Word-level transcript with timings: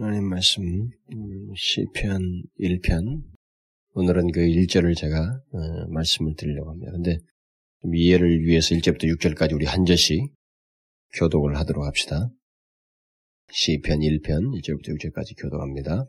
하나님 0.00 0.28
말씀 0.28 0.62
음, 0.62 1.52
시편 1.56 2.44
1편 2.60 3.20
오늘은 3.94 4.30
그 4.30 4.42
1절을 4.42 4.96
제가 4.96 5.18
어, 5.18 5.88
말씀을 5.88 6.36
드리려고 6.36 6.70
합니다. 6.70 6.92
근데 6.92 7.18
이해를 7.92 8.44
위해서 8.44 8.76
1절부터 8.76 9.12
6절까지 9.16 9.54
우리 9.54 9.66
한 9.66 9.84
절씩 9.84 10.32
교독을 11.14 11.56
하도록 11.56 11.84
합시다. 11.84 12.30
시편 13.50 13.98
1편 13.98 14.60
1절부터 14.60 14.96
6절까지 14.96 15.36
교독합니다. 15.36 16.04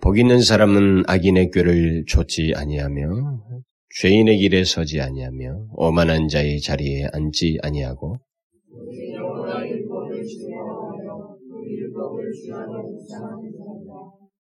복 0.00 0.18
있는 0.18 0.40
사람은 0.40 1.02
악인의 1.06 1.50
꾀를 1.50 2.06
좇지 2.06 2.54
아니하며 2.56 3.60
죄인의 4.00 4.38
길에 4.38 4.64
서지 4.64 5.02
아니하며 5.02 5.66
오만한 5.74 6.28
자의 6.28 6.62
자리에 6.62 7.08
앉지 7.12 7.58
아니하고 7.62 8.16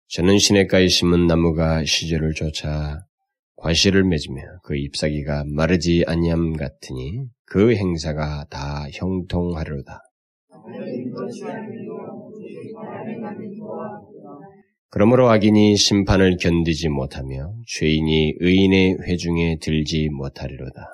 저는 0.07 0.37
시냇가에 0.39 0.87
심은 0.87 1.27
나무가 1.27 1.83
시절을 1.85 2.33
쫓아 2.33 3.05
과실을 3.57 4.03
맺으며 4.05 4.41
그 4.63 4.75
잎사귀가 4.75 5.43
마르지 5.47 6.03
아니함 6.07 6.53
같으니 6.53 7.25
그 7.45 7.75
행사가 7.75 8.45
다 8.49 8.87
형통하리로다. 8.93 10.01
그러므로 14.91 15.29
악인이 15.29 15.75
심판을 15.75 16.37
견디지 16.37 16.89
못하며 16.89 17.53
죄인이 17.67 18.35
의인의 18.39 18.97
회중에 19.03 19.59
들지 19.59 20.09
못하리로다. 20.09 20.87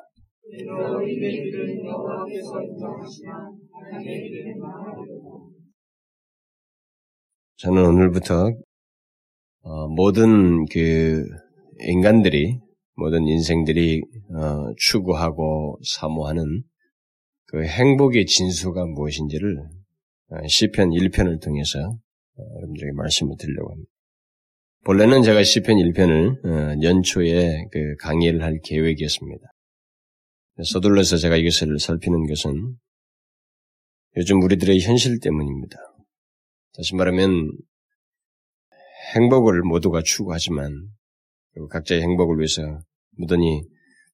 저는 7.57 7.85
오늘부터 7.85 8.51
어, 9.61 9.87
모든 9.87 10.65
그 10.65 11.25
인간들이 11.79 12.59
모든 12.95 13.25
인생들이 13.27 14.01
어, 14.35 14.73
추구하고 14.77 15.79
사모하는 15.83 16.63
그 17.45 17.63
행복의 17.63 18.25
진수가 18.25 18.85
무엇인지를 18.87 19.57
어, 20.31 20.47
시편 20.47 20.89
1편을 20.89 21.41
통해서 21.41 21.79
어, 21.79 22.43
여러분들에게 22.57 22.91
말씀을 22.93 23.35
드리려고 23.39 23.71
합니다. 23.71 23.89
본래는 24.83 25.23
제가 25.23 25.43
시편 25.43 25.77
1편을 25.77 26.45
어, 26.45 26.83
연초에 26.83 27.67
그 27.71 27.95
강의를 28.01 28.43
할 28.43 28.59
계획이었습니다. 28.65 29.47
서둘러서 30.61 31.17
제가 31.17 31.37
이것을 31.37 31.79
살피는 31.79 32.27
것은 32.27 32.75
요즘 34.17 34.41
우리들의 34.41 34.81
현실 34.81 35.19
때문입니다. 35.21 35.77
다시 36.75 36.95
말하면 36.95 37.51
행복을 39.15 39.61
모두가 39.61 40.01
추구하지만 40.03 40.71
그리고 41.53 41.67
각자의 41.67 42.01
행복을 42.01 42.37
위해서 42.37 42.61
무던히 43.17 43.61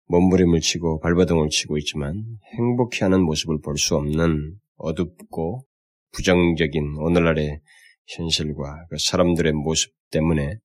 몸부림을 0.07 0.59
치고 0.59 0.99
발버둥을 0.99 1.49
치고 1.49 1.77
있지만 1.79 2.23
행복해하는 2.57 3.21
모습을 3.23 3.61
볼 3.61 3.77
수 3.77 3.95
없는 3.95 4.57
어둡고 4.75 5.65
부정적인 6.11 6.97
오늘날의 6.97 7.61
현실과 8.07 8.85
그 8.89 8.97
사람들의 8.99 9.53
모습 9.53 9.91
때문에 10.11 10.57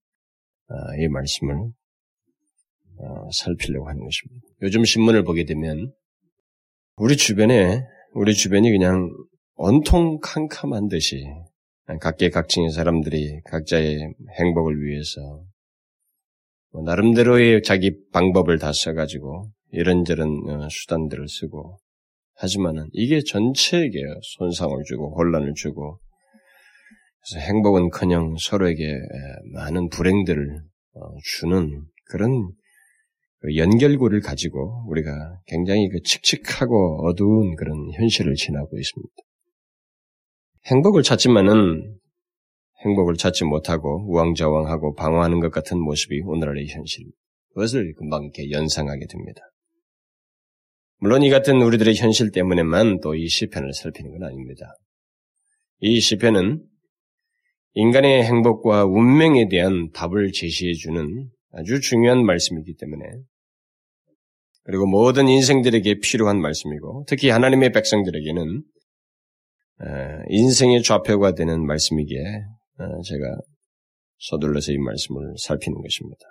아, 0.69 0.75
이 0.99 1.09
말씀을 1.09 1.55
어, 2.99 3.31
살피려고 3.31 3.89
하는 3.89 4.03
것입니다. 4.03 4.47
요즘 4.63 4.85
신문을 4.85 5.23
보게 5.23 5.45
되면 5.45 5.93
우리 6.97 7.17
주변에 7.17 7.83
우리 8.15 8.35
주변이 8.35 8.71
그냥 8.71 9.09
온통 9.55 10.19
캄캄한 10.21 10.89
듯이 10.89 11.25
각계각층의 12.01 12.71
사람들이 12.71 13.41
각자의 13.45 14.15
행복을 14.39 14.83
위해서 14.83 15.45
뭐 16.73 16.83
나름대로의 16.83 17.63
자기 17.63 17.93
방법을 18.13 18.59
다 18.59 18.73
써가지고 18.73 19.51
이런저런 19.71 20.29
어, 20.49 20.69
수단들을 20.69 21.29
쓰고 21.29 21.79
하지만은 22.35 22.89
이게 22.93 23.21
전체에게 23.23 23.99
손상을 24.39 24.77
주고 24.87 25.17
혼란을 25.17 25.55
주고 25.55 26.01
그래서 27.21 27.47
행복은커녕 27.47 28.37
서로에게 28.39 28.99
많은 29.55 29.89
불행들을 29.89 30.61
어, 30.95 31.01
주는 31.25 31.85
그런 32.07 32.53
그 33.41 33.57
연결고를 33.57 34.21
가지고 34.21 34.85
우리가 34.89 35.13
굉장히 35.47 35.89
그 35.89 36.01
칙칙하고 36.03 37.07
어두운 37.07 37.55
그런 37.57 37.91
현실을 37.93 38.35
지나고 38.35 38.79
있습니다. 38.79 39.26
행복을 40.69 41.05
찾지만은 41.05 41.97
행복을 42.85 43.17
찾지 43.17 43.45
못하고 43.45 44.05
우왕좌왕하고 44.11 44.95
방황하는 44.95 45.39
것 45.39 45.53
같은 45.53 45.79
모습이 45.81 46.23
오늘날의 46.25 46.67
현실. 46.67 47.05
그것을 47.51 47.95
금방 47.95 48.25
이렇게 48.25 48.51
연상하게 48.51 49.07
됩니다. 49.07 49.43
물론 50.99 51.23
이 51.23 51.31
같은 51.31 51.63
우리들의 51.63 51.95
현실 51.95 52.33
때문에만 52.33 53.01
또 53.01 53.15
이 53.15 53.29
시편을 53.29 53.75
살피는 53.75 54.11
건 54.11 54.25
아닙니다. 54.25 54.75
이 55.79 56.01
시편은 56.01 56.65
인간의 57.75 58.25
행복과 58.25 58.87
운명에 58.87 59.49
대한 59.49 59.91
답을 59.93 60.33
제시해 60.33 60.73
주는 60.73 61.29
아주 61.53 61.81
중요한 61.81 62.25
말씀이기 62.25 62.75
때문에 62.77 63.05
그리고 64.65 64.87
모든 64.87 65.29
인생들에게 65.29 66.01
필요한 66.01 66.41
말씀이고 66.41 67.05
특히 67.07 67.29
하나님의 67.29 67.71
백성들에게는 67.71 68.65
인생의 70.29 70.83
좌표가 70.83 71.33
되는 71.35 71.65
말씀이기에 71.67 72.23
제가 73.05 73.37
서둘러서 74.19 74.73
이 74.73 74.79
말씀을 74.79 75.35
살피는 75.39 75.81
것입니다. 75.83 76.27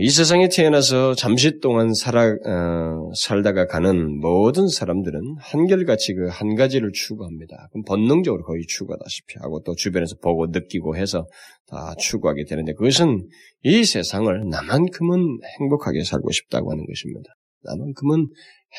이 0.00 0.08
세상에 0.10 0.48
태어나서 0.48 1.16
잠시 1.16 1.58
동안 1.58 1.92
살아, 1.92 2.26
어, 2.28 3.10
살다가 3.16 3.66
가는 3.66 4.20
모든 4.20 4.68
사람들은 4.68 5.20
한결같이 5.40 6.14
그 6.14 6.28
한 6.28 6.54
가지를 6.54 6.92
추구합니다. 6.92 7.66
그럼 7.72 7.82
본능적으로 7.82 8.44
거의 8.44 8.62
추구하다시피 8.68 9.38
하고 9.40 9.60
또 9.64 9.74
주변에서 9.74 10.14
보고 10.22 10.46
느끼고 10.46 10.96
해서 10.96 11.26
다 11.66 11.96
추구하게 11.98 12.44
되는데 12.44 12.74
그것은 12.74 13.26
이 13.64 13.84
세상을 13.84 14.48
나만큼은 14.48 15.38
행복하게 15.58 16.04
살고 16.04 16.30
싶다고 16.30 16.70
하는 16.70 16.86
것입니다. 16.86 17.30
나만큼은 17.64 18.28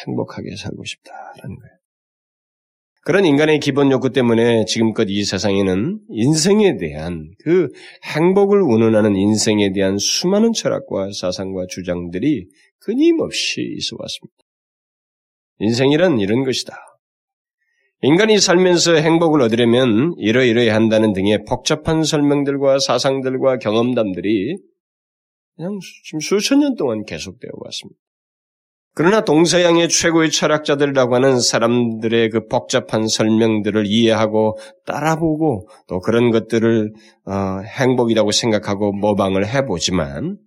행복하게 0.06 0.56
살고 0.56 0.86
싶다라는 0.86 1.56
거예요. 1.58 1.77
그런 3.08 3.24
인간의 3.24 3.62
기본 3.62 3.90
욕구 3.90 4.12
때문에 4.12 4.66
지금껏 4.66 5.06
이 5.08 5.24
세상에는 5.24 6.02
인생에 6.10 6.76
대한 6.76 7.32
그 7.40 7.70
행복을 8.04 8.62
운운하는 8.62 9.16
인생에 9.16 9.72
대한 9.72 9.98
수많은 9.98 10.52
철학과 10.52 11.08
사상과 11.18 11.68
주장들이 11.70 12.50
끊임없이 12.80 13.62
있어 13.78 13.96
왔습니다. 13.98 14.36
인생이란 15.60 16.20
이런 16.20 16.44
것이다. 16.44 16.76
인간이 18.02 18.40
살면서 18.40 18.96
행복을 18.96 19.42
얻으려면 19.42 20.14
이러이러해야 20.18 20.76
한다는 20.76 21.14
등의 21.14 21.46
복잡한 21.48 22.04
설명들과 22.04 22.80
사상들과 22.80 23.60
경험담들이 23.60 24.58
그냥 25.56 25.80
지금 26.04 26.20
수천 26.20 26.60
년 26.60 26.76
동안 26.76 27.06
계속되어 27.06 27.52
왔습니다. 27.54 28.02
그러나 28.98 29.22
동서양의 29.22 29.90
최고의 29.90 30.32
철학자들이라고 30.32 31.14
하는 31.14 31.40
사람들의 31.40 32.32
그 32.32 32.48
복잡한 32.48 33.08
설명들을 33.08 33.86
이해하고 33.86 34.58
따라보고 34.88 35.70
또 35.88 36.00
그런 36.00 36.32
것들을 36.32 36.94
어, 37.28 37.60
행복이라고 37.62 38.32
생각하고 38.32 38.94
모방을 38.94 39.48
해보지만 39.48 40.40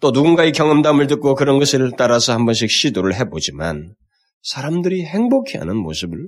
또 0.00 0.10
누군가의 0.10 0.50
경험담을 0.50 1.06
듣고 1.06 1.36
그런 1.36 1.60
것을 1.60 1.92
따라서 1.96 2.32
한 2.32 2.44
번씩 2.44 2.68
시도를 2.68 3.14
해보지만 3.14 3.94
사람들이 4.42 5.04
행복해하는 5.04 5.76
모습을 5.76 6.26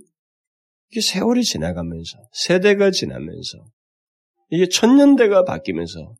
이게 0.93 1.01
세월이 1.01 1.43
지나가면서 1.43 2.19
세대가 2.31 2.93
지나면서 2.93 3.65
이게 4.51 4.69
천년대가 4.69 5.43
바뀌면서 5.43 6.15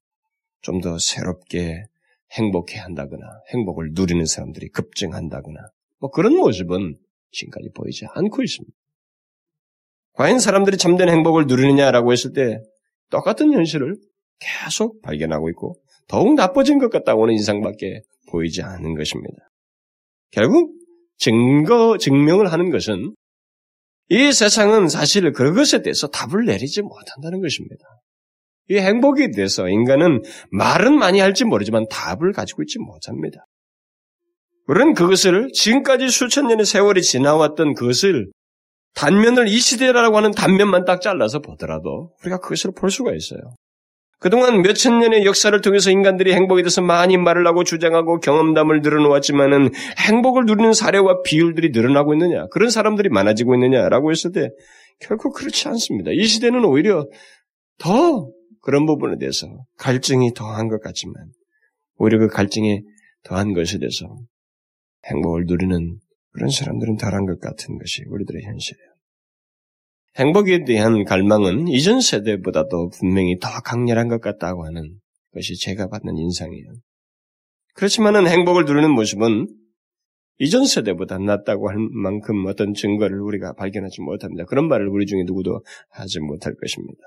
좀 0.63 0.81
더 0.81 0.99
새롭게 0.99 1.85
행복해 2.33 2.79
한다거나 2.79 3.25
행복을 3.53 3.91
누리는 3.93 4.25
사람들이 4.25 4.69
급증한다거나 4.71 5.61
뭐 5.99 6.11
그런 6.11 6.35
모습은 6.37 6.97
지금까지 7.31 7.71
보이지 7.75 8.07
않고 8.15 8.43
있습니다. 8.43 8.77
과연 10.15 10.39
사람들이 10.39 10.77
참된 10.79 11.09
행복을 11.09 11.47
누리느냐라고 11.47 12.13
했을 12.13 12.33
때 12.33 12.59
똑같은 13.11 13.53
현실을 13.53 13.97
계속 14.39 15.03
발견하고 15.03 15.51
있고 15.51 15.81
더욱 16.09 16.35
나빠진 16.35 16.79
것 16.79 16.91
같다고 16.91 17.23
하는 17.23 17.35
인상밖에 17.35 18.03
보이지 18.31 18.63
않는 18.63 18.95
것입니다. 18.95 19.37
결국 20.31 20.73
증거, 21.19 21.97
증명을 21.99 22.53
하는 22.53 22.71
것은 22.71 23.15
이 24.09 24.33
세상은 24.33 24.89
사실 24.89 25.33
그것에 25.33 25.83
대해서 25.83 26.09
답을 26.09 26.45
내리지 26.47 26.83
못한다는 26.83 27.41
것입니다. 27.41 27.85
이 28.69 28.77
행복에 28.79 29.31
대해서 29.31 29.69
인간은 29.69 30.23
말은 30.51 30.99
많이 30.99 31.21
할지 31.21 31.45
모르지만 31.45 31.87
답을 31.89 32.33
가지고 32.33 32.63
있지 32.63 32.79
못합니다. 32.79 33.47
우리는 34.67 34.95
그것을 34.95 35.51
지금까지 35.53 36.09
수천 36.09 36.49
년의 36.49 36.67
세월이 36.67 37.03
지나왔던 37.03 37.75
그것을 37.75 38.29
단면을 38.95 39.47
이 39.47 39.59
시대라고 39.59 40.17
하는 40.17 40.33
단면만 40.33 40.85
딱 40.85 41.01
잘라서 41.01 41.41
보더라도 41.41 42.11
우리가 42.23 42.39
그것을 42.39 42.73
볼 42.73 42.91
수가 42.91 43.15
있어요. 43.15 43.41
그동안 44.19 44.63
몇천 44.63 44.99
년의 44.99 45.27
역사를 45.27 45.61
통해서 45.61 45.91
인간들이 45.91 46.33
행복에 46.33 46.63
대해서 46.63 46.81
많이 46.81 47.19
말을 47.19 47.47
하고 47.47 47.65
주장하고 47.65 48.19
경험담을 48.21 48.81
늘어놓았지만은 48.81 49.71
행복을 49.99 50.47
누리는 50.47 50.73
사례와 50.73 51.21
비율들이 51.23 51.71
늘어나고 51.71 52.15
있느냐, 52.15 52.47
그런 52.51 52.71
사람들이 52.71 53.11
많아지고 53.11 53.55
있느냐라고 53.55 54.11
했을 54.11 54.33
때 54.33 54.49
결코 55.01 55.31
그렇지 55.31 55.69
않습니다. 55.69 56.11
이 56.13 56.25
시대는 56.25 56.65
오히려 56.65 57.07
더 57.79 58.31
그런 58.67 58.85
부분에 58.85 59.17
대해서 59.19 59.47
갈증이 59.79 60.35
더한 60.35 60.67
것 60.67 60.83
같지만 60.83 61.15
오히려 61.99 62.19
그 62.19 62.27
갈증이 62.27 62.83
더한 63.23 63.53
것에 63.53 63.79
대해서 63.79 64.09
행복을 65.05 65.45
누리는 65.47 66.01
그런 66.33 66.51
사람들은 66.51 66.97
덜한 66.97 67.27
것 67.27 67.39
같은 67.39 67.79
것이 67.79 68.03
우리들의 68.09 68.43
현실이에요. 68.43 68.89
행복에 70.17 70.65
대한 70.65 71.05
갈망은 71.05 71.69
이전 71.69 72.01
세대보다도 72.01 72.89
분명히 72.89 73.39
더 73.39 73.49
강렬한 73.65 74.09
것 74.09 74.21
같다고 74.21 74.67
하는 74.67 74.99
것이 75.33 75.57
제가 75.61 75.87
받는 75.87 76.17
인상이에요. 76.17 76.73
그렇지만은 77.75 78.27
행복을 78.27 78.65
누리는 78.65 78.91
모습은 78.91 79.47
이전 80.39 80.67
세대보다 80.67 81.19
낫다고 81.19 81.71
할 81.71 81.77
만큼 81.79 82.45
어떤 82.47 82.75
증거를 82.75 83.21
우리가 83.21 83.53
발견하지 83.53 84.01
못합니다. 84.01 84.45
그런 84.47 84.67
말을 84.67 84.89
우리 84.89 85.07
중에 85.07 85.23
누구도 85.25 85.63
하지 85.91 86.19
못할 86.19 86.53
것입니다. 86.61 86.99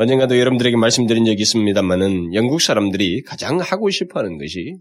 언젠가도 0.00 0.38
여러분들에게 0.38 0.78
말씀드린 0.78 1.26
적이 1.26 1.42
있습니다만은 1.42 2.32
영국 2.32 2.62
사람들이 2.62 3.20
가장 3.20 3.60
하고 3.60 3.90
싶어 3.90 4.20
하는 4.20 4.38
것이 4.38 4.78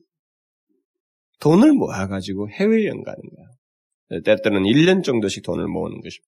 돈을 1.42 1.74
모아가지고 1.74 2.50
해외여행 2.50 3.04
가는 3.04 3.20
거예요. 3.20 4.22
때때로는 4.24 4.64
1년 4.64 5.04
정도씩 5.04 5.44
돈을 5.44 5.68
모으는 5.68 6.00
것입니다. 6.00 6.30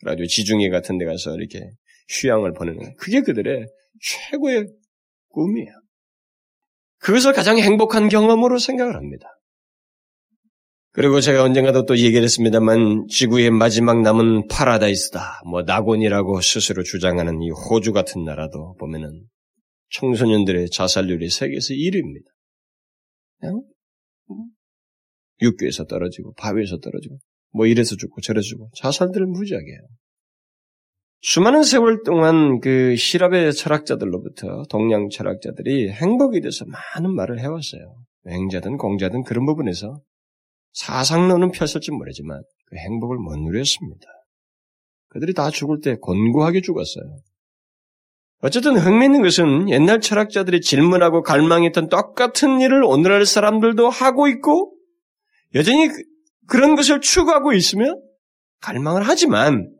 그래가지고 0.00 0.26
지중해 0.26 0.68
같은 0.68 0.98
데 0.98 1.06
가서 1.06 1.36
이렇게 1.36 1.70
휴양을 2.10 2.52
보내는 2.52 2.80
거예요. 2.80 2.94
그게 2.98 3.22
그들의 3.22 3.66
최고의 4.02 4.66
꿈이에요. 5.30 5.72
그것을 6.98 7.32
가장 7.32 7.56
행복한 7.56 8.10
경험으로 8.10 8.58
생각을 8.58 8.94
합니다. 8.94 9.26
그리고 10.96 11.20
제가 11.20 11.42
언젠가도 11.42 11.84
또 11.84 11.98
얘기를 11.98 12.22
했습니다만 12.22 13.08
지구의 13.10 13.50
마지막 13.50 14.00
남은 14.00 14.48
파라다이스다. 14.48 15.42
뭐 15.44 15.60
낙원이라고 15.60 16.40
스스로 16.40 16.82
주장하는 16.82 17.42
이 17.42 17.50
호주 17.50 17.92
같은 17.92 18.24
나라도 18.24 18.74
보면은 18.76 19.26
청소년들의 19.90 20.70
자살률이 20.70 21.28
세계에서 21.28 21.74
1위입니다. 21.74 22.24
그냥 23.38 23.62
육교에서 25.42 25.84
떨어지고 25.84 26.32
바위에서 26.38 26.78
떨어지고 26.78 27.18
뭐 27.52 27.66
이래서 27.66 27.94
죽고 27.94 28.22
저래서 28.22 28.46
죽고 28.46 28.70
자살들을 28.76 29.26
무지하게 29.26 29.66
해요. 29.66 29.80
수많은 31.20 31.62
세월 31.62 32.04
동안 32.06 32.58
그 32.60 32.96
시랍의 32.96 33.52
철학자들로부터 33.52 34.62
동양 34.70 35.10
철학자들이 35.10 35.90
행복에 35.90 36.40
대해서 36.40 36.64
많은 36.64 37.14
말을 37.14 37.38
해왔어요. 37.38 37.96
맹자든 38.22 38.78
공자든 38.78 39.24
그런 39.24 39.44
부분에서 39.44 40.00
사상론은 40.76 41.52
폈을지 41.52 41.90
모르지만 41.90 42.42
그 42.66 42.76
행복을 42.76 43.16
못 43.16 43.36
누렸습니다. 43.38 44.06
그들이 45.08 45.32
다 45.32 45.50
죽을 45.50 45.80
때 45.80 45.96
곤고하게 45.96 46.60
죽었어요. 46.60 47.16
어쨌든 48.42 48.76
흥미있는 48.76 49.22
것은 49.22 49.70
옛날 49.70 50.00
철학자들이 50.00 50.60
질문하고 50.60 51.22
갈망했던 51.22 51.88
똑같은 51.88 52.60
일을 52.60 52.84
오늘날 52.84 53.24
사람들도 53.24 53.88
하고 53.88 54.28
있고 54.28 54.74
여전히 55.54 55.88
그런 56.46 56.76
것을 56.76 57.00
추구하고 57.00 57.54
있으며 57.54 57.96
갈망을 58.60 59.02
하지만 59.02 59.72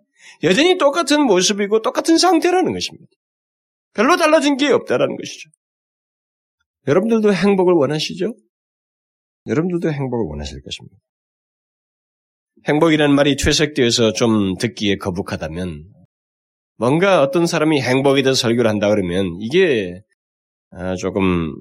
여전히 0.42 0.78
똑같은 0.78 1.22
모습이고 1.22 1.82
똑같은 1.82 2.16
상태라는 2.16 2.72
것입니다. 2.72 3.06
별로 3.92 4.16
달라진 4.16 4.56
게 4.56 4.70
없다라는 4.70 5.16
것이죠. 5.16 5.50
여러분들도 6.88 7.34
행복을 7.34 7.74
원하시죠? 7.74 8.34
여러분들도 9.46 9.90
행복을 9.92 10.26
원하실 10.28 10.62
것입니다. 10.62 10.96
행복이라는 12.68 13.14
말이 13.14 13.36
퇴색되어서 13.36 14.12
좀 14.12 14.56
듣기에 14.56 14.96
거북하다면 14.96 15.84
뭔가 16.78 17.22
어떤 17.22 17.46
사람이 17.46 17.80
행복에 17.80 18.22
대해서 18.22 18.40
설교를 18.40 18.68
한다 18.68 18.88
그러면 18.88 19.36
이게 19.40 20.00
아, 20.70 20.94
조금 20.96 21.54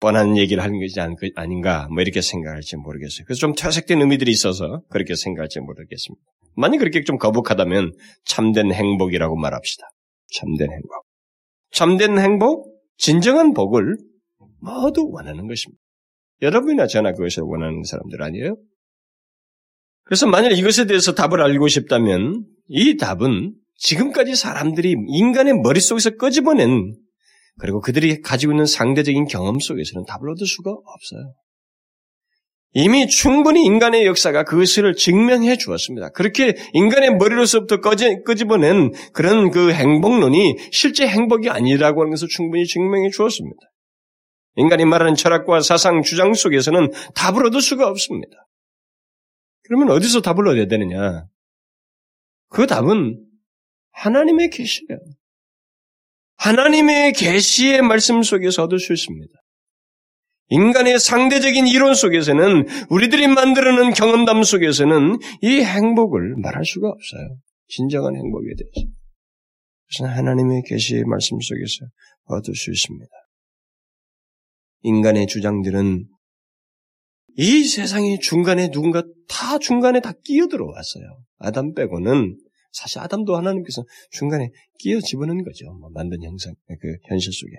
뻔한 0.00 0.36
얘기를 0.36 0.62
하는 0.62 0.78
것이 0.78 1.00
아닌가, 1.34 1.88
뭐 1.88 2.02
이렇게 2.02 2.20
생각할지 2.20 2.76
모르겠어요. 2.76 3.24
그래서 3.26 3.40
좀 3.40 3.54
퇴색된 3.54 4.00
의미들이 4.00 4.30
있어서 4.30 4.82
그렇게 4.90 5.14
생각할지 5.14 5.60
모르겠습니다. 5.60 6.22
만약 6.56 6.78
그렇게 6.78 7.02
좀 7.04 7.16
거북하다면 7.16 7.92
참된 8.26 8.72
행복이라고 8.72 9.34
말합시다. 9.36 9.86
참된 10.30 10.70
행복. 10.70 11.06
참된 11.70 12.18
행복, 12.18 12.70
진정한 12.98 13.54
복을 13.54 13.96
모두 14.60 15.08
원하는 15.10 15.48
것입니다. 15.48 15.83
여러분이나 16.42 16.86
저나 16.86 17.12
그것을 17.12 17.42
원하는 17.44 17.82
사람들 17.84 18.22
아니에요? 18.22 18.56
그래서 20.04 20.26
만약 20.26 20.50
이것에 20.50 20.86
대해서 20.86 21.14
답을 21.14 21.40
알고 21.40 21.68
싶다면 21.68 22.44
이 22.68 22.96
답은 22.96 23.54
지금까지 23.76 24.34
사람들이 24.34 24.94
인간의 25.08 25.54
머릿속에서 25.62 26.10
끄집어낸 26.10 26.94
그리고 27.58 27.80
그들이 27.80 28.20
가지고 28.20 28.52
있는 28.52 28.66
상대적인 28.66 29.26
경험 29.26 29.58
속에서는 29.58 30.04
답을 30.06 30.30
얻을 30.30 30.46
수가 30.46 30.70
없어요. 30.70 31.34
이미 32.76 33.06
충분히 33.06 33.64
인간의 33.64 34.04
역사가 34.04 34.42
그것을 34.42 34.96
증명해 34.96 35.56
주었습니다. 35.56 36.10
그렇게 36.10 36.54
인간의 36.72 37.16
머리로서부터 37.16 37.78
끄집어낸 38.24 38.90
그런 39.12 39.50
그 39.52 39.72
행복론이 39.72 40.56
실제 40.72 41.06
행복이 41.06 41.48
아니라고 41.50 42.00
하는 42.00 42.10
것을 42.10 42.26
충분히 42.28 42.66
증명해 42.66 43.10
주었습니다. 43.10 43.56
인간이 44.56 44.84
말하는 44.84 45.14
철학과 45.14 45.60
사상 45.60 46.02
주장 46.02 46.34
속에서는 46.34 46.90
답을 47.14 47.46
얻을 47.46 47.60
수가 47.60 47.88
없습니다. 47.88 48.36
그러면 49.64 49.90
어디서 49.90 50.20
답을 50.20 50.46
얻어야 50.48 50.66
되느냐? 50.66 51.26
그 52.48 52.66
답은 52.66 53.24
하나님의 53.92 54.50
계시예요. 54.50 54.98
하나님의 56.36 57.12
계시의 57.14 57.82
말씀 57.82 58.22
속에서 58.22 58.64
얻을 58.64 58.78
수 58.78 58.92
있습니다. 58.92 59.32
인간의 60.48 60.98
상대적인 60.98 61.66
이론 61.66 61.94
속에서는 61.94 62.66
우리들이 62.90 63.28
만들어낸 63.28 63.92
경험담 63.92 64.42
속에서는 64.42 65.18
이 65.40 65.62
행복을 65.62 66.36
말할 66.36 66.64
수가 66.64 66.88
없어요. 66.88 67.38
진정한 67.68 68.14
행복에 68.14 68.46
대해서. 68.58 68.90
그것은 69.88 70.16
하나님의 70.16 70.62
계시의 70.66 71.04
말씀 71.04 71.38
속에서 71.40 71.86
얻을 72.24 72.54
수 72.54 72.70
있습니다. 72.70 73.10
인간의 74.84 75.26
주장들은 75.26 76.06
이 77.36 77.64
세상의 77.64 78.20
중간에 78.20 78.70
누군가 78.70 79.02
다 79.28 79.58
중간에 79.58 80.00
다 80.00 80.12
끼어들어 80.24 80.66
왔어요. 80.66 81.24
아담 81.38 81.74
빼고는 81.74 82.38
사실 82.70 83.00
아담도 83.00 83.36
하나님께서 83.36 83.82
중간에 84.10 84.50
끼어 84.78 85.00
집어넣은 85.00 85.42
거죠. 85.42 85.72
뭐 85.80 85.90
만든 85.92 86.22
형상, 86.22 86.54
그 86.80 86.96
현실 87.08 87.32
속에. 87.32 87.52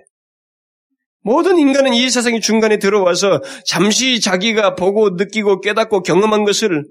모든 1.20 1.58
인간은 1.58 1.92
이 1.92 2.08
세상의 2.08 2.40
중간에 2.40 2.78
들어와서 2.78 3.42
잠시 3.66 4.20
자기가 4.20 4.76
보고 4.76 5.10
느끼고 5.10 5.60
깨닫고 5.60 6.02
경험한 6.02 6.44
것을 6.44 6.84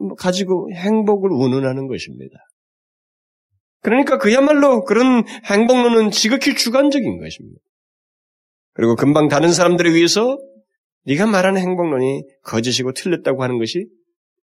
뭐 0.00 0.14
가지고 0.14 0.68
행복을 0.74 1.30
운운하는 1.30 1.88
것입니다. 1.88 2.34
그러니까 3.80 4.18
그야말로 4.18 4.84
그런 4.84 5.24
행복론은 5.46 6.10
지극히 6.10 6.54
주관적인 6.54 7.18
것입니다. 7.18 7.58
그리고 8.74 8.96
금방 8.96 9.28
다른 9.28 9.52
사람들에 9.52 9.90
의해서 9.90 10.38
네가 11.04 11.26
말하는 11.26 11.60
행복론이 11.60 12.22
거짓이고 12.42 12.92
틀렸다고 12.92 13.42
하는 13.42 13.58
것이 13.58 13.86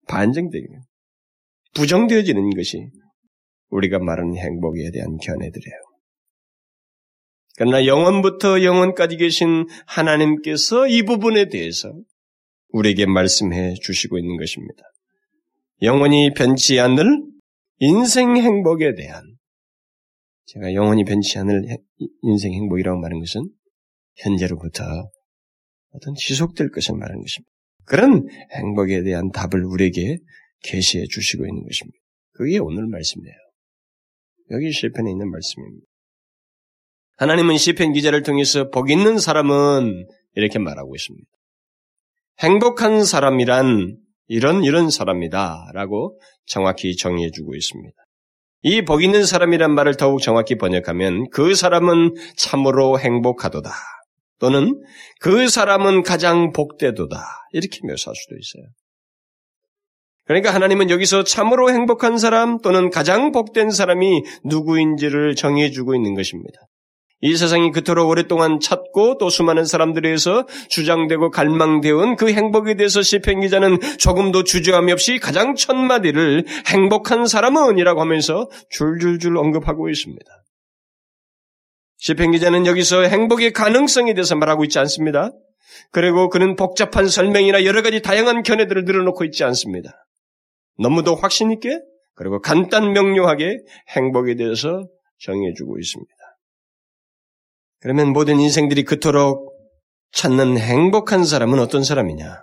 반증되는 0.09 0.69
부정되어지는 1.75 2.51
것이 2.51 2.89
우리가 3.71 3.99
말하는 3.99 4.37
행복에 4.37 4.91
대한 4.93 5.17
견해들이에요. 5.17 5.77
그러나 7.57 7.87
영원부터 7.87 8.63
영원까지 8.63 9.17
계신 9.17 9.67
하나님께서 9.87 10.87
이 10.87 11.03
부분에 11.03 11.49
대해서 11.49 11.93
우리에게 12.69 13.07
말씀해 13.07 13.75
주시고 13.75 14.19
있는 14.19 14.37
것입니다. 14.37 14.83
영원히 15.83 16.33
변치 16.35 16.81
않을 16.81 17.05
인생 17.79 18.37
행복에 18.37 18.95
대한 18.95 19.23
제가 20.47 20.75
영원히 20.75 21.05
변치 21.05 21.39
않을 21.39 21.65
인생 22.23 22.53
행복이라고 22.53 23.01
말하는 23.01 23.21
것은 23.21 23.49
현재로부터 24.17 24.85
어떤 25.93 26.15
지속될 26.15 26.71
것을 26.71 26.95
말하는 26.97 27.21
것입니다. 27.23 27.51
그런 27.85 28.27
행복에 28.55 29.03
대한 29.03 29.31
답을 29.31 29.65
우리에게 29.65 30.19
계시해 30.63 31.05
주시고 31.11 31.45
있는 31.45 31.63
것입니다. 31.63 31.99
그게 32.33 32.59
오늘 32.59 32.87
말씀이에요. 32.87 33.35
여기 34.51 34.71
시편에 34.73 35.11
있는 35.11 35.31
말씀입니다. 35.31 35.87
하나님은 37.17 37.57
시편 37.57 37.93
기자를 37.93 38.23
통해서 38.23 38.71
복 38.71 38.91
있는 38.91 39.19
사람은 39.19 40.07
이렇게 40.35 40.59
말하고 40.59 40.95
있습니다. 40.95 41.27
행복한 42.41 43.05
사람이란 43.05 43.99
이런 44.29 44.65
이런 44.65 44.91
사람이다라고 44.91 46.19
정확히 46.47 46.97
정의해 46.97 47.31
주고 47.31 47.55
있습니다. 47.55 47.95
이 48.65 48.83
복 48.83 49.03
있는 49.03 49.25
사람이란 49.27 49.75
말을 49.75 49.97
더욱 49.97 50.23
정확히 50.23 50.57
번역하면 50.57 51.29
그 51.31 51.55
사람은 51.55 52.15
참으로 52.37 52.99
행복하도다. 52.99 53.71
또는 54.43 54.83
그 55.21 55.49
사람은 55.49 56.03
가장 56.03 56.51
복되도다. 56.51 57.17
이렇게 57.53 57.79
묘사할 57.85 58.17
수도 58.17 58.35
있어요. 58.35 58.65
그러니까 60.25 60.53
하나님은 60.53 60.91
여기서 60.91 61.23
참으로 61.23 61.71
행복한 61.71 62.19
사람 62.19 62.59
또는 62.59 62.91
가장 62.91 63.31
복된 63.31 63.71
사람이 63.71 64.25
누구인지를 64.45 65.37
정해 65.37 65.71
주고 65.71 65.95
있는 65.95 66.15
것입니다. 66.15 66.59
이 67.21 67.37
세상이 67.37 67.71
그토록 67.71 68.09
오랫동안 68.09 68.59
찾고 68.59 69.19
또 69.19 69.31
수많은 69.31 69.65
사람들에 69.65 70.09
의해서 70.09 70.45
주장되고 70.69 71.31
갈망되어 71.31 72.17
그 72.17 72.33
행복에 72.33 72.75
대해서 72.75 73.01
시편 73.01 73.43
기자는 73.43 73.79
조금도 73.99 74.43
주저함이 74.43 74.91
없이 74.91 75.21
가장 75.21 75.55
첫 75.55 75.77
마디를 75.77 76.45
행복한 76.67 77.27
사람은이라고 77.27 78.01
하면서 78.01 78.49
줄줄줄 78.71 79.37
언급하고 79.37 79.89
있습니다. 79.89 80.25
시편 82.03 82.33
기자는 82.33 82.67
여기서 82.67 83.03
행복의 83.03 83.53
가능성에 83.53 84.15
대해서 84.15 84.35
말하고 84.35 84.65
있지 84.65 84.81
않습니다. 84.81 85.31
그리고 85.93 86.29
그는 86.31 86.57
복잡한 86.57 87.07
설명이나 87.07 87.65
여러 87.65 87.81
가지 87.81 88.03
다양한 88.03 88.43
견해들을 88.43 88.85
늘어놓고 88.85 89.25
있지 89.27 89.45
않습니다. 89.45 90.05
너무도 90.81 91.15
확신 91.15 91.53
있게 91.53 91.79
그리고 92.15 92.41
간단 92.41 92.93
명료하게 92.93 93.57
행복에 93.91 94.35
대해서 94.35 94.89
정해주고 95.21 95.79
있습니다. 95.79 96.13
그러면 97.79 98.13
모든 98.13 98.41
인생들이 98.41 98.83
그토록 98.83 99.53
찾는 100.11 100.59
행복한 100.59 101.25
사람은 101.25 101.61
어떤 101.61 101.85
사람이냐? 101.85 102.43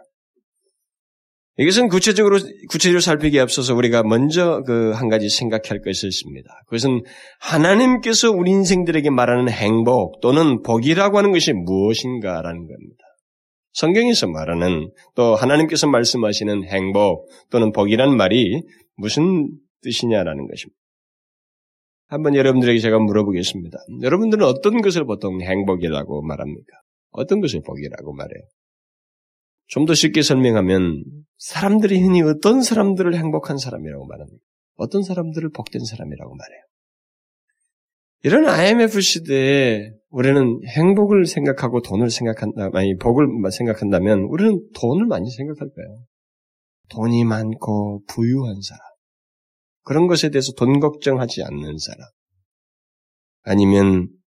이것은 1.59 1.89
구체적으로 1.89 2.37
구체적으로 2.69 3.01
살피기에 3.01 3.41
앞서서 3.41 3.75
우리가 3.75 4.03
먼저 4.03 4.63
그 4.65 4.93
한 4.99 5.09
가지 5.09 5.29
생각할 5.29 5.81
것이 5.81 6.07
있습니다. 6.07 6.49
그것은 6.65 7.01
하나님께서 7.39 8.31
우리 8.31 8.51
인생들에게 8.51 9.09
말하는 9.09 9.49
행복 9.49 10.19
또는 10.21 10.61
복이라고 10.61 11.17
하는 11.17 11.31
것이 11.31 11.53
무엇인가라는 11.53 12.59
겁니다. 12.67 13.03
성경에서 13.73 14.27
말하는 14.27 14.91
또 15.15 15.35
하나님께서 15.35 15.87
말씀하시는 15.87 16.65
행복 16.65 17.29
또는 17.49 17.71
복이란 17.71 18.15
말이 18.17 18.61
무슨 18.95 19.47
뜻이냐라는 19.83 20.47
것입니다. 20.47 20.77
한번 22.07 22.35
여러분들에게 22.35 22.79
제가 22.79 22.99
물어보겠습니다. 22.99 23.77
여러분들은 24.01 24.45
어떤 24.45 24.81
것을 24.81 25.05
보통 25.05 25.41
행복이라고 25.41 26.23
말합니까? 26.23 26.77
어떤 27.11 27.39
것을 27.39 27.61
복이라고 27.65 28.13
말해요? 28.13 28.43
좀 29.69 29.85
더 29.85 29.93
쉽게 29.93 30.21
설명하면 30.21 31.03
사람들이 31.38 32.01
흔히 32.01 32.21
어떤 32.21 32.61
사람들을 32.61 33.15
행복한 33.15 33.57
사람이라고 33.57 34.05
말합니까? 34.05 34.43
어떤 34.75 35.03
사람들을 35.03 35.51
복된 35.51 35.85
사람이라고 35.85 36.35
말해요? 36.35 36.61
이런 38.23 38.47
IMF 38.47 38.99
시대에 38.99 39.91
우리는 40.09 40.59
행복을 40.67 41.25
생각하고 41.25 41.81
돈을 41.81 42.09
생각한다, 42.09 42.69
아니, 42.73 42.97
복을 42.97 43.27
생각한다면 43.51 44.23
우리는 44.23 44.59
돈을 44.75 45.05
많이 45.05 45.29
생각할 45.29 45.69
거예요. 45.69 46.03
돈이 46.89 47.23
많고 47.23 48.03
부유한 48.07 48.59
사람. 48.61 48.81
그런 49.83 50.07
것에 50.07 50.29
대해서 50.29 50.51
돈 50.53 50.79
걱정하지 50.79 51.43
않는 51.43 51.77
사람. 51.77 52.07
아니면 53.43 54.09
아, 54.09 54.18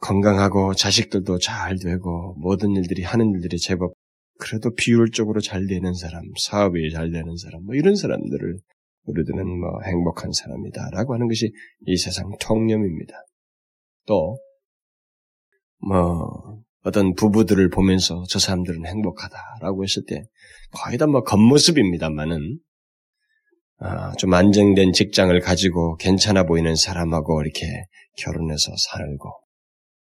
건강하고 0.00 0.74
자식들도 0.74 1.38
잘 1.38 1.78
되고 1.78 2.34
모든 2.38 2.72
일들이 2.76 3.02
하는 3.02 3.32
일들이 3.34 3.58
제법 3.58 3.92
그래도 4.38 4.74
비율적으로 4.74 5.40
잘 5.40 5.66
되는 5.66 5.94
사람, 5.94 6.22
사업이 6.42 6.90
잘 6.92 7.10
되는 7.10 7.36
사람, 7.36 7.64
뭐 7.64 7.74
이런 7.74 7.94
사람들을 7.96 8.58
우리들은 9.04 9.60
뭐 9.60 9.80
행복한 9.84 10.32
사람이다라고 10.32 11.14
하는 11.14 11.28
것이 11.28 11.52
이 11.86 11.96
세상 11.96 12.30
통념입니다. 12.40 13.14
또, 14.06 14.38
뭐, 15.86 16.62
어떤 16.82 17.14
부부들을 17.14 17.70
보면서 17.70 18.24
저 18.28 18.38
사람들은 18.38 18.86
행복하다라고 18.86 19.84
했을 19.84 20.02
때 20.06 20.22
거의 20.72 20.98
다 20.98 21.06
뭐 21.06 21.22
겉모습입니다만은 21.22 22.58
아, 23.78 24.12
좀 24.16 24.32
안정된 24.34 24.92
직장을 24.92 25.38
가지고 25.40 25.96
괜찮아 25.96 26.44
보이는 26.44 26.74
사람하고 26.74 27.42
이렇게 27.42 27.66
결혼해서 28.18 28.72
살고 28.76 29.43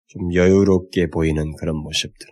좀 0.07 0.33
여유롭게 0.33 1.07
보이는 1.07 1.55
그런 1.57 1.75
모습들. 1.77 2.27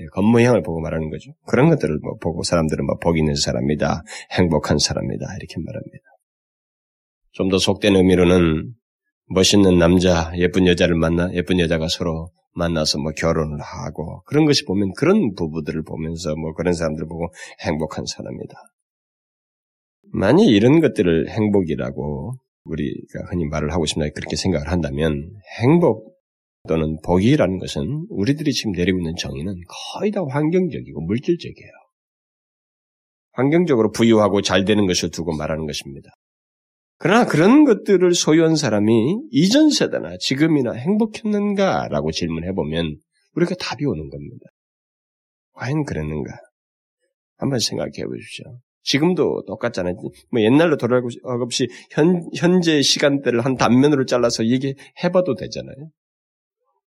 예, 0.00 0.06
겉모양을 0.14 0.62
보고 0.62 0.80
말하는 0.80 1.10
거죠. 1.10 1.32
그런 1.46 1.68
것들을 1.70 1.98
뭐 2.02 2.14
보고 2.20 2.42
사람들은 2.42 2.86
뭐 2.86 2.96
복 3.00 3.18
있는 3.18 3.34
사람이다, 3.34 4.02
행복한 4.32 4.78
사람이다 4.78 5.26
이렇게 5.38 5.54
말합니다. 5.58 6.04
좀 7.32 7.48
더 7.50 7.58
속된 7.58 7.96
의미로는 7.96 8.74
멋있는 9.28 9.78
남자, 9.78 10.32
예쁜 10.36 10.66
여자를 10.66 10.94
만나 10.96 11.30
예쁜 11.34 11.58
여자가 11.60 11.88
서로 11.88 12.30
만나서 12.54 12.98
뭐 12.98 13.12
결혼을 13.12 13.60
하고 13.60 14.22
그런 14.24 14.44
것이 14.44 14.64
보면 14.66 14.92
그런 14.94 15.34
부부들을 15.34 15.84
보면서 15.84 16.34
뭐 16.36 16.52
그런 16.54 16.74
사람들 16.74 17.06
보고 17.06 17.32
행복한 17.64 18.04
사람이다. 18.06 18.54
만약 20.12 20.44
이런 20.44 20.80
것들을 20.80 21.30
행복이라고 21.30 22.34
우리가 22.64 23.20
흔히 23.30 23.46
말을 23.46 23.72
하고 23.72 23.86
싶나 23.86 24.08
그렇게 24.10 24.36
생각을 24.36 24.68
한다면 24.70 25.30
행복 25.60 26.11
또는 26.68 26.98
복이라는 27.04 27.58
것은 27.58 28.06
우리들이 28.08 28.52
지금 28.52 28.72
내리고 28.72 28.98
있는 28.98 29.14
정의는 29.16 29.54
거의 29.94 30.10
다 30.12 30.22
환경적이고 30.28 31.00
물질적이에요. 31.00 31.72
환경적으로 33.32 33.90
부유하고 33.90 34.42
잘 34.42 34.64
되는 34.64 34.86
것을 34.86 35.10
두고 35.10 35.36
말하는 35.36 35.66
것입니다. 35.66 36.10
그러나 36.98 37.26
그런 37.26 37.64
것들을 37.64 38.14
소유한 38.14 38.54
사람이 38.54 39.22
이전 39.32 39.70
세대나 39.70 40.18
지금이나 40.20 40.72
행복했는가라고 40.72 42.12
질문해 42.12 42.52
보면 42.52 42.96
우리가 43.34 43.56
답이 43.58 43.84
오는 43.84 44.08
겁니다. 44.08 44.46
과연 45.54 45.84
그랬는가? 45.84 46.32
한번 47.38 47.58
생각해 47.58 48.04
보십시오. 48.06 48.58
지금도 48.84 49.44
똑같잖아요. 49.46 49.94
뭐 50.30 50.42
옛날로 50.42 50.76
돌아가고 50.76 51.08
없이 51.42 51.68
현, 51.90 52.28
현재 52.36 52.82
시간대를 52.82 53.44
한 53.44 53.56
단면으로 53.56 54.04
잘라서 54.04 54.46
얘기해봐도 54.46 55.34
되잖아요. 55.34 55.90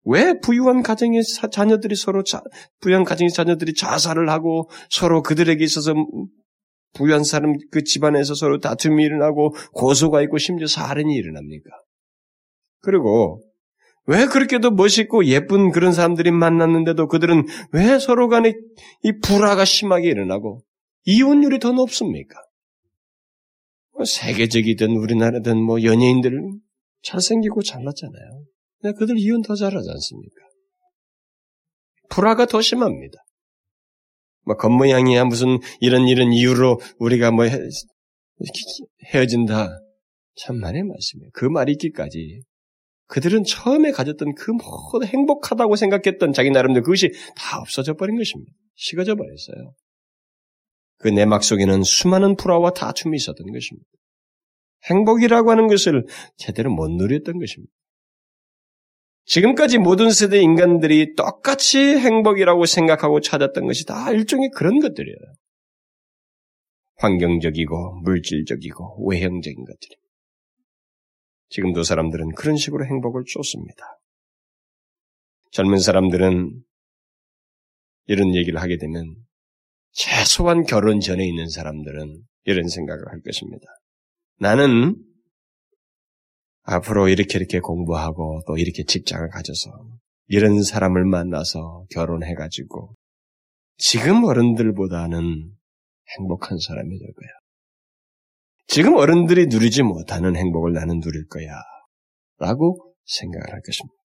왜 0.03 0.33
부유한 0.39 0.81
가정의 0.81 1.21
자녀들이 1.51 1.95
서로 1.95 2.23
자, 2.23 2.41
부유한 2.79 3.03
가정의 3.03 3.29
자녀들이 3.29 3.73
자살을 3.73 4.29
하고 4.29 4.69
서로 4.89 5.21
그들에게 5.21 5.63
있어서 5.63 5.93
부유한 6.93 7.23
사람 7.23 7.53
그 7.71 7.83
집안에서 7.83 8.33
서로 8.33 8.59
다툼이 8.59 9.03
일어나고 9.03 9.53
고소가 9.73 10.21
있고 10.23 10.37
심지어 10.37 10.67
살인이 10.67 11.13
일어납니까? 11.13 11.69
그리고 12.81 13.41
왜 14.07 14.25
그렇게도 14.25 14.71
멋있고 14.71 15.25
예쁜 15.25 15.71
그런 15.71 15.93
사람들이 15.93 16.31
만났는데도 16.31 17.07
그들은 17.07 17.45
왜 17.71 17.99
서로 17.99 18.27
간에 18.27 18.53
이 19.03 19.11
불화가 19.21 19.63
심하게 19.63 20.09
일어나고 20.09 20.63
이혼율이 21.05 21.59
더 21.59 21.71
높습니까? 21.71 22.35
뭐 23.93 24.03
세계적이든 24.03 24.97
우리나라든 24.97 25.61
뭐 25.61 25.83
연예인들 25.83 26.41
잘생기고 27.03 27.61
잘났잖아요. 27.61 28.43
근데 28.81 28.97
그들 28.97 29.17
이혼 29.17 29.41
더 29.41 29.55
잘하지 29.55 29.89
않습니까? 29.89 30.35
불화가 32.09 32.45
더 32.45 32.61
심합니다. 32.61 33.17
뭐 34.43 34.57
겉모양이야 34.57 35.25
무슨 35.25 35.59
이런 35.79 36.07
이런 36.07 36.33
이유로 36.33 36.79
우리가 36.97 37.31
뭐 37.31 37.45
헤, 37.45 37.57
헤어진다. 39.13 39.69
참많이 40.35 40.83
말씀이에요. 40.83 41.29
그 41.33 41.45
말이 41.45 41.73
있기까지 41.73 42.41
그들은 43.07 43.43
처음에 43.43 43.91
가졌던 43.91 44.35
그 44.35 44.51
모든 44.51 45.05
행복하다고 45.07 45.75
생각했던 45.75 46.33
자기 46.33 46.49
나름대로 46.49 46.83
그것이 46.83 47.11
다 47.35 47.59
없어져 47.59 47.93
버린 47.93 48.17
것입니다. 48.17 48.51
식어져 48.75 49.15
버렸어요. 49.15 49.73
그 50.97 51.09
내막 51.09 51.43
속에는 51.43 51.83
수많은 51.83 52.35
불화와 52.37 52.71
다툼이 52.71 53.17
있었던 53.17 53.45
것입니다. 53.51 53.89
행복이라고 54.85 55.51
하는 55.51 55.67
것을 55.67 56.05
제대로 56.37 56.71
못 56.71 56.89
누렸던 56.89 57.37
것입니다. 57.37 57.73
지금까지 59.25 59.77
모든 59.77 60.11
세대 60.11 60.41
인간들이 60.41 61.15
똑같이 61.15 61.79
행복이라고 61.79 62.65
생각하고 62.65 63.21
찾았던 63.21 63.65
것이 63.65 63.85
다 63.85 64.11
일종의 64.11 64.49
그런 64.55 64.79
것들이에요. 64.79 65.17
환경적이고 66.97 68.01
물질적이고 68.03 69.07
외형적인 69.07 69.57
것들입니다. 69.65 70.01
지금도 71.49 71.83
사람들은 71.83 72.33
그런 72.35 72.55
식으로 72.55 72.85
행복을 72.85 73.23
쫓습니다. 73.25 73.83
젊은 75.51 75.79
사람들은 75.79 76.63
이런 78.05 78.35
얘기를 78.35 78.61
하게 78.61 78.77
되면 78.77 79.15
최소한 79.91 80.63
결혼 80.63 80.99
전에 80.99 81.27
있는 81.27 81.49
사람들은 81.49 82.23
이런 82.45 82.67
생각을 82.67 83.07
할 83.09 83.21
것입니다. 83.21 83.65
나는 84.39 84.95
앞으로 86.63 87.09
이렇게 87.09 87.37
이렇게 87.37 87.59
공부하고 87.59 88.41
또 88.47 88.57
이렇게 88.57 88.83
직장을 88.83 89.27
가져서 89.29 89.71
이런 90.27 90.63
사람을 90.63 91.05
만나서 91.05 91.85
결혼해가지고 91.91 92.95
지금 93.77 94.23
어른들보다는 94.23 95.51
행복한 96.17 96.57
사람이 96.59 96.89
될 96.99 97.07
거야. 97.13 97.29
지금 98.67 98.95
어른들이 98.95 99.47
누리지 99.47 99.83
못하는 99.83 100.35
행복을 100.35 100.73
나는 100.73 100.99
누릴 100.99 101.27
거야. 101.27 101.51
라고 102.37 102.95
생각을 103.05 103.51
할 103.51 103.61
것입니다. 103.61 103.95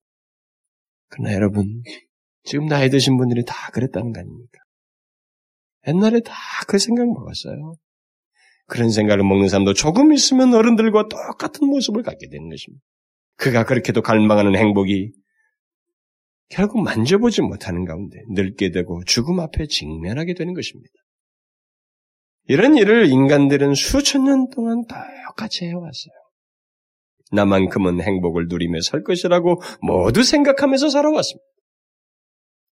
그러나 1.08 1.34
여러분, 1.34 1.82
지금 2.42 2.66
나이 2.66 2.90
드신 2.90 3.16
분들이 3.16 3.44
다 3.44 3.70
그랬다는 3.72 4.12
거 4.12 4.20
아닙니까? 4.20 4.58
옛날에 5.86 6.20
다 6.20 6.34
그 6.66 6.78
생각 6.78 7.06
먹었어요. 7.06 7.74
그런 8.66 8.90
생각을 8.90 9.24
먹는 9.24 9.48
사람도 9.48 9.74
조금 9.74 10.12
있으면 10.12 10.54
어른들과 10.54 11.08
똑같은 11.08 11.66
모습을 11.66 12.02
갖게 12.02 12.28
되는 12.28 12.48
것입니다. 12.48 12.82
그가 13.36 13.64
그렇게도 13.64 14.02
갈망하는 14.02 14.56
행복이 14.56 15.12
결국 16.48 16.82
만져보지 16.82 17.42
못하는 17.42 17.84
가운데 17.84 18.18
늙게 18.30 18.70
되고 18.70 19.02
죽음 19.04 19.40
앞에 19.40 19.66
직면하게 19.66 20.34
되는 20.34 20.54
것입니다. 20.54 20.92
이런 22.48 22.76
일을 22.76 23.06
인간들은 23.10 23.74
수천 23.74 24.24
년 24.24 24.48
동안 24.50 24.84
똑같이 25.36 25.64
해왔어요. 25.64 26.12
나만큼은 27.32 28.00
행복을 28.00 28.46
누리며 28.48 28.80
살 28.82 29.02
것이라고 29.02 29.60
모두 29.82 30.22
생각하면서 30.22 30.90
살아왔습니다. 30.90 31.44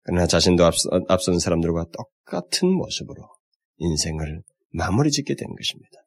그러나 0.03 0.27
자신도 0.27 0.65
앞선, 1.07 1.39
사람들과 1.39 1.85
똑같은 1.93 2.69
모습으로 2.69 3.23
인생을 3.77 4.41
마무리 4.71 5.11
짓게 5.11 5.35
되는 5.35 5.55
것입니다. 5.55 6.01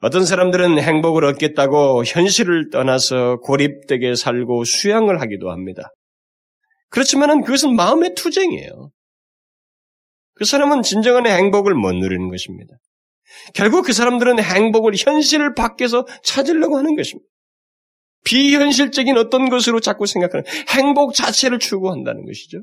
어떤 0.00 0.26
사람들은 0.26 0.78
행복을 0.78 1.24
얻겠다고 1.24 2.04
현실을 2.04 2.68
떠나서 2.70 3.38
고립되게 3.38 4.14
살고 4.14 4.64
수양을 4.64 5.20
하기도 5.20 5.50
합니다. 5.50 5.90
그렇지만 6.90 7.40
그것은 7.42 7.74
마음의 7.74 8.14
투쟁이에요. 8.14 8.90
그 10.34 10.44
사람은 10.44 10.82
진정한 10.82 11.26
행복을 11.26 11.74
못 11.74 11.92
누리는 11.92 12.28
것입니다. 12.28 12.74
결국 13.54 13.86
그 13.86 13.92
사람들은 13.92 14.40
행복을 14.40 14.92
현실을 14.96 15.54
밖에서 15.54 16.06
찾으려고 16.22 16.76
하는 16.76 16.96
것입니다. 16.96 17.28
비현실적인 18.24 19.16
어떤 19.16 19.48
것으로 19.48 19.80
자꾸 19.80 20.06
생각하는 20.06 20.44
행복 20.70 21.14
자체를 21.14 21.58
추구한다는 21.58 22.24
것이죠. 22.26 22.62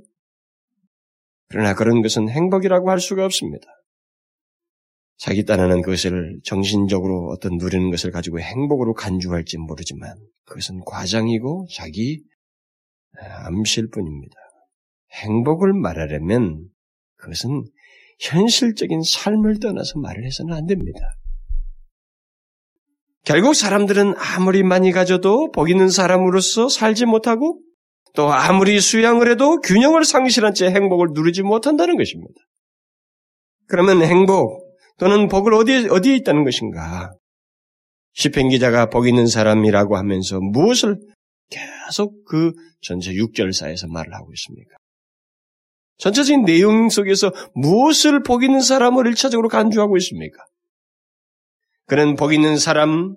그러나 1.50 1.74
그런 1.76 2.02
것은 2.02 2.30
행복이라고 2.30 2.90
할 2.90 3.00
수가 3.00 3.26
없습니다. 3.26 3.68
자기 5.22 5.46
딴하는 5.46 5.84
것을 5.84 6.40
정신적으로 6.44 7.28
어떤 7.28 7.58
누리는 7.58 7.92
것을 7.92 8.10
가지고 8.10 8.40
행복으로 8.40 8.96
간주할지 8.96 9.60
모르지만 9.60 10.18
그것은 10.46 10.82
과장이고 10.84 11.68
자기 11.72 12.24
암실 13.46 13.90
뿐입니다. 13.92 14.36
행복을 15.12 15.74
말하려면 15.74 16.66
그것은 17.18 17.66
현실적인 18.20 19.04
삶을 19.04 19.60
떠나서 19.60 20.00
말을 20.00 20.26
해서는 20.26 20.56
안 20.56 20.66
됩니다. 20.66 21.00
결국 23.24 23.54
사람들은 23.54 24.16
아무리 24.18 24.64
많이 24.64 24.92
가져도 24.92 25.52
복 25.52 25.70
있는 25.70 25.90
사람으로서 25.90 26.68
살지 26.68 27.06
못하고 27.06 27.62
또 28.16 28.34
아무리 28.34 28.80
수양을 28.80 29.30
해도 29.30 29.62
균형을 29.62 30.04
상실한 30.04 30.56
채 30.56 30.72
행복을 30.72 31.10
누리지 31.14 31.44
못한다는 31.44 31.96
것입니다. 31.96 32.34
그러면 33.68 34.02
행복 34.02 34.61
또는 35.02 35.30
복을 35.30 35.56
어디에, 35.56 35.88
어디에 35.90 36.16
있다는 36.18 36.44
것인가? 36.44 37.12
시편 38.14 38.50
기자가 38.50 38.86
복 38.92 39.08
있는 39.08 39.26
사람이라고 39.26 39.98
하면서 39.98 40.40
무엇을 40.40 41.00
계속 41.50 42.24
그 42.26 42.54
전체 42.82 43.12
6절사에서 43.12 43.92
말을 43.92 44.14
하고 44.14 44.32
있습니까? 44.34 44.76
전체적인 45.98 46.44
내용 46.44 46.90
속에서 46.90 47.32
무엇을 47.56 48.22
복 48.22 48.44
있는 48.44 48.62
사람을 48.62 49.08
일차적으로 49.08 49.50
간주하고 49.50 49.98
있습니까? 49.98 50.38
그는 51.88 52.16
복 52.16 52.32
있는 52.32 52.58
사람, 52.58 53.16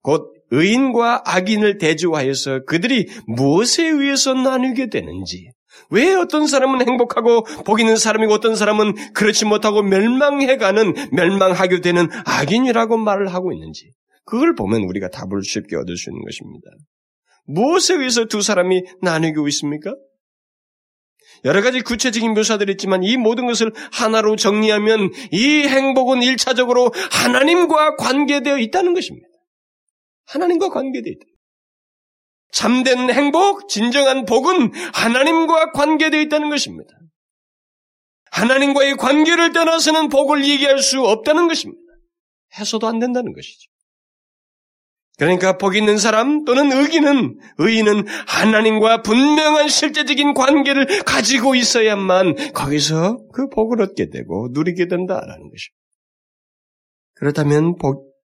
곧 0.00 0.32
의인과 0.50 1.24
악인을 1.26 1.76
대조하여서 1.76 2.64
그들이 2.64 3.08
무엇에 3.26 3.86
의해서 3.86 4.32
나누게 4.32 4.88
되는지, 4.88 5.50
왜 5.90 6.14
어떤 6.14 6.46
사람은 6.46 6.86
행복하고 6.86 7.44
복 7.64 7.80
있는 7.80 7.96
사람이고 7.96 8.32
어떤 8.32 8.56
사람은 8.56 9.12
그렇지 9.12 9.44
못하고 9.44 9.82
멸망해가는 9.82 10.94
멸망하게 11.12 11.80
되는 11.80 12.08
악인이라고 12.24 12.96
말을 12.96 13.32
하고 13.32 13.52
있는지, 13.52 13.90
그걸 14.24 14.54
보면 14.54 14.82
우리가 14.82 15.08
답을 15.08 15.42
쉽게 15.44 15.76
얻을 15.76 15.96
수 15.96 16.10
있는 16.10 16.22
것입니다. 16.24 16.70
무엇에 17.46 17.94
의해서 17.94 18.24
두 18.24 18.42
사람이 18.42 18.82
나누고 19.02 19.46
있습니까? 19.48 19.94
여러 21.44 21.62
가지 21.62 21.80
구체적인 21.80 22.34
묘사들이 22.34 22.72
있지만 22.72 23.02
이 23.02 23.16
모든 23.16 23.46
것을 23.46 23.72
하나로 23.92 24.36
정리하면 24.36 25.10
이 25.30 25.62
행복은 25.68 26.22
일차적으로 26.22 26.90
하나님과 27.12 27.96
관계되어 27.96 28.58
있다는 28.58 28.94
것입니다. 28.94 29.28
하나님과 30.26 30.70
관계되어 30.70 31.12
있다. 31.12 31.26
참된 32.52 33.10
행복, 33.10 33.68
진정한 33.68 34.24
복은 34.24 34.72
하나님과 34.94 35.72
관계되어 35.72 36.20
있다는 36.22 36.50
것입니다. 36.50 36.90
하나님과의 38.30 38.96
관계를 38.96 39.52
떠나서는 39.52 40.08
복을 40.08 40.46
얘기할 40.46 40.78
수 40.80 41.00
없다는 41.02 41.48
것입니다. 41.48 41.80
해서도 42.58 42.86
안 42.86 42.98
된다는 42.98 43.32
것이죠. 43.32 43.70
그러니까 45.18 45.56
복 45.56 45.76
있는 45.76 45.96
사람 45.96 46.44
또는 46.44 46.70
의기는 46.72 47.38
의인은 47.58 48.06
하나님과 48.26 49.00
분명한 49.02 49.68
실제적인 49.68 50.34
관계를 50.34 51.04
가지고 51.04 51.54
있어야만 51.54 52.52
거기서 52.52 53.18
그 53.32 53.48
복을 53.48 53.80
얻게 53.80 54.10
되고 54.10 54.48
누리게 54.52 54.88
된다라는 54.88 55.26
것입니다. 55.26 55.86
그렇다면 57.14 57.76
복 57.76 58.14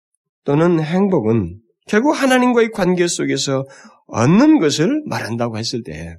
또는 0.45 0.81
행복은 0.81 1.61
결국 1.87 2.13
하나님과의 2.13 2.71
관계 2.73 3.07
속에서 3.07 3.65
얻는 4.13 4.61
것을 4.61 5.03
말한다고 5.07 5.57
했을 5.57 5.83
때 5.83 6.17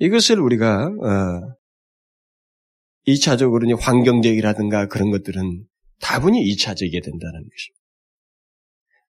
이것을 0.00 0.40
우리가 0.40 0.86
어, 0.86 1.56
2차적으로 3.06 3.80
환경적이라든가 3.80 4.86
그런 4.86 5.10
것들은 5.10 5.64
다분히 6.00 6.42
2차적이게 6.50 7.02
된다는 7.02 7.40
것입니다. 7.48 7.78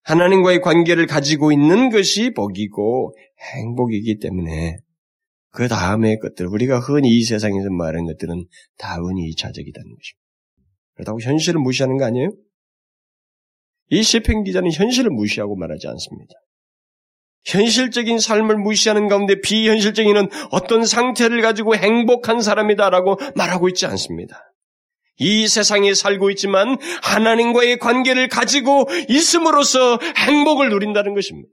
하나님과의 0.04 0.62
관계를 0.62 1.08
가지고 1.08 1.52
있는 1.52 1.90
것이 1.90 2.32
복이고 2.34 3.16
행복이기 3.54 4.20
때문에 4.20 4.78
그 5.52 5.68
다음의 5.68 6.20
것들, 6.20 6.48
우리가 6.48 6.80
흔히 6.80 7.18
이 7.18 7.24
세상에서 7.24 7.70
말하는 7.72 8.06
것들은 8.06 8.46
다운이 8.78 9.28
이차적이라는 9.30 9.90
것입니다. 9.90 10.30
그렇다고 10.94 11.20
현실을 11.20 11.60
무시하는 11.60 11.98
거 11.98 12.06
아니에요? 12.06 12.32
이 13.90 14.04
시편 14.04 14.44
기자는 14.44 14.72
현실을 14.72 15.10
무시하고 15.10 15.56
말하지 15.56 15.88
않습니다. 15.88 16.36
현실적인 17.46 18.20
삶을 18.20 18.58
무시하는 18.58 19.08
가운데 19.08 19.40
비현실적인 19.42 20.30
어떤 20.52 20.86
상태를 20.86 21.42
가지고 21.42 21.76
행복한 21.76 22.42
사람이다라고 22.42 23.18
말하고 23.36 23.70
있지 23.70 23.86
않습니다. 23.86 24.44
이 25.18 25.48
세상에 25.48 25.94
살고 25.94 26.30
있지만 26.32 26.78
하나님과의 27.04 27.80
관계를 27.80 28.30
가지고 28.30 28.88
있음으로써 29.10 30.00
행복을 30.18 30.70
누린다는 30.70 31.14
것입니다. 31.14 31.50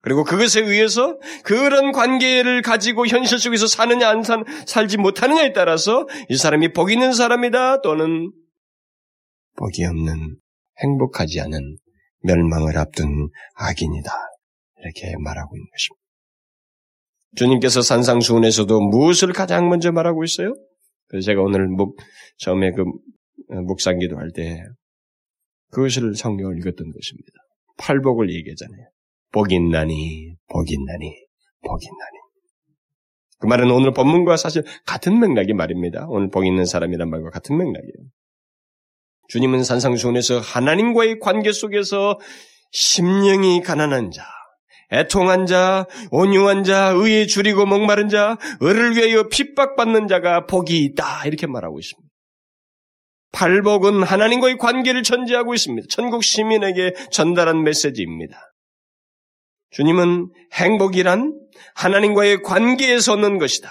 그리고 0.00 0.22
그것에 0.22 0.60
의해서 0.60 1.18
그런 1.44 1.92
관계를 1.92 2.60
가지고 2.60 3.06
현실 3.06 3.38
속에서 3.38 3.66
사느냐 3.66 4.08
안 4.10 4.22
산, 4.22 4.44
살지 4.66 4.98
못하느냐에 4.98 5.54
따라서 5.54 6.06
이 6.28 6.36
사람이 6.36 6.74
복 6.74 6.92
있는 6.92 7.14
사람이다 7.14 7.80
또는 7.80 8.30
복이 9.56 9.84
없는 9.84 10.36
행복하지 10.82 11.40
않은 11.40 11.78
멸망을 12.22 12.76
앞둔 12.76 13.30
악인이다. 13.54 14.12
이렇게 14.84 15.14
말하고 15.18 15.56
있는 15.56 15.66
것입니다. 15.70 16.04
주님께서 17.36 17.82
산상수훈에서도 17.82 18.80
무엇을 18.80 19.32
가장 19.32 19.68
먼저 19.68 19.90
말하고 19.90 20.22
있어요? 20.24 20.54
그래서 21.08 21.26
제가 21.26 21.42
오늘 21.42 21.66
묵, 21.68 21.96
처음에 22.38 22.70
그 22.72 22.82
어, 23.50 23.60
묵상기도 23.62 24.16
할 24.16 24.30
때 24.30 24.62
그것을 25.72 26.14
성경을 26.14 26.58
읽었던 26.58 26.76
것입니다. 26.76 27.32
팔복을 27.78 28.32
얘기하잖아요. 28.32 28.86
복있나니, 29.32 30.36
복있나니, 30.48 31.12
복있나니. 31.62 32.18
그 33.40 33.46
말은 33.48 33.70
오늘 33.72 33.92
본문과 33.92 34.36
사실 34.36 34.62
같은 34.86 35.18
맥락의 35.18 35.54
말입니다. 35.54 36.06
오늘 36.08 36.30
복 36.30 36.46
있는 36.46 36.64
사람이란 36.64 37.10
말과 37.10 37.30
같은 37.30 37.58
맥락이에요. 37.58 38.08
주님은 39.28 39.64
산상수훈에서 39.64 40.38
하나님과의 40.38 41.18
관계 41.18 41.50
속에서 41.50 42.20
심령이 42.70 43.60
가난한 43.62 44.12
자, 44.12 44.24
애통한 44.94 45.46
자, 45.46 45.86
온유한 46.10 46.64
자, 46.64 46.90
의에 46.94 47.26
줄이고 47.26 47.66
목마른 47.66 48.08
자, 48.08 48.38
을을 48.62 48.96
위하여 48.96 49.28
핍박받는 49.28 50.08
자가 50.08 50.46
복이 50.46 50.78
있다. 50.84 51.26
이렇게 51.26 51.46
말하고 51.46 51.78
있습니다. 51.80 52.08
팔복은 53.32 54.04
하나님과의 54.04 54.58
관계를 54.58 55.02
전제하고 55.02 55.54
있습니다. 55.54 55.88
천국 55.90 56.22
시민에게 56.22 56.94
전달한 57.10 57.64
메시지입니다. 57.64 58.38
주님은 59.70 60.30
행복이란 60.52 61.40
하나님과의 61.74 62.42
관계에서 62.42 63.14
얻는 63.14 63.38
것이다. 63.38 63.70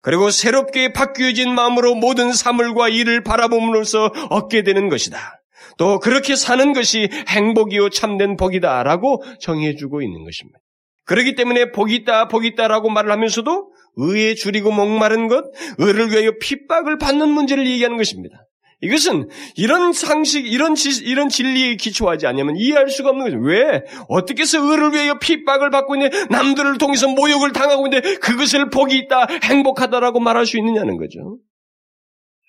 그리고 0.00 0.30
새롭게 0.30 0.92
바뀌어진 0.92 1.54
마음으로 1.54 1.94
모든 1.94 2.32
사물과 2.32 2.88
일을 2.88 3.22
바라봄으로써 3.22 4.06
얻게 4.30 4.62
되는 4.62 4.88
것이다. 4.88 5.40
또 5.78 5.98
그렇게 5.98 6.36
사는 6.36 6.72
것이 6.72 7.08
행복이요 7.28 7.90
참된 7.90 8.36
복이다라고 8.36 9.22
정해주고 9.40 10.02
있는 10.02 10.24
것입니다. 10.24 10.58
그렇기 11.04 11.34
때문에 11.34 11.70
복이 11.72 11.94
있다, 11.96 12.28
복이 12.28 12.48
있다라고 12.48 12.90
말을 12.90 13.10
하면서도 13.10 13.72
의에 13.96 14.34
줄이고 14.34 14.70
목마른 14.72 15.28
것, 15.28 15.44
의를 15.78 16.10
위하여 16.10 16.32
핍박을 16.40 16.98
받는 16.98 17.28
문제를 17.28 17.66
얘기하는 17.66 17.96
것입니다. 17.96 18.44
이것은 18.80 19.28
이런 19.56 19.92
상식, 19.92 20.46
이런 20.46 20.74
지, 20.74 20.90
이런 21.04 21.28
진리에 21.28 21.76
기초하지 21.76 22.26
않으면 22.26 22.56
이해할 22.56 22.90
수가 22.90 23.10
없는 23.10 23.24
거죠. 23.24 23.38
왜? 23.38 23.82
어떻게 24.08 24.42
해서 24.42 24.60
의를 24.62 24.92
위하여 24.92 25.18
핍박을 25.18 25.70
받고 25.70 25.94
있는 25.94 26.10
남들을 26.30 26.76
통해서 26.78 27.08
모욕을 27.08 27.52
당하고 27.52 27.86
있는데 27.86 28.16
그것을 28.16 28.70
복이 28.70 28.96
있다, 28.98 29.26
행복하다라고 29.42 30.20
말할 30.20 30.44
수 30.44 30.58
있느냐는 30.58 30.98
거죠. 30.98 31.38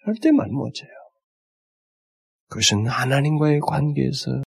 절대 0.06 0.32
말 0.32 0.48
못해요. 0.50 0.90
그것은 2.48 2.88
하나님과의 2.88 3.60
관계에서 3.62 4.44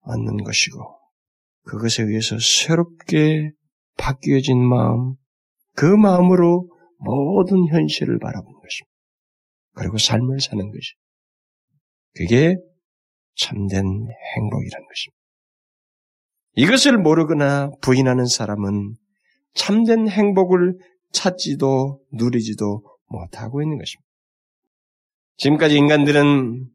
얻는 0.00 0.44
것이고 0.44 0.98
그것에 1.64 2.02
의해서 2.02 2.36
새롭게 2.38 3.52
바뀌어진 3.96 4.62
마음, 4.62 5.14
그 5.74 5.84
마음으로 5.84 6.68
모든 6.98 7.66
현실을 7.68 8.18
바라보는 8.18 8.60
것입니다. 8.60 8.94
그리고 9.74 9.98
삶을 9.98 10.40
사는 10.40 10.70
것이. 10.70 10.94
그게 12.14 12.56
참된 13.36 13.84
행복이라는 13.84 14.86
것입니다. 14.86 15.24
이것을 16.56 16.98
모르거나 16.98 17.70
부인하는 17.80 18.26
사람은 18.26 18.94
참된 19.54 20.08
행복을 20.08 20.78
찾지도 21.12 22.00
누리지도 22.12 22.82
못하고 23.06 23.62
있는 23.62 23.78
것입니다. 23.78 24.08
지금까지 25.36 25.76
인간들은 25.76 26.68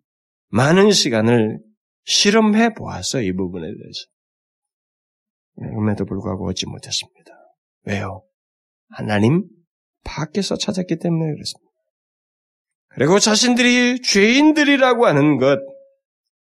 많은 0.49 0.91
시간을 0.91 1.59
실험해 2.05 2.73
보았어, 2.73 3.21
이 3.21 3.33
부분에 3.33 3.65
대해서. 3.65 4.05
음에도 5.77 6.05
불구하고 6.05 6.47
얻지 6.49 6.65
못했습니다. 6.67 7.31
왜요? 7.85 8.23
하나님 8.89 9.45
밖에서 10.03 10.57
찾았기 10.57 10.97
때문에 10.97 11.33
그렇습니다. 11.33 11.69
그리고 12.89 13.19
자신들이 13.19 14.01
죄인들이라고 14.01 15.05
하는 15.05 15.38
것, 15.38 15.59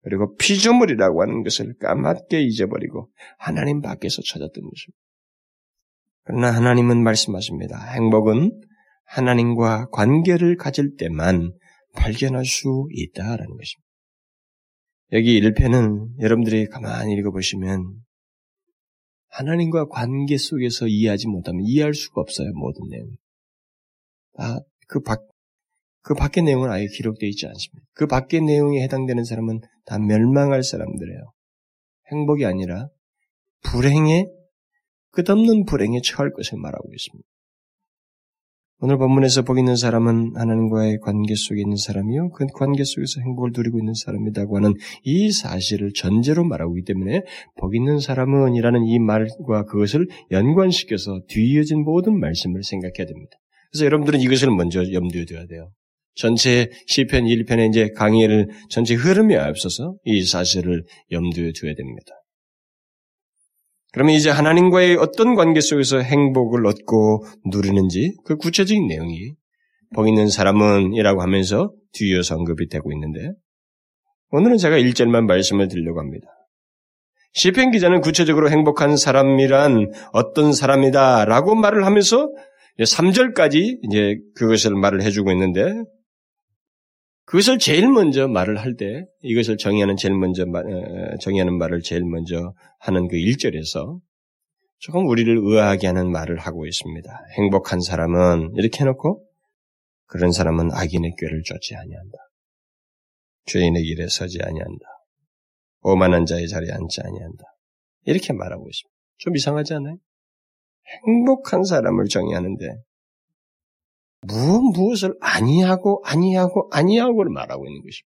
그리고 0.01 0.35
피조물이라고 0.37 1.21
하는 1.21 1.43
것을 1.43 1.75
까맣게 1.79 2.41
잊어버리고 2.41 3.09
하나님 3.37 3.81
밖에서 3.81 4.21
찾았던 4.21 4.51
것입니다. 4.51 4.99
그러나 6.23 6.51
하나님은 6.51 7.03
말씀하십니다. 7.03 7.77
행복은 7.93 8.61
하나님과 9.05 9.89
관계를 9.91 10.55
가질 10.55 10.95
때만 10.97 11.53
발견할 11.95 12.45
수 12.45 12.87
있다라는 12.91 13.57
것입니다. 13.57 13.88
여기 15.11 15.41
1편은 15.41 16.19
여러분들이 16.19 16.67
가만히 16.67 17.13
읽어보시면 17.13 17.95
하나님과 19.29 19.87
관계 19.87 20.37
속에서 20.37 20.87
이해하지 20.87 21.27
못하면 21.27 21.63
이해할 21.65 21.95
수가 21.95 22.21
없어요, 22.21 22.51
모든 22.53 22.87
내용. 22.89 23.07
아, 24.37 24.59
그 24.87 25.01
밖, 25.01 25.27
그 26.01 26.13
밖의 26.13 26.43
내용은 26.43 26.69
아예 26.69 26.85
기록되어 26.85 27.27
있지 27.29 27.47
않습니다. 27.47 27.87
그 27.93 28.05
밖의 28.05 28.41
내용에 28.41 28.83
해당되는 28.83 29.23
사람은 29.23 29.61
다 29.85 29.97
멸망할 29.97 30.63
사람들이에요. 30.63 31.33
행복이 32.11 32.45
아니라 32.45 32.89
불행에, 33.63 34.27
끝없는 35.11 35.65
불행에 35.65 36.01
처할 36.03 36.31
것을 36.31 36.59
말하고 36.59 36.87
있습니다. 36.93 37.27
오늘 38.81 38.97
본문에서 38.97 39.41
보기 39.41 39.59
있는 39.59 39.75
사람은 39.75 40.37
하나님과의 40.37 40.99
관계 41.01 41.35
속에 41.35 41.59
있는 41.59 41.75
사람이요. 41.75 42.29
그 42.29 42.45
관계 42.53 42.85
속에서 42.85 43.19
행복을 43.19 43.51
누리고 43.53 43.77
있는 43.77 43.93
사람이라고 43.93 44.55
하는 44.55 44.73
이 45.03 45.31
사실을 45.31 45.91
전제로 45.93 46.45
말하고 46.45 46.77
있기 46.77 46.93
때문에 46.93 47.23
복 47.57 47.75
있는 47.75 47.99
사람은 47.99 48.55
이라는 48.55 48.85
이 48.85 48.99
말과 48.99 49.65
그것을 49.65 50.07
연관시켜서 50.31 51.19
뒤이어진 51.27 51.83
모든 51.83 52.17
말씀을 52.21 52.63
생각해야 52.63 53.05
됩니다. 53.05 53.37
그래서 53.69 53.83
여러분들은 53.83 54.21
이것을 54.21 54.49
먼저 54.51 54.81
염두에 54.93 55.25
둬야 55.25 55.45
돼요. 55.45 55.71
전체 56.15 56.69
시편 56.87 57.25
1편의 57.25 57.69
이제 57.69 57.89
강의를 57.89 58.47
전체 58.69 58.95
흐름에 58.95 59.35
앞서서 59.35 59.95
이 60.05 60.23
사실을 60.23 60.85
염두에 61.11 61.51
둬야 61.51 61.75
됩니다. 61.75 62.13
그러면 63.91 64.13
이제 64.13 64.29
하나님과의 64.29 64.97
어떤 64.97 65.35
관계 65.35 65.61
속에서 65.61 65.99
행복을 65.99 66.65
얻고 66.67 67.25
누리는지 67.45 68.15
그 68.23 68.37
구체적인 68.37 68.87
내용이 68.87 69.33
복 69.95 70.07
있는 70.07 70.29
사람은 70.29 70.93
이라고 70.93 71.21
하면서 71.21 71.71
뒤이어서 71.93 72.35
언급이 72.35 72.69
되고 72.69 72.91
있는데 72.91 73.33
오늘은 74.31 74.57
제가 74.57 74.77
1절만 74.77 75.25
말씀을 75.25 75.67
드리려고 75.67 75.99
합니다. 75.99 76.27
시편 77.33 77.71
기자는 77.71 78.01
구체적으로 78.01 78.49
행복한 78.49 78.95
사람이란 78.95 79.91
어떤 80.13 80.53
사람이다 80.53 81.25
라고 81.25 81.55
말을 81.55 81.85
하면서 81.85 82.31
3절까지 82.79 83.79
이제 83.83 84.17
그것을 84.35 84.75
말을 84.75 85.01
해주고 85.01 85.31
있는데 85.31 85.83
그것을 87.29 87.59
제일 87.59 87.87
먼저 87.87 88.27
말을 88.27 88.57
할 88.57 88.75
때 88.75 89.05
이것을 89.21 89.57
정의하는 89.57 89.97
제일 89.97 90.15
먼저 90.15 90.45
정의하는 91.21 91.59
말을 91.59 91.81
제일 91.81 92.03
먼저 92.03 92.55
하는 92.79 93.07
그 93.07 93.17
1절에서 93.17 93.99
조금 94.79 95.07
우리를 95.07 95.37
의아하게 95.37 95.87
하는 95.87 96.11
말을 96.11 96.39
하고 96.39 96.65
있습니다. 96.65 97.09
행복한 97.37 97.81
사람은 97.81 98.53
이렇게 98.55 98.79
해놓고 98.79 99.23
그런 100.07 100.31
사람은 100.31 100.69
악인의 100.73 101.17
꾀를 101.19 101.43
쫓지 101.43 101.75
아니한다. 101.75 102.17
죄인의 103.45 103.83
길에 103.83 104.07
서지 104.07 104.39
아니한다. 104.41 104.85
오만한 105.81 106.25
자의 106.25 106.47
자리에 106.47 106.71
앉지 106.71 107.01
아니한다. 107.01 107.43
이렇게 108.05 108.33
말하고 108.33 108.67
있습니다. 108.67 108.95
좀 109.17 109.35
이상하지 109.35 109.75
않아요? 109.75 109.97
행복한 111.05 111.63
사람을 111.63 112.05
정의하는데 112.05 112.65
무엇 114.21 114.61
무엇을 114.73 115.15
아니하고 115.21 116.01
아니하고 116.05 116.69
아니하고를 116.71 117.31
말하고 117.31 117.65
있는 117.67 117.81
것입니다. 117.81 118.07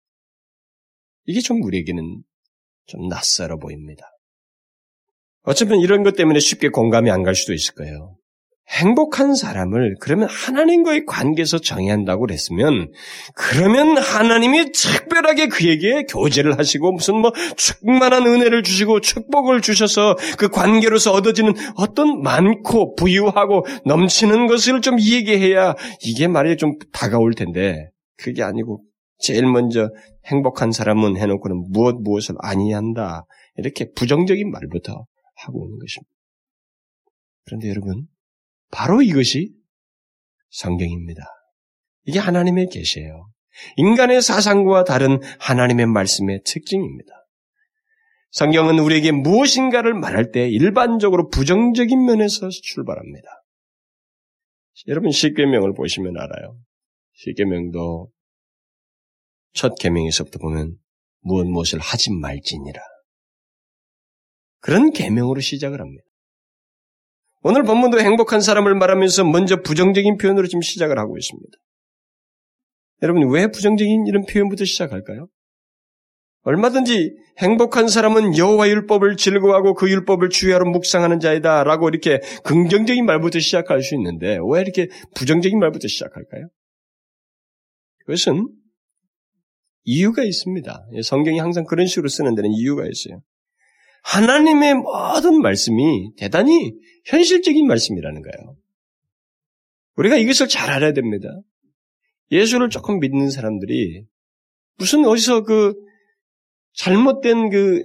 이게 1.26 1.40
좀 1.40 1.62
우리에게는 1.62 2.22
좀 2.86 3.08
낯설어 3.08 3.58
보입니다. 3.58 4.04
어쩌면 5.42 5.80
이런 5.80 6.02
것 6.02 6.16
때문에 6.16 6.40
쉽게 6.40 6.68
공감이 6.68 7.10
안 7.10 7.22
갈 7.22 7.34
수도 7.34 7.52
있을 7.54 7.74
거예요. 7.74 8.17
행복한 8.70 9.34
사람을 9.34 9.96
그러면 9.98 10.28
하나님과의 10.28 11.06
관계에서 11.06 11.58
정의한다고 11.58 12.26
그랬으면 12.26 12.92
그러면 13.34 13.96
하나님이 13.96 14.72
특별하게 14.72 15.48
그에게 15.48 16.04
교제를 16.04 16.58
하시고 16.58 16.92
무슨 16.92 17.16
뭐 17.16 17.32
충만한 17.56 18.26
은혜를 18.26 18.62
주시고 18.62 19.00
축복을 19.00 19.62
주셔서 19.62 20.16
그 20.36 20.48
관계로서 20.48 21.12
얻어지는 21.12 21.54
어떤 21.76 22.20
많고 22.20 22.94
부유하고 22.94 23.64
넘치는 23.86 24.46
것을 24.46 24.82
좀 24.82 25.00
얘기해야 25.00 25.74
이게 26.02 26.28
말이 26.28 26.56
좀 26.58 26.74
다가올 26.92 27.32
텐데 27.34 27.90
그게 28.18 28.42
아니고 28.42 28.84
제일 29.18 29.46
먼저 29.46 29.90
행복한 30.26 30.72
사람은 30.72 31.16
해놓고는 31.16 31.70
무엇 31.70 31.96
무엇을 32.02 32.34
아니한다 32.40 33.24
이렇게 33.56 33.90
부정적인 33.96 34.50
말부터 34.50 35.06
하고 35.36 35.66
있는 35.66 35.78
것입니다. 35.78 36.10
그런데 37.46 37.70
여러분 37.70 38.06
바로 38.70 39.02
이것이 39.02 39.52
성경입니다. 40.50 41.22
이게 42.04 42.18
하나님의 42.18 42.68
계시예요. 42.68 43.28
인간의 43.76 44.22
사상과 44.22 44.84
다른 44.84 45.20
하나님의 45.40 45.86
말씀의 45.86 46.42
특징입니다. 46.44 47.12
성경은 48.30 48.78
우리에게 48.78 49.12
무엇인가를 49.12 49.94
말할 49.94 50.30
때 50.30 50.48
일반적으로 50.48 51.28
부정적인 51.28 52.04
면에서 52.04 52.48
출발합니다. 52.50 53.26
여러분 54.86 55.10
십계명을 55.10 55.74
보시면 55.74 56.16
알아요. 56.16 56.58
십계명도 57.14 58.12
첫 59.54 59.74
계명에서부터 59.78 60.38
보면 60.38 60.76
무엇 61.20 61.46
무엇을 61.46 61.78
하지 61.78 62.12
말지니라. 62.12 62.80
그런 64.60 64.90
계명으로 64.92 65.40
시작을 65.40 65.80
합니다. 65.80 66.04
오늘 67.48 67.62
본문도 67.62 67.98
행복한 67.98 68.42
사람을 68.42 68.74
말하면서 68.74 69.24
먼저 69.24 69.62
부정적인 69.62 70.18
표현으로 70.18 70.46
지금 70.48 70.60
시작을 70.60 70.98
하고 70.98 71.16
있습니다. 71.16 71.56
여러분, 73.00 73.30
왜 73.32 73.46
부정적인 73.46 74.04
이런 74.06 74.26
표현부터 74.26 74.66
시작할까요? 74.66 75.28
얼마든지 76.42 77.16
행복한 77.38 77.88
사람은 77.88 78.36
여호와 78.36 78.68
율법을 78.68 79.16
즐거워하고 79.16 79.72
그 79.72 79.90
율법을 79.90 80.28
주야로 80.28 80.70
묵상하는 80.70 81.20
자이다 81.20 81.64
라고 81.64 81.88
이렇게 81.88 82.20
긍정적인 82.44 83.06
말부터 83.06 83.38
시작할 83.38 83.80
수 83.82 83.94
있는데 83.94 84.36
왜 84.52 84.60
이렇게 84.60 84.88
부정적인 85.14 85.58
말부터 85.58 85.88
시작할까요? 85.88 86.50
그것은 88.00 88.46
이유가 89.84 90.22
있습니다. 90.22 90.86
성경이 91.02 91.38
항상 91.38 91.64
그런 91.64 91.86
식으로 91.86 92.08
쓰는 92.08 92.34
데는 92.34 92.50
이유가 92.52 92.84
있어요. 92.84 93.22
하나님의 94.02 94.74
모든 94.74 95.40
말씀이 95.40 96.12
대단히 96.16 96.72
현실적인 97.06 97.66
말씀이라는 97.66 98.22
거예요. 98.22 98.56
우리가 99.96 100.16
이것을 100.16 100.48
잘 100.48 100.70
알아야 100.70 100.92
됩니다. 100.92 101.28
예수를 102.30 102.70
조금 102.70 103.00
믿는 103.00 103.30
사람들이 103.30 104.04
무슨 104.76 105.04
어디서 105.04 105.42
그 105.42 105.74
잘못된 106.74 107.50
그 107.50 107.84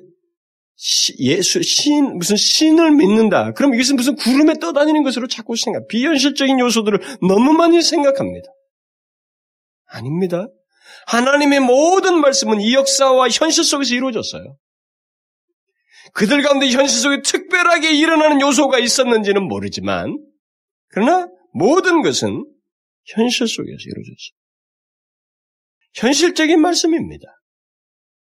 예수 1.19 1.61
신 1.61 2.17
무슨 2.17 2.35
신을 2.35 2.91
믿는다. 2.91 3.53
그럼 3.53 3.73
이것은 3.73 3.95
무슨 3.95 4.15
구름에 4.15 4.55
떠다니는 4.59 5.03
것으로 5.03 5.27
자꾸 5.27 5.55
생각. 5.55 5.87
비현실적인 5.87 6.59
요소들을 6.59 6.99
너무 7.27 7.53
많이 7.53 7.81
생각합니다. 7.81 8.47
아닙니다. 9.85 10.47
하나님의 11.07 11.59
모든 11.61 12.19
말씀은 12.19 12.61
이 12.61 12.73
역사와 12.73 13.29
현실 13.29 13.63
속에서 13.63 13.93
이루어졌어요. 13.95 14.57
그들 16.13 16.41
가운데 16.41 16.67
현실 16.69 16.99
속에 16.99 17.21
특별하게 17.23 17.91
일어나는 17.91 18.41
요소가 18.41 18.79
있었는지는 18.79 19.43
모르지만, 19.47 20.17
그러나 20.89 21.27
모든 21.53 22.01
것은 22.01 22.45
현실 23.05 23.47
속에서 23.47 23.77
이루어졌어요. 23.85 24.43
현실적인 25.95 26.59
말씀입니다. 26.59 27.25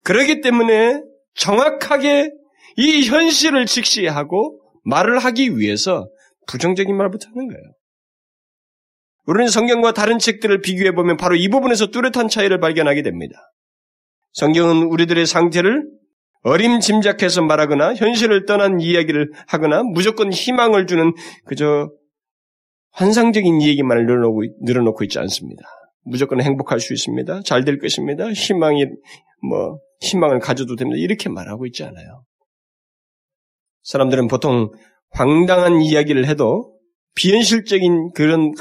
그렇기 0.03 0.41
때문에 0.41 1.01
정확하게 1.35 2.31
이 2.77 3.03
현실을 3.07 3.65
직시하고 3.65 4.61
말을 4.83 5.19
하기 5.19 5.57
위해서 5.57 6.07
부정적인 6.47 6.95
말부터 6.95 7.27
하는 7.27 7.47
거예요. 7.47 7.73
우리는 9.25 9.49
성경과 9.49 9.93
다른 9.93 10.19
책들을 10.19 10.61
비교해 10.61 10.93
보면 10.93 11.17
바로 11.17 11.35
이 11.35 11.49
부분에서 11.49 11.87
뚜렷한 11.87 12.29
차이를 12.29 12.59
발견하게 12.59 13.01
됩니다. 13.01 13.51
성경은 14.33 14.83
우리들의 14.83 15.25
상태를 15.25 15.83
어림짐작해서 16.43 17.43
말하거나 17.43 17.95
현실을 17.95 18.45
떠난 18.45 18.79
이야기를 18.79 19.31
하거나 19.47 19.83
무조건 19.83 20.31
희망을 20.31 20.87
주는 20.87 21.13
그저 21.45 21.89
환상적인 22.91 23.61
이야기만을 23.61 24.05
늘어놓고, 24.05 24.43
늘어놓고 24.61 25.03
있지 25.03 25.19
않습니다. 25.19 25.63
무조건 26.03 26.41
행복할 26.41 26.79
수 26.79 26.93
있습니다. 26.93 27.41
잘 27.43 27.63
될 27.63 27.79
것입니다. 27.79 28.31
희망이 28.31 28.85
뭐 29.47 29.79
희망을 30.01 30.39
가져도 30.39 30.75
됩니다. 30.75 30.97
이렇게 30.97 31.29
말하고 31.29 31.65
있지 31.65 31.83
않아요. 31.83 32.23
사람들은 33.83 34.27
보통 34.27 34.71
황당한 35.11 35.81
이야기를 35.81 36.27
해도 36.27 36.77
비현실적인 37.15 38.11
그런 38.13 38.53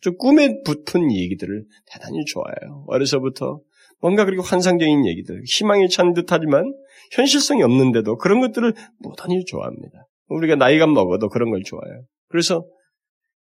좀 0.00 0.16
꿈에 0.18 0.62
붙은 0.64 1.10
얘기들을 1.12 1.64
대단히 1.86 2.24
좋아해요. 2.26 2.84
어려서부터 2.88 3.60
뭔가 4.00 4.24
그리고 4.24 4.42
환상적인 4.42 5.06
얘기들, 5.06 5.42
희망이 5.46 5.88
찬 5.88 6.12
듯하지만 6.12 6.64
현실성이 7.12 7.62
없는데도 7.62 8.16
그런 8.16 8.40
것들을 8.40 8.74
무단히 8.98 9.44
좋아합니다. 9.44 10.06
우리가 10.28 10.56
나이가 10.56 10.86
먹어도 10.86 11.28
그런 11.28 11.50
걸 11.50 11.62
좋아해요. 11.62 12.04
그래서 12.28 12.64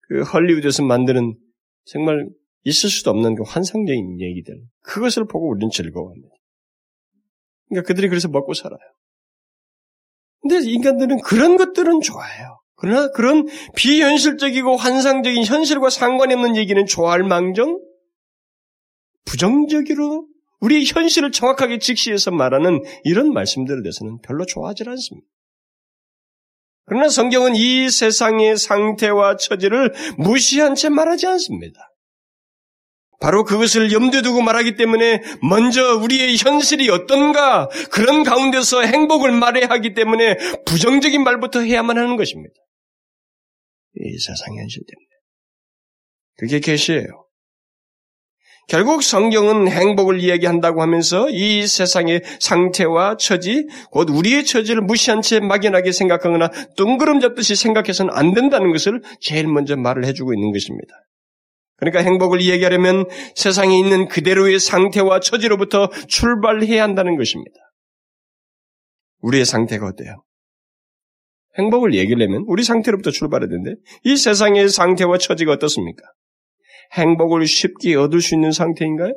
그 0.03 0.23
헐리우드에서 0.23 0.85
만드는 0.85 1.37
정말 1.85 2.29
있을 2.65 2.91
수도 2.91 3.11
없는 3.11 3.37
그 3.37 3.43
환상적인 3.47 4.21
얘기들, 4.21 4.61
그것을 4.83 5.27
보고 5.27 5.49
우리는 5.51 5.71
즐거워합니다. 5.71 6.35
그러니까 7.69 7.87
그들이 7.87 8.09
그래서 8.09 8.29
먹고 8.29 8.55
살아요. 8.55 8.79
근데 10.43 10.69
인간들은 10.69 11.21
그런 11.21 11.57
것들은 11.57 12.01
좋아해요. 12.01 12.61
그러나 12.75 13.11
그런 13.11 13.47
비현실적이고 13.77 14.77
환상적인 14.77 15.45
현실과 15.45 15.91
상관이 15.91 16.35
없는 16.35 16.57
얘기는 16.57 16.85
좋아할 16.87 17.23
망정 17.23 17.79
부정적으로 19.27 20.27
우리 20.61 20.85
현실을 20.85 21.33
정확하게 21.33 21.79
직시해서 21.79 22.31
말하는 22.31 22.83
이런 23.05 23.33
말씀들에 23.33 23.83
대해서는 23.83 24.21
별로 24.23 24.45
좋아하지 24.45 24.85
않습니다. 24.87 25.27
그러나 26.87 27.09
성경은 27.09 27.55
이 27.55 27.89
세상의 27.89 28.57
상태와 28.57 29.37
처지를 29.37 29.93
무시한 30.19 30.75
채 30.75 30.89
말하지 30.89 31.27
않습니다. 31.27 31.91
바로 33.21 33.45
그것을 33.45 33.93
염두에 33.93 34.23
두고 34.23 34.41
말하기 34.41 34.77
때문에 34.77 35.21
먼저 35.43 35.97
우리의 35.97 36.37
현실이 36.39 36.89
어떤가 36.89 37.69
그런 37.93 38.25
가운데서 38.25 38.81
행복을 38.81 39.31
말해야 39.31 39.69
하기 39.69 39.93
때문에 39.95 40.37
부정적인 40.65 41.23
말부터 41.23 41.61
해야만 41.61 41.99
하는 41.99 42.17
것입니다. 42.17 42.55
이 43.97 44.19
세상 44.19 44.57
현실 44.57 44.83
때문에. 44.87 45.07
그게 46.39 46.61
계시예요. 46.61 47.27
결국 48.71 49.03
성경은 49.03 49.67
행복을 49.67 50.21
이야기한다고 50.21 50.81
하면서 50.81 51.29
이 51.29 51.67
세상의 51.67 52.23
상태와 52.39 53.17
처지, 53.17 53.67
곧 53.91 54.09
우리의 54.09 54.45
처지를 54.45 54.81
무시한 54.83 55.23
채 55.23 55.41
막연하게 55.41 55.91
생각하거나 55.91 56.51
둥그름 56.77 57.19
잡듯이 57.19 57.57
생각해서는 57.57 58.15
안 58.15 58.33
된다는 58.33 58.71
것을 58.71 59.03
제일 59.21 59.49
먼저 59.49 59.75
말을 59.75 60.05
해주고 60.05 60.35
있는 60.35 60.53
것입니다. 60.53 60.95
그러니까 61.79 62.05
행복을 62.05 62.41
이야기하려면 62.41 63.07
세상에 63.35 63.77
있는 63.77 64.07
그대로의 64.07 64.61
상태와 64.61 65.19
처지로부터 65.19 65.89
출발해야 66.07 66.81
한다는 66.81 67.17
것입니다. 67.17 67.57
우리의 69.23 69.47
상태가 69.47 69.87
어때요? 69.87 70.23
행복을 71.59 71.95
얘기하려면 71.95 72.45
우리 72.47 72.63
상태로부터 72.63 73.11
출발해야 73.11 73.49
되는데 73.49 73.75
이 74.05 74.17
세상의 74.17 74.69
상태와 74.69 75.19
처지가 75.19 75.55
어떻습니까? 75.55 76.05
행복을 76.93 77.47
쉽게 77.47 77.95
얻을 77.97 78.21
수 78.21 78.35
있는 78.35 78.53
상태인가요? 78.53 79.13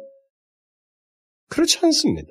그렇지 1.49 1.79
않습니다. 1.83 2.29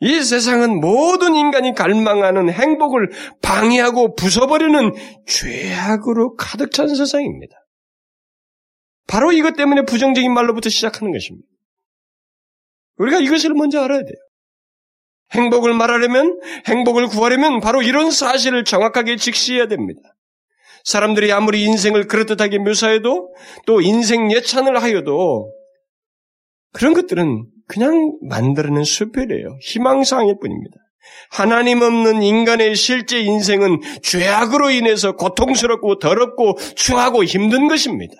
이 0.00 0.20
세상은 0.20 0.80
모든 0.80 1.36
인간이 1.36 1.74
갈망하는 1.74 2.50
행복을 2.50 3.10
방해하고 3.40 4.16
부숴버리는 4.16 4.96
죄악으로 5.26 6.34
가득 6.34 6.72
찬 6.72 6.88
세상입니다. 6.88 7.56
바로 9.06 9.30
이것 9.30 9.56
때문에 9.56 9.82
부정적인 9.84 10.32
말로부터 10.32 10.70
시작하는 10.70 11.12
것입니다. 11.12 11.46
우리가 12.96 13.18
이것을 13.18 13.54
먼저 13.54 13.80
알아야 13.80 14.00
돼요. 14.00 14.16
행복을 15.32 15.74
말하려면, 15.74 16.40
행복을 16.66 17.06
구하려면 17.06 17.60
바로 17.60 17.82
이런 17.82 18.10
사실을 18.10 18.64
정확하게 18.64 19.16
직시해야 19.16 19.66
됩니다. 19.66 20.00
사람들이 20.84 21.32
아무리 21.32 21.64
인생을 21.64 22.06
그렇듯하게 22.06 22.58
묘사해도 22.58 23.34
또 23.66 23.80
인생 23.80 24.30
예찬을 24.32 24.82
하여도 24.82 25.52
그런 26.72 26.94
것들은 26.94 27.46
그냥 27.68 28.18
만들어낸 28.22 28.84
수표래요. 28.84 29.58
희망사항일 29.62 30.36
뿐입니다. 30.40 30.76
하나님 31.30 31.82
없는 31.82 32.22
인간의 32.22 32.76
실제 32.76 33.20
인생은 33.20 33.80
죄악으로 34.02 34.70
인해서 34.70 35.16
고통스럽고 35.16 35.98
더럽고 35.98 36.56
추하고 36.74 37.24
힘든 37.24 37.68
것입니다. 37.68 38.14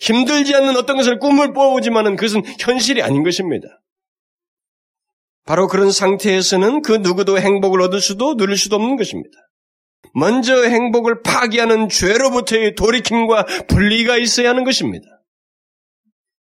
힘들지 0.00 0.54
않는 0.54 0.76
어떤 0.76 0.96
것을 0.96 1.18
꿈을 1.18 1.52
뽑아오지만은 1.52 2.16
그것은 2.16 2.42
현실이 2.58 3.02
아닌 3.02 3.22
것입니다. 3.22 3.68
바로 5.44 5.66
그런 5.68 5.90
상태에서는 5.90 6.82
그 6.82 6.92
누구도 6.92 7.38
행복을 7.38 7.80
얻을 7.82 8.00
수도 8.00 8.36
누릴 8.36 8.56
수도 8.56 8.76
없는 8.76 8.96
것입니다. 8.96 9.36
먼저 10.14 10.62
행복을 10.62 11.22
파기하는 11.22 11.88
죄로부터의 11.88 12.74
돌이킴과 12.74 13.46
분리가 13.68 14.18
있어야 14.18 14.50
하는 14.50 14.64
것입니다. 14.64 15.06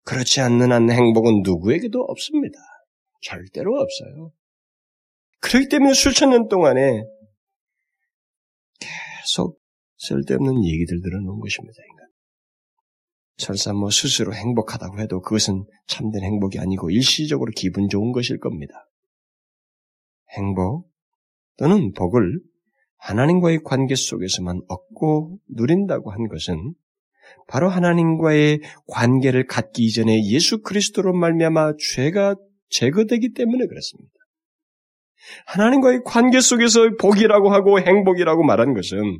그렇지 0.03 0.41
않는 0.41 0.71
한 0.71 0.89
행복은 0.89 1.41
누구에게도 1.43 1.99
없습니다. 2.01 2.57
절대로 3.21 3.79
없어요. 3.79 4.31
그렇기 5.41 5.69
때문에 5.69 5.93
수천 5.93 6.31
년 6.31 6.47
동안에 6.47 7.03
계속 8.79 9.59
쓸데없는 9.97 10.65
얘기들 10.65 11.01
들어놓은 11.01 11.39
것입니다. 11.39 11.77
인간. 11.89 12.07
설사 13.37 13.73
뭐 13.73 13.89
스스로 13.89 14.33
행복하다고 14.33 14.99
해도 14.99 15.21
그것은 15.21 15.65
참된 15.87 16.23
행복이 16.23 16.59
아니고 16.59 16.89
일시적으로 16.89 17.51
기분 17.55 17.89
좋은 17.89 18.11
것일 18.11 18.39
겁니다. 18.39 18.87
행복 20.37 20.89
또는 21.57 21.91
복을 21.93 22.39
하나님과의 23.01 23.61
관계 23.63 23.95
속에서만 23.95 24.61
얻고 24.67 25.39
누린다고 25.49 26.11
한 26.11 26.27
것은 26.27 26.73
바로 27.47 27.67
하나님과의 27.67 28.61
관계를 28.87 29.47
갖기 29.47 29.83
이전에 29.83 30.23
예수 30.25 30.61
그리스도로 30.61 31.13
말미암아 31.13 31.73
죄가 31.79 32.35
제거되기 32.69 33.33
때문에 33.33 33.65
그렇습니다. 33.67 34.11
하나님과의 35.47 36.01
관계 36.05 36.39
속에서 36.39 36.81
복이라고 36.99 37.51
하고 37.51 37.79
행복이라고 37.79 38.43
말한 38.43 38.73
것은 38.73 39.19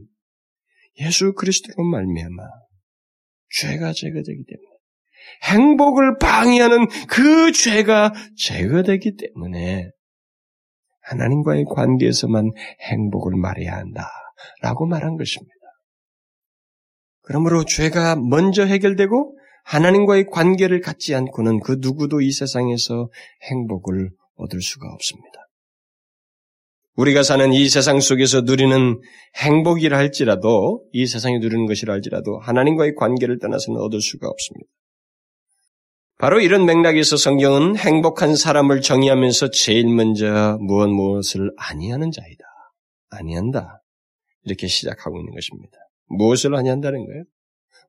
예수 1.00 1.34
그리스도로 1.34 1.84
말미암아 1.84 2.44
죄가 3.50 3.94
제거되기 3.94 4.44
때문에 4.46 4.72
행복을 5.44 6.18
방해하는 6.20 6.88
그 7.10 7.52
죄가 7.52 8.14
제거되기 8.38 9.16
때문에 9.18 9.90
하나님과의 11.12 11.66
관계에서만 11.70 12.52
행복을 12.90 13.36
말해야 13.38 13.74
한다 13.74 14.08
라고 14.62 14.86
말한 14.86 15.18
것입니다. 15.18 15.56
그러므로 17.22 17.64
죄가 17.66 18.16
먼저 18.16 18.66
해결되고 18.66 19.38
하나님과의 19.64 20.26
관계를 20.32 20.82
갖지 20.82 21.14
않고는 21.14 21.60
그 21.60 21.78
누구도 21.80 22.22
이 22.22 22.32
세상에서 22.32 23.10
행복을 23.44 24.10
얻을 24.36 24.62
수가 24.62 24.88
없습니다. 24.94 25.48
우리가 26.96 27.24
사는 27.24 27.54
이 27.54 27.70
세상 27.70 28.00
속에서 28.00 28.42
누리는 28.42 29.00
행복이라 29.38 29.98
할지라도 29.98 30.84
이 30.92 31.06
세상에 31.06 31.38
누리는 31.40 31.66
것이라 31.68 31.94
할지라도 31.94 32.40
하나님과의 32.40 32.96
관계를 32.96 33.40
떠나서는 33.40 33.80
얻을 33.80 34.02
수가 34.02 34.28
없습니다. 34.28 34.70
바로 36.22 36.40
이런 36.40 36.68
맥락에서 36.68 37.18
성경은 37.18 37.78
행복한 37.78 38.36
사람을 38.36 38.82
정의하면서 38.82 39.50
제일 39.50 39.88
먼저 39.88 40.56
무엇 40.62 40.88
무엇을 40.88 41.52
아니하는 41.58 42.12
자이다. 42.12 42.44
아니한다. 43.10 43.82
이렇게 44.44 44.68
시작하고 44.68 45.18
있는 45.18 45.34
것입니다. 45.34 45.80
무엇을 46.10 46.54
아니한다는 46.54 47.08
거예요? 47.08 47.24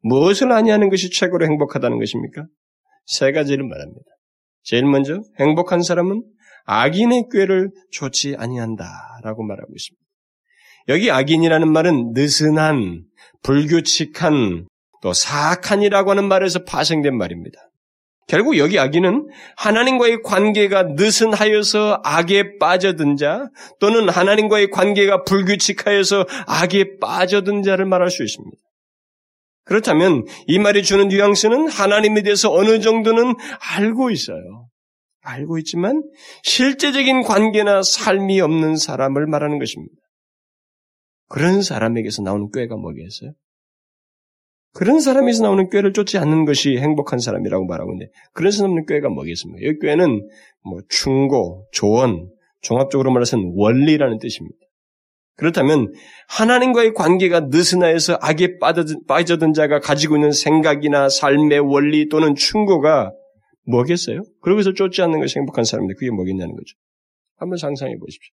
무엇을 0.01 0.51
아니하는 0.51 0.89
것이 0.89 1.11
최고로 1.11 1.45
행복하다는 1.45 1.99
것입니까? 1.99 2.47
세 3.05 3.33
가지를 3.33 3.69
말합니다. 3.69 4.07
제일 4.63 4.87
먼저 4.87 5.21
행복한 5.39 5.83
사람은 5.83 6.25
악인의 6.65 7.25
꾀를 7.31 7.71
좋지 7.91 8.37
아니한다라고 8.39 9.43
말하고 9.43 9.75
있습니다. 9.77 10.03
여기 10.89 11.11
악인이라는 11.11 11.71
말은 11.71 12.13
느슨한, 12.15 13.05
불규칙한, 13.43 14.69
또 15.03 15.13
사악한이라고 15.13 16.13
하는 16.13 16.29
말에서 16.29 16.65
파생된 16.65 17.15
말입니다. 17.15 17.61
결국 18.29 18.57
여기 18.57 18.79
악인은 18.79 19.29
하나님과의 19.57 20.23
관계가 20.23 20.85
느슨하여서 20.95 22.03
악에 22.05 22.59
빠져든 22.59 23.17
자 23.17 23.49
또는 23.81 24.09
하나님과의 24.09 24.71
관계가 24.71 25.25
불규칙하여서 25.25 26.27
악에 26.47 26.99
빠져든 27.01 27.63
자를 27.63 27.85
말할 27.87 28.11
수 28.11 28.23
있습니다. 28.23 28.57
그렇다면 29.65 30.25
이 30.47 30.59
말이 30.59 30.83
주는 30.83 31.09
뉘앙스는 31.09 31.69
하나님에 31.69 32.23
대해서 32.23 32.53
어느 32.53 32.81
정도는 32.81 33.35
알고 33.77 34.11
있어요. 34.11 34.69
알고 35.23 35.59
있지만 35.59 36.03
실제적인 36.43 37.23
관계나 37.23 37.83
삶이 37.83 38.41
없는 38.41 38.77
사람을 38.77 39.27
말하는 39.27 39.59
것입니다. 39.59 39.95
그런 41.29 41.63
사람에게서 41.63 42.23
나오는 42.23 42.51
꾀가 42.53 42.77
뭐겠어요? 42.77 43.33
그런 44.73 45.01
사람에서 45.01 45.43
나오는 45.43 45.69
꾀를 45.69 45.93
쫓지 45.93 46.19
않는 46.19 46.45
것이 46.45 46.79
행복한 46.79 47.19
사람이라고 47.19 47.67
말하고 47.67 47.93
있는데 47.93 48.11
그런 48.33 48.51
사람의 48.51 48.85
꾀가 48.89 49.11
뭐겠습니까? 49.11 49.61
이 49.61 49.79
꾀는 49.81 50.29
뭐 50.65 50.81
충고, 50.89 51.67
조언, 51.73 52.31
종합적으로 52.63 53.13
말해서는 53.13 53.53
원리라는 53.55 54.19
뜻입니다. 54.19 54.57
그렇다면 55.37 55.93
하나님과의 56.29 56.95
관계가 56.95 57.49
느슨하여서 57.51 58.19
악에 58.21 58.59
빠져든 59.09 59.53
자가 59.53 59.81
가지고 59.81 60.17
있는 60.17 60.31
생각이나 60.31 61.09
삶의 61.09 61.59
원리 61.61 62.09
또는 62.09 62.35
충고가 62.35 63.13
뭐겠어요? 63.67 64.23
그러고서 64.41 64.73
쫓지 64.73 65.03
않는 65.03 65.21
것이 65.21 65.39
행복한 65.39 65.65
사람인데 65.65 65.95
그게 65.95 66.11
뭐겠냐는 66.11 66.55
거죠. 66.55 66.77
한번 67.37 67.59
상상해 67.59 67.97
보십시오. 67.99 68.33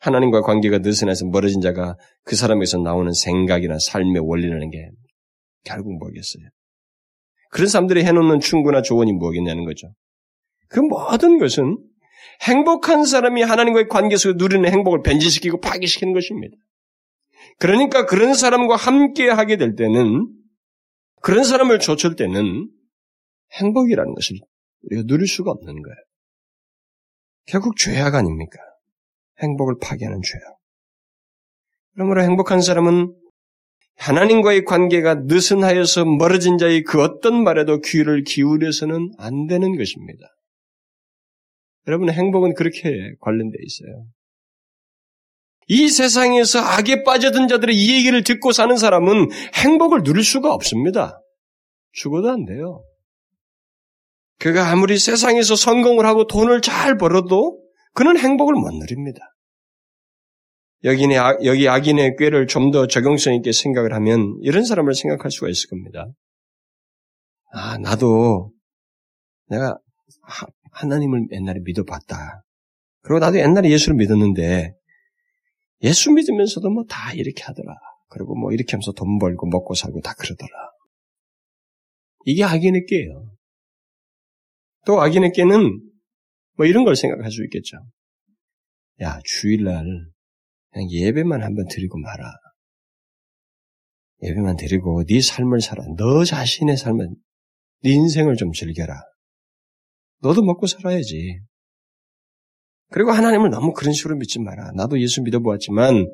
하나님과 0.00 0.40
관계가 0.42 0.78
느슨해서 0.78 1.26
멀어진 1.26 1.60
자가 1.60 1.96
그 2.24 2.34
사람에서 2.34 2.78
나오는 2.78 3.12
생각이나 3.12 3.78
삶의 3.78 4.20
원리라는 4.20 4.70
게 4.70 4.90
결국 5.64 5.98
뭐겠어요? 5.98 6.44
그런 7.50 7.68
사람들이 7.68 8.04
해놓는 8.04 8.40
충고나 8.40 8.82
조언이 8.82 9.12
뭐겠냐는 9.12 9.64
거죠. 9.64 9.92
그 10.68 10.80
모든 10.80 11.38
것은 11.38 11.78
행복한 12.42 13.04
사람이 13.04 13.42
하나님과의 13.42 13.88
관계 13.88 14.16
속에 14.16 14.34
누리는 14.36 14.70
행복을 14.70 15.02
변질시키고 15.02 15.60
파괴시키는 15.60 16.14
것입니다. 16.14 16.56
그러니까 17.58 18.06
그런 18.06 18.34
사람과 18.34 18.76
함께 18.76 19.28
하게 19.28 19.56
될 19.56 19.74
때는 19.74 20.28
그런 21.20 21.44
사람을 21.44 21.78
좇을 21.80 22.16
때는 22.16 22.70
행복이라는 23.52 24.14
것을 24.14 24.36
우리가 24.84 25.02
누릴 25.06 25.26
수가 25.26 25.50
없는 25.50 25.82
거예요. 25.82 25.96
결국 27.46 27.76
죄악 27.76 28.14
아닙니까? 28.14 28.58
행복을 29.42 29.74
파괴하는 29.82 30.20
죄악. 30.22 30.58
그러므로 31.94 32.22
행복한 32.22 32.60
사람은 32.60 33.14
하나님과의 34.00 34.64
관계가 34.64 35.14
느슨하여서 35.26 36.06
멀어진 36.06 36.56
자의 36.56 36.82
그 36.84 37.02
어떤 37.02 37.44
말에도 37.44 37.80
귀를 37.82 38.24
기울여서는 38.24 39.12
안 39.18 39.46
되는 39.46 39.76
것입니다. 39.76 40.26
여러분 41.86 42.08
행복은 42.10 42.54
그렇게 42.54 43.12
관련되어 43.20 43.60
있어요. 43.62 44.06
이 45.66 45.88
세상에서 45.88 46.60
악에 46.60 47.04
빠져든 47.04 47.46
자들의 47.46 47.76
이 47.76 47.94
얘기를 47.94 48.24
듣고 48.24 48.52
사는 48.52 48.74
사람은 48.74 49.28
행복을 49.54 50.02
누릴 50.02 50.24
수가 50.24 50.52
없습니다. 50.52 51.20
죽어도 51.92 52.30
안 52.30 52.46
돼요. 52.46 52.82
그가 54.38 54.70
아무리 54.70 54.98
세상에서 54.98 55.56
성공을 55.56 56.06
하고 56.06 56.26
돈을 56.26 56.62
잘 56.62 56.96
벌어도 56.96 57.62
그는 57.92 58.18
행복을 58.18 58.54
못 58.54 58.72
누립니다. 58.72 59.20
여기네, 60.84 61.16
여기 61.44 61.68
악인의 61.68 62.16
꾀를 62.16 62.46
좀 62.46 62.70
더 62.70 62.86
적용성 62.86 63.34
있게 63.34 63.52
생각을 63.52 63.92
하면 63.94 64.38
이런 64.42 64.64
사람을 64.64 64.94
생각할 64.94 65.30
수가 65.30 65.48
있을 65.48 65.68
겁니다. 65.68 66.06
아, 67.52 67.76
나도 67.78 68.52
내가 69.48 69.76
하나님을 70.72 71.26
옛날에 71.32 71.60
믿어봤다. 71.64 72.44
그리고 73.02 73.18
나도 73.18 73.38
옛날에 73.38 73.70
예수를 73.70 73.96
믿었는데 73.96 74.74
예수 75.82 76.12
믿으면서도 76.12 76.70
뭐 76.70 76.84
다 76.88 77.12
이렇게 77.12 77.42
하더라. 77.42 77.74
그리고 78.08 78.34
뭐 78.34 78.52
이렇게 78.52 78.72
하면서 78.72 78.92
돈 78.92 79.18
벌고 79.18 79.48
먹고 79.48 79.74
살고 79.74 80.00
다 80.00 80.14
그러더라. 80.14 80.50
이게 82.24 82.44
악인의 82.44 82.86
꾀예요. 82.86 83.30
또 84.86 85.00
악인의 85.00 85.32
꾀는 85.32 85.80
뭐 86.56 86.66
이런 86.66 86.84
걸 86.84 86.96
생각할 86.96 87.30
수 87.30 87.42
있겠죠. 87.44 87.76
야, 89.00 89.18
주일날 89.24 89.84
그냥 90.72 90.90
예배만 90.90 91.42
한번 91.42 91.66
드리고 91.68 91.98
말아. 91.98 92.24
예배만 94.22 94.56
드리고 94.56 95.04
네 95.04 95.20
삶을 95.20 95.60
살아. 95.60 95.82
너 95.96 96.24
자신의 96.24 96.76
삶을, 96.76 97.08
네 97.82 97.90
인생을 97.90 98.36
좀 98.36 98.52
즐겨라. 98.52 98.94
너도 100.22 100.42
먹고 100.42 100.66
살아야지. 100.66 101.40
그리고 102.90 103.12
하나님을 103.12 103.50
너무 103.50 103.72
그런 103.72 103.92
식으로 103.92 104.16
믿지 104.16 104.38
마라. 104.40 104.72
나도 104.72 105.00
예수 105.00 105.22
믿어보았지만, 105.22 106.06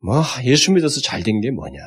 뭐, 0.00 0.22
예수 0.44 0.72
믿어서 0.72 1.00
잘 1.00 1.22
된 1.22 1.40
게 1.40 1.50
뭐냐. 1.50 1.78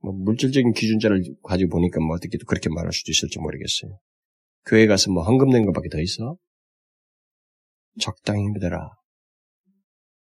뭐, 0.00 0.12
물질적인 0.12 0.72
기준자를 0.72 1.22
가지고 1.42 1.70
보니까 1.70 2.00
뭐 2.00 2.14
어떻게 2.14 2.38
그렇게 2.46 2.68
말할 2.68 2.92
수도 2.92 3.10
있을지 3.10 3.38
모르겠어요. 3.38 3.98
교회 4.66 4.86
가서 4.86 5.10
뭐 5.10 5.22
헌금 5.24 5.48
낸 5.50 5.64
것밖에 5.66 5.88
더 5.88 6.00
있어? 6.00 6.36
적당히 8.00 8.46
믿어라. 8.50 8.90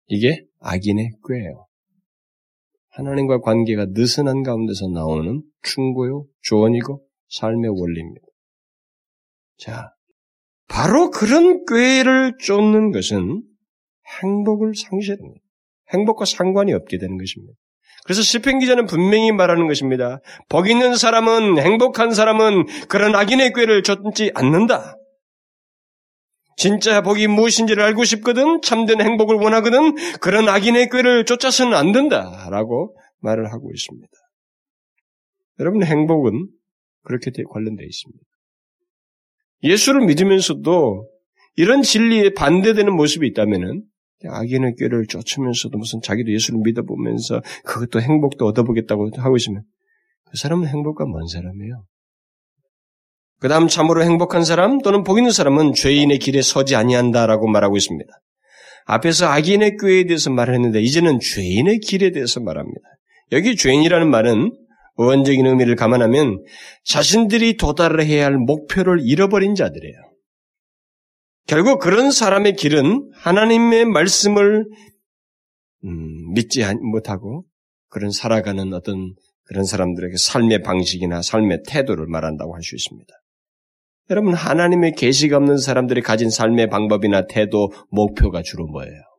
이게 0.10 0.44
악인의 0.60 1.12
꾀예요. 1.28 1.68
하나님과 2.90 3.40
관계가 3.42 3.88
느슨한 3.92 4.44
가운데서 4.44 4.88
나오는 4.90 5.42
충고요, 5.62 6.26
조언이고 6.42 7.06
삶의 7.30 7.70
원리입니다. 7.70 8.26
자, 9.58 9.94
바로 10.68 11.12
그런 11.12 11.64
꾀를 11.66 12.38
쫓는 12.40 12.92
것은 12.92 13.44
행복을 14.22 14.74
상실합니다. 14.76 15.46
행복과 15.94 16.26
상관이 16.26 16.74
없게 16.74 16.98
되는 16.98 17.18
것입니다. 17.18 17.54
그래서 18.06 18.22
시편 18.22 18.60
기자는 18.60 18.88
분명히 18.88 19.32
말하는 19.32 19.68
것입니다. 19.68 20.20
복 20.48 20.70
있는 20.70 20.96
사람은 20.96 21.60
행복한 21.60 22.12
사람은 22.14 22.66
그런 22.88 23.16
악인의 23.16 23.54
꾀를 23.54 23.84
쫓지 23.84 24.32
않는다. 24.34 24.99
진짜 26.60 27.02
복이 27.02 27.28
무엇인지를 27.28 27.82
알고 27.82 28.04
싶거든 28.04 28.62
참된 28.62 29.00
행복을 29.00 29.38
원하거든 29.38 29.96
그런 30.20 30.50
악인의 30.50 30.90
꾀를 30.90 31.24
쫓아서는 31.24 31.74
안 31.74 31.94
된다라고 31.94 32.98
말을 33.20 33.54
하고 33.54 33.72
있습니다. 33.74 34.10
여러분 35.62 35.84
행복은 35.84 36.50
그렇게 37.04 37.32
관련되어 37.50 37.86
있습니다. 37.86 38.24
예수를 39.64 40.06
믿으면서도 40.06 41.10
이런 41.56 41.82
진리에 41.82 42.34
반대되는 42.34 42.94
모습이 42.94 43.26
있다면은 43.28 43.86
악인의 44.26 44.76
꾀를 44.78 45.08
쫓으면서도 45.08 45.78
무슨 45.78 46.02
자기도 46.02 46.34
예수를 46.34 46.60
믿어보면서 46.66 47.42
그것도 47.64 48.02
행복도 48.02 48.46
얻어보겠다고 48.46 49.12
하고 49.16 49.38
있으면 49.38 49.64
그 50.30 50.38
사람은 50.38 50.68
행복과 50.68 51.06
먼 51.06 51.26
사람이에요. 51.26 51.86
그 53.40 53.48
다음 53.48 53.68
참으로 53.68 54.04
행복한 54.04 54.44
사람 54.44 54.80
또는 54.80 55.04
복 55.04 55.18
있는 55.18 55.32
사람은 55.32 55.74
죄인의 55.74 56.20
길에 56.20 56.42
서지 56.42 56.76
아니한다라고 56.76 57.48
말하고 57.48 57.78
있습니다. 57.78 58.12
앞에서 58.86 59.28
악인의 59.28 59.78
꾀에 59.78 60.06
대해서 60.06 60.30
말을 60.30 60.54
했는데 60.56 60.82
이제는 60.82 61.20
죄인의 61.20 61.80
길에 61.80 62.12
대해서 62.12 62.40
말합니다. 62.40 62.82
여기 63.32 63.56
죄인이라는 63.56 64.10
말은 64.10 64.52
원적인 64.96 65.46
의미를 65.46 65.76
감안하면 65.76 66.44
자신들이 66.84 67.56
도달해야 67.56 68.26
할 68.26 68.38
목표를 68.38 69.00
잃어버린 69.02 69.56
자들이에요. 69.56 69.96
결국 71.48 71.80
그런 71.80 72.12
사람의 72.12 72.56
길은 72.56 73.12
하나님의 73.14 73.86
말씀을 73.86 74.66
음, 75.86 76.34
믿지 76.34 76.64
못하고 76.82 77.46
그런 77.88 78.12
살아가는 78.12 78.74
어떤 78.74 79.14
그런 79.46 79.64
사람들에게 79.64 80.16
삶의 80.18 80.62
방식이나 80.62 81.22
삶의 81.22 81.64
태도를 81.68 82.08
말한다고 82.08 82.54
할 82.54 82.62
수 82.62 82.76
있습니다. 82.76 83.19
여러분 84.10 84.34
하나님의 84.34 84.94
계시가 84.94 85.38
없는 85.38 85.58
사람들이 85.58 86.02
가진 86.02 86.30
삶의 86.30 86.70
방법이나 86.70 87.28
태도, 87.28 87.72
목표가 87.90 88.42
주로 88.42 88.66
뭐예요? 88.68 89.10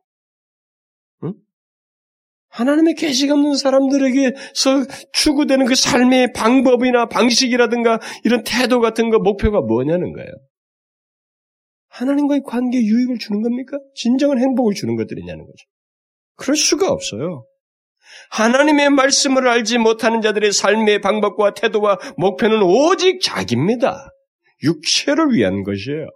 하나님의 2.51 2.95
계시가 2.95 3.33
없는 3.33 3.55
사람들에게서 3.55 4.85
추구되는 5.13 5.65
그 5.65 5.73
삶의 5.73 6.33
방법이나 6.33 7.05
방식이라든가 7.07 7.99
이런 8.25 8.43
태도 8.43 8.81
같은 8.81 9.09
거 9.09 9.19
목표가 9.19 9.61
뭐냐는 9.61 10.11
거예요. 10.11 10.29
하나님과의 11.87 12.41
관계 12.45 12.77
유익을 12.77 13.19
주는 13.19 13.41
겁니까? 13.41 13.77
진정한 13.95 14.39
행복을 14.39 14.73
주는 14.73 14.97
것들이냐는 14.97 15.45
거죠. 15.45 15.65
그럴 16.35 16.57
수가 16.57 16.89
없어요. 16.89 17.45
하나님의 18.31 18.89
말씀을 18.89 19.47
알지 19.47 19.77
못하는 19.77 20.21
자들의 20.21 20.51
삶의 20.51 20.99
방법과 20.99 21.53
태도와 21.53 21.97
목표는 22.17 22.61
오직 22.63 23.21
자기입니다. 23.21 24.10
육체를 24.63 25.31
위한 25.33 25.63
것이에요. 25.63 26.07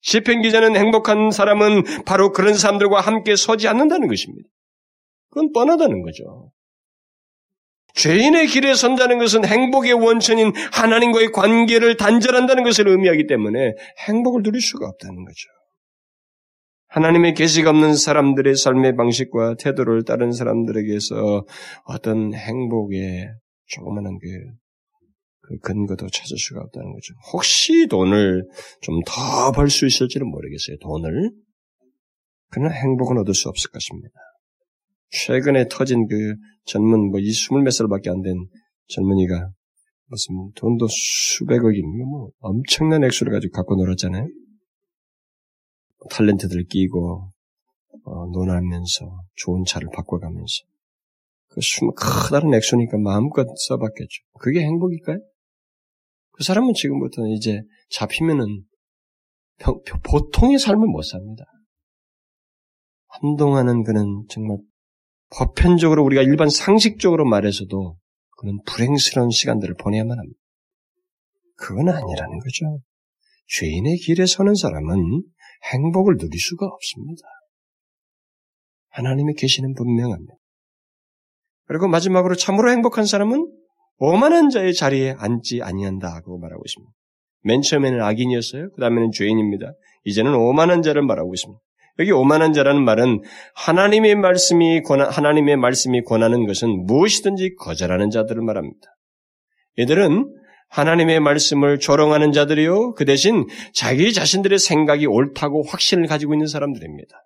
시편 0.00 0.42
기자는 0.42 0.76
행복한 0.76 1.30
사람은 1.30 2.04
바로 2.04 2.32
그런 2.32 2.54
사람들과 2.54 3.00
함께 3.00 3.36
서지 3.36 3.68
않는다는 3.68 4.06
것입니다. 4.06 4.48
그건 5.30 5.52
뻔하다는 5.52 6.02
거죠. 6.02 6.52
죄인의 7.94 8.48
길에 8.48 8.74
선다는 8.74 9.18
것은 9.18 9.44
행복의 9.44 9.92
원천인 9.92 10.52
하나님과의 10.72 11.32
관계를 11.32 11.96
단절한다는 11.96 12.64
것을 12.64 12.88
의미하기 12.88 13.26
때문에 13.26 13.74
행복을 14.06 14.42
누릴 14.42 14.60
수가 14.60 14.86
없다는 14.88 15.24
거죠. 15.24 15.48
하나님의 16.88 17.34
계시가 17.34 17.70
없는 17.70 17.94
사람들의 17.94 18.54
삶의 18.54 18.96
방식과 18.96 19.56
태도를 19.58 20.04
따른 20.04 20.32
사람들에게서 20.32 21.44
어떤 21.86 22.34
행복의 22.34 23.32
조그마한 23.66 24.18
그, 24.20 24.28
그 25.46 25.58
근거도 25.58 26.08
찾을 26.08 26.38
수가 26.38 26.60
없다는 26.62 26.92
거죠. 26.92 27.14
혹시 27.32 27.86
돈을 27.86 28.48
좀 28.80 29.00
더 29.04 29.52
벌 29.52 29.68
수 29.68 29.86
있을지는 29.86 30.26
모르겠어요. 30.28 30.78
돈을. 30.80 31.30
그러나 32.50 32.72
행복은 32.74 33.18
얻을 33.18 33.34
수 33.34 33.48
없을 33.48 33.70
것입니다. 33.70 34.14
최근에 35.10 35.68
터진 35.68 36.06
그 36.08 36.34
젊은 36.66 37.10
뭐 37.10 37.20
이 37.20 37.30
스물 37.32 37.62
몇 37.62 37.70
살밖에 37.72 38.08
안 38.10 38.22
된 38.22 38.34
젊은이가 38.88 39.50
무슨 40.06 40.50
돈도 40.54 40.86
수백억이면 40.88 42.08
뭐 42.08 42.30
엄청난 42.40 43.04
액수를 43.04 43.32
가지고 43.32 43.52
갖고 43.52 43.76
놀았잖아요. 43.76 44.26
탤런트들 46.10 46.68
끼고 46.68 47.32
어, 48.04 48.26
논하면서 48.32 49.22
좋은 49.36 49.64
차를 49.66 49.88
바꿔가면서 49.94 50.64
그 51.48 51.60
수면 51.60 51.92
커다란 51.96 52.52
액수니까 52.54 52.98
마음껏 52.98 53.46
써봤겠죠. 53.68 54.22
그게 54.40 54.60
행복일까요? 54.60 55.18
그 56.34 56.42
사람은 56.42 56.74
지금부터는 56.74 57.30
이제 57.30 57.62
잡히면은 57.90 58.64
평, 59.58 59.80
보통의 60.02 60.58
삶을 60.58 60.86
못 60.88 61.02
삽니다. 61.02 61.44
한동안은 63.06 63.84
그는 63.84 64.24
정말 64.28 64.58
보편적으로 65.36 66.04
우리가 66.04 66.22
일반 66.22 66.48
상식적으로 66.48 67.24
말해서도 67.24 67.96
그런 68.36 68.58
불행스러운 68.66 69.30
시간들을 69.30 69.76
보내야만 69.76 70.18
합니다. 70.18 70.38
그건 71.56 71.88
아니라는 71.88 72.38
거죠. 72.40 72.80
죄인의 73.46 73.98
길에 73.98 74.26
서는 74.26 74.54
사람은 74.54 75.22
행복을 75.72 76.16
누릴 76.16 76.40
수가 76.40 76.66
없습니다. 76.66 77.22
하나님의 78.88 79.34
계시는 79.36 79.74
분명합니다. 79.74 80.34
그리고 81.66 81.88
마지막으로 81.88 82.34
참으로 82.34 82.70
행복한 82.70 83.06
사람은 83.06 83.63
오만한 83.98 84.50
자의 84.50 84.74
자리에 84.74 85.14
앉지 85.18 85.62
아니한다고 85.62 86.38
말하고 86.38 86.62
있습니다. 86.66 86.92
맨 87.42 87.62
처음에는 87.62 88.00
악인이었어요. 88.02 88.70
그 88.74 88.80
다음에는 88.80 89.10
죄인입니다. 89.12 89.72
이제는 90.04 90.34
오만한 90.34 90.82
자를 90.82 91.02
말하고 91.02 91.32
있습니다. 91.34 91.60
여기 92.00 92.10
오만한 92.10 92.52
자라는 92.52 92.84
말은 92.84 93.22
하나님의 93.54 94.16
말씀이 94.16 94.82
권하, 94.82 95.08
하나님의 95.08 95.56
말씀이 95.56 96.02
권하는 96.02 96.46
것은 96.46 96.86
무엇이든지 96.86 97.54
거절하는 97.56 98.10
자들을 98.10 98.42
말합니다. 98.42 98.80
이들은 99.76 100.34
하나님의 100.70 101.20
말씀을 101.20 101.78
조롱하는 101.78 102.32
자들이요 102.32 102.94
그 102.94 103.04
대신 103.04 103.46
자기 103.72 104.12
자신들의 104.12 104.58
생각이 104.58 105.06
옳다고 105.06 105.62
확신을 105.62 106.06
가지고 106.08 106.34
있는 106.34 106.48
사람들입니다. 106.48 107.23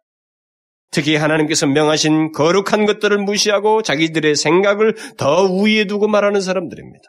특히 0.91 1.16
하나님께서 1.16 1.66
명하신 1.66 2.32
거룩한 2.32 2.86
것들을 2.86 3.18
무시하고 3.18 3.82
자기들의 3.82 4.34
생각을 4.34 4.95
더 5.16 5.45
우위에 5.45 5.86
두고 5.86 6.09
말하는 6.09 6.41
사람들입니다. 6.41 7.05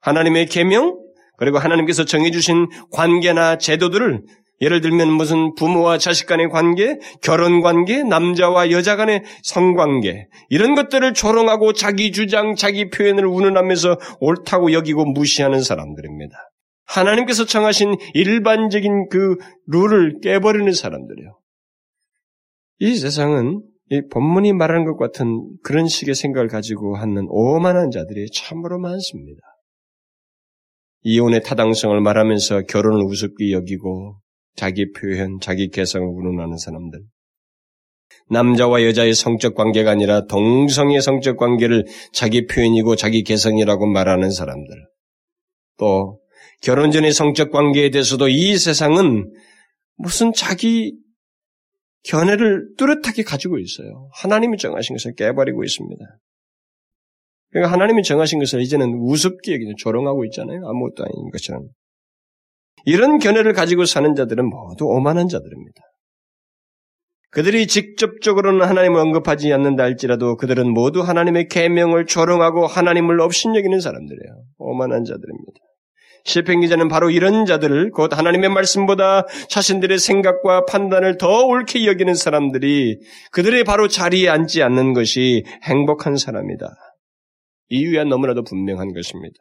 하나님의 0.00 0.46
계명 0.46 0.98
그리고 1.36 1.58
하나님께서 1.58 2.04
정해주신 2.04 2.68
관계나 2.90 3.58
제도들을 3.58 4.22
예를 4.60 4.80
들면 4.80 5.12
무슨 5.12 5.54
부모와 5.54 5.98
자식 5.98 6.26
간의 6.26 6.48
관계, 6.48 6.98
결혼 7.22 7.60
관계, 7.60 8.02
남자와 8.02 8.70
여자 8.70 8.96
간의 8.96 9.22
성관계, 9.42 10.28
이런 10.48 10.74
것들을 10.74 11.12
조롱하고 11.12 11.72
자기 11.72 12.12
주장, 12.12 12.54
자기 12.54 12.88
표현을 12.88 13.26
운운하면서 13.26 13.98
옳다고 14.20 14.72
여기고 14.72 15.06
무시하는 15.06 15.60
사람들입니다. 15.60 16.36
하나님께서 16.86 17.44
정하신 17.44 17.96
일반적인 18.14 19.08
그 19.10 19.36
룰을 19.66 20.20
깨버리는 20.22 20.72
사람들이요. 20.72 21.36
이 22.84 22.96
세상은 22.96 23.62
이 23.90 24.02
본문이 24.12 24.52
말하는 24.52 24.84
것 24.84 24.98
같은 24.98 25.48
그런 25.62 25.88
식의 25.88 26.14
생각을 26.14 26.48
가지고 26.48 26.96
하는 26.96 27.24
오만한 27.30 27.90
자들이 27.90 28.26
참으로 28.30 28.78
많습니다. 28.78 29.40
이혼의 31.00 31.42
타당성을 31.44 31.98
말하면서 31.98 32.64
결혼을 32.64 33.02
우습게 33.06 33.52
여기고 33.52 34.18
자기 34.54 34.92
표현, 34.92 35.40
자기 35.40 35.70
개성을 35.70 36.06
운운하는 36.06 36.58
사람들. 36.58 37.00
남자와 38.28 38.84
여자의 38.84 39.14
성적 39.14 39.54
관계가 39.54 39.90
아니라 39.90 40.26
동성의 40.26 41.00
성적 41.00 41.38
관계를 41.38 41.86
자기 42.12 42.44
표현이고 42.44 42.96
자기 42.96 43.22
개성이라고 43.22 43.86
말하는 43.86 44.30
사람들. 44.30 44.74
또 45.78 46.20
결혼 46.60 46.90
전의 46.90 47.12
성적 47.12 47.50
관계에 47.50 47.88
대해서도 47.88 48.28
이 48.28 48.58
세상은 48.58 49.32
무슨 49.96 50.34
자기 50.34 51.02
견해를 52.04 52.74
뚜렷하게 52.76 53.22
가지고 53.22 53.58
있어요. 53.58 54.08
하나님이 54.14 54.58
정하신 54.58 54.96
것을 54.96 55.14
깨버리고 55.14 55.64
있습니다. 55.64 56.04
그러니까 57.50 57.72
하나님이 57.72 58.02
정하신 58.02 58.40
것을 58.40 58.60
이제는 58.60 58.98
우습게 59.00 59.54
여기는 59.54 59.74
조롱하고 59.78 60.24
있잖아요. 60.26 60.66
아무것도 60.66 61.04
아닌 61.04 61.30
것처럼. 61.30 61.68
이런 62.84 63.18
견해를 63.18 63.52
가지고 63.52 63.84
사는 63.86 64.14
자들은 64.14 64.44
모두 64.44 64.84
오만한 64.86 65.28
자들입니다. 65.28 65.80
그들이 67.30 67.66
직접적으로는 67.66 68.66
하나님을 68.66 69.00
언급하지 69.00 69.52
않는다 69.52 69.82
할지라도 69.82 70.36
그들은 70.36 70.72
모두 70.72 71.00
하나님의 71.00 71.48
계명을 71.48 72.06
조롱하고 72.06 72.66
하나님을 72.66 73.20
업신여기는 73.20 73.80
사람들이에요. 73.80 74.44
오만한 74.58 75.04
자들입니다. 75.04 75.60
시편 76.24 76.60
기자는 76.60 76.88
바로 76.88 77.10
이런 77.10 77.44
자들을 77.44 77.90
곧 77.90 78.16
하나님의 78.16 78.48
말씀보다 78.48 79.26
자신들의 79.48 79.98
생각과 79.98 80.64
판단을 80.64 81.18
더 81.18 81.44
옳게 81.44 81.86
여기는 81.86 82.14
사람들이 82.14 82.98
그들의 83.30 83.64
바로 83.64 83.88
자리에 83.88 84.28
앉지 84.28 84.62
않는 84.62 84.94
것이 84.94 85.44
행복한 85.64 86.16
사람이다. 86.16 86.66
이유야 87.68 88.04
너무나도 88.04 88.42
분명한 88.44 88.94
것입니다. 88.94 89.36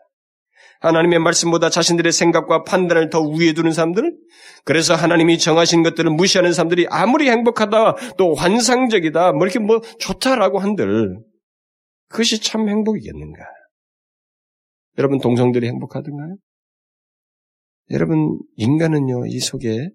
하나님의 0.81 1.19
말씀보다 1.19 1.69
자신들의 1.69 2.11
생각과 2.11 2.63
판단을 2.63 3.09
더 3.09 3.21
위에 3.21 3.53
두는 3.53 3.71
사람들, 3.71 4.17
그래서 4.65 4.95
하나님이 4.95 5.37
정하신 5.37 5.81
것들을 5.81 6.11
무시하는 6.11 6.51
사람들이 6.51 6.87
아무리 6.89 7.29
행복하다, 7.29 7.95
또 8.17 8.33
환상적이다, 8.33 9.31
뭐 9.31 9.45
이렇게 9.45 9.59
뭐 9.59 9.79
좋다라고 9.99 10.59
한들, 10.59 11.17
그것이 12.09 12.41
참 12.41 12.67
행복이겠는가? 12.67 13.43
여러분, 14.97 15.19
동성들이 15.19 15.67
행복하던가요? 15.67 16.35
여러분, 17.91 18.39
인간은요, 18.55 19.25
이 19.27 19.39
속에 19.39 19.89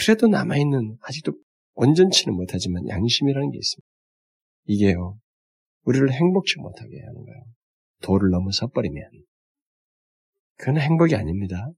그래도 0.00 0.28
남아있는, 0.28 0.98
아직도 1.02 1.32
온전치는 1.74 2.36
못하지만 2.36 2.88
양심이라는 2.88 3.50
게 3.50 3.58
있습니다. 3.58 3.88
이게요, 4.66 5.18
우리를 5.84 6.12
행복치 6.12 6.58
못하게 6.58 7.00
하는 7.00 7.24
거예요. 7.24 7.42
도를 8.02 8.30
넘어서 8.30 8.68
버리면. 8.68 9.02
그건 10.56 10.78
행복이 10.78 11.14
아닙니다. 11.14 11.68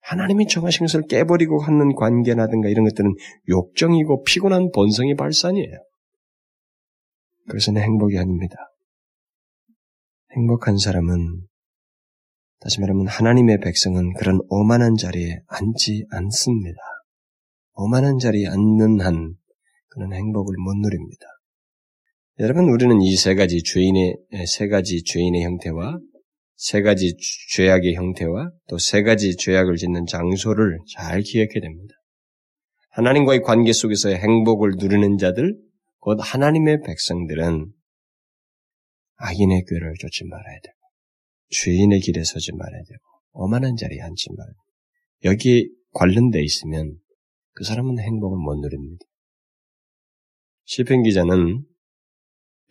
하나님이 0.00 0.48
정하신 0.48 0.86
것을 0.86 1.06
깨버리고 1.06 1.60
하는 1.60 1.94
관계라든가 1.94 2.68
이런 2.68 2.84
것들은 2.84 3.14
욕정이고 3.48 4.24
피곤한 4.24 4.70
본성의 4.72 5.14
발산이에요. 5.14 5.78
그것은 7.46 7.76
행복이 7.76 8.18
아닙니다. 8.18 8.56
행복한 10.34 10.76
사람은 10.76 11.46
다시 12.62 12.80
말하면 12.80 13.08
하나님의 13.08 13.58
백성은 13.60 14.14
그런 14.14 14.38
오만한 14.48 14.96
자리에 14.96 15.40
앉지 15.48 16.06
않습니다. 16.10 16.78
오만한 17.74 18.18
자리에 18.18 18.46
앉는 18.46 19.00
한 19.00 19.34
그는 19.88 20.12
행복을 20.12 20.54
못 20.58 20.74
누립니다. 20.76 21.26
여러분 22.38 22.64
우리는 22.70 23.00
이 23.02 23.14
세 23.16 23.34
가지 23.34 23.62
죄인의 23.62 24.16
세 24.46 24.68
가지 24.68 25.02
죄인의 25.04 25.42
형태와 25.44 25.98
세 26.56 26.82
가지 26.82 27.16
죄악의 27.54 27.94
형태와 27.94 28.50
또 28.68 28.78
세 28.78 29.02
가지 29.02 29.36
죄악을 29.36 29.76
짓는 29.76 30.06
장소를 30.06 30.78
잘 30.94 31.20
기억해야 31.22 31.60
됩니다. 31.60 31.94
하나님과의 32.90 33.42
관계 33.42 33.72
속에서의 33.72 34.16
행복을 34.18 34.74
누리는 34.78 35.16
자들, 35.18 35.56
곧 35.98 36.18
하나님의 36.20 36.82
백성들은 36.86 37.72
악인의 39.16 39.64
꾀를 39.68 39.94
쫓지 39.98 40.24
말아야 40.24 40.58
되고 40.62 40.76
죄인의 41.52 42.00
길에 42.00 42.24
서지 42.24 42.52
말아야 42.52 42.82
되고 42.82 43.00
오만한 43.32 43.76
자리에 43.76 44.00
앉지 44.00 44.28
되고 44.36 44.52
여기에 45.24 45.68
관련돼 45.92 46.42
있으면 46.42 46.98
그 47.52 47.64
사람은 47.64 47.98
행복을 47.98 48.38
못 48.38 48.56
누립니다. 48.60 49.04
시편 50.64 51.02
기자는 51.02 51.64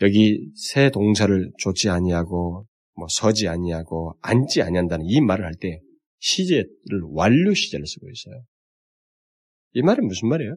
여기 0.02 0.52
새 0.56 0.90
동사를 0.90 1.52
좋지 1.60 1.90
아니하고 1.90 2.68
뭐 2.96 3.08
서지 3.10 3.48
아니하고 3.48 4.18
앉지 4.22 4.62
아니한다는 4.62 5.06
이 5.08 5.22
말을 5.22 5.46
할 5.46 5.54
때 5.60 5.80
시제를 6.22 6.68
완료 7.12 7.54
시제를 7.54 7.86
쓰고 7.86 8.08
있어요. 8.10 8.44
이 9.74 9.82
말은 9.82 10.06
무슨 10.06 10.30
말이에요? 10.30 10.56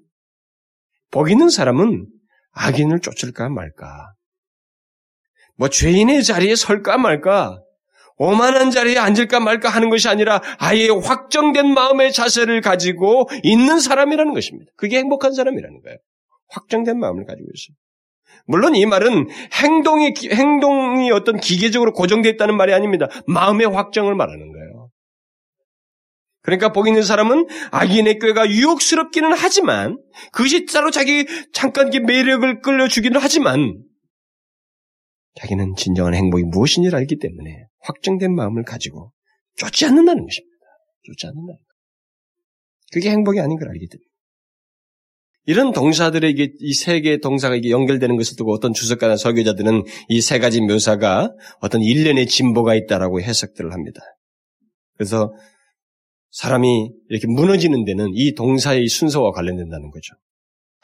복 1.11 1.31
있는 1.31 1.49
사람은 1.49 2.07
악인을 2.53 3.01
쫓을까 3.01 3.49
말까, 3.49 4.15
뭐 5.57 5.69
죄인의 5.69 6.25
자리에 6.25 6.55
설까 6.55 6.99
말까, 6.99 7.63
오만한 8.17 8.71
자리에 8.71 8.99
앉을까 8.99 9.41
말까 9.41 9.69
하는 9.69 9.91
것이 9.91 10.09
아니라 10.09 10.41
아예 10.59 10.89
확정된 10.89 11.75
마음의 11.75 12.13
자세를 12.13 12.61
가지고 12.61 13.29
있는 13.43 13.81
사람이라는 13.81 14.35
것입니다. 14.35 14.71
그게 14.77 14.99
행복한 14.99 15.33
사람이라는 15.33 15.83
거예요. 15.83 15.99
확정된 16.49 16.99
마음을 16.99 17.25
가지고 17.25 17.49
있어요. 17.55 17.77
물론 18.47 18.77
이 18.77 18.85
말은 18.87 19.29
행동이, 19.63 20.13
행동이 20.31 21.11
어떤 21.11 21.39
기계적으로 21.39 21.93
고정되어 21.93 22.33
있다는 22.33 22.57
말이 22.57 22.75
아닙니다. 22.75 23.09
마음의 23.27 23.67
확정을 23.69 24.15
말하는 24.15 24.53
거예요. 24.53 24.91
그러니까 26.43 26.73
복 26.73 26.87
있는 26.89 27.03
사람은 27.03 27.47
악인의 27.71 28.19
꾀가 28.19 28.51
유혹스럽기는 28.51 29.33
하지만 29.33 29.99
그것이 30.33 30.67
따로 30.67 30.91
자기 30.91 31.25
잠깐 31.55 31.89
매력을 31.89 32.61
끌려주기는 32.61 33.19
하지만 33.19 33.79
자기는 35.37 35.75
진정한 35.77 36.15
행복이 36.15 36.45
무엇인지를 36.45 36.97
알기 36.97 37.19
때문에 37.19 37.67
확정된 37.81 38.35
마음을 38.35 38.65
가지고 38.65 39.13
쫓지 39.57 39.85
않는다는 39.87 40.25
것입니다. 40.25 40.55
쫓지 41.05 41.27
않는다는 41.27 41.59
것. 41.59 41.65
그게 42.93 43.11
행복이 43.11 43.41
아닌 43.41 43.59
걸 43.59 43.69
알기 43.69 43.89
때문에. 43.89 44.05
이런 45.47 45.73
동사들에게 45.73 46.53
이 46.59 46.73
세 46.73 47.01
개의 47.01 47.21
동사가 47.21 47.55
이게 47.55 47.71
연결되는 47.71 48.17
것을 48.17 48.37
두고 48.37 48.53
어떤 48.53 48.73
주석가나 48.73 49.17
설교자들은 49.17 49.83
이 50.09 50.21
세 50.21 50.39
가지 50.39 50.61
묘사가 50.63 51.35
어떤 51.61 51.83
일련의 51.83 52.27
진보가 52.27 52.75
있다라고 52.77 53.21
해석들을 53.21 53.73
합니다. 53.73 54.01
그래서 54.97 55.33
사람이 56.31 56.91
이렇게 57.11 57.27
무너지는 57.27 57.85
데는 57.85 58.09
이 58.15 58.35
동사의 58.35 58.89
순서와 58.89 59.33
관련된다는 59.33 59.91
거죠. 59.91 60.15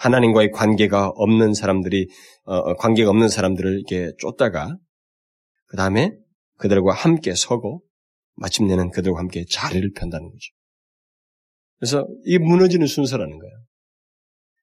하나님과의 0.01 0.51
관계가 0.51 1.09
없는 1.09 1.53
사람들이 1.53 2.09
어, 2.44 2.57
어, 2.57 2.74
관계가 2.76 3.11
없는 3.11 3.28
사람들을 3.28 3.74
이렇게 3.78 4.12
쫓다가 4.18 4.76
그 5.66 5.76
다음에 5.76 6.12
그들과 6.57 6.94
함께 6.94 7.34
서고 7.34 7.82
마침내는 8.36 8.90
그들과 8.90 9.18
함께 9.18 9.44
자리를 9.48 9.92
편다는 9.92 10.30
거죠. 10.30 10.53
그래서 11.78 12.07
이 12.24 12.38
무너지는 12.38 12.86
순서라는 12.86 13.38
거예요. 13.38 13.53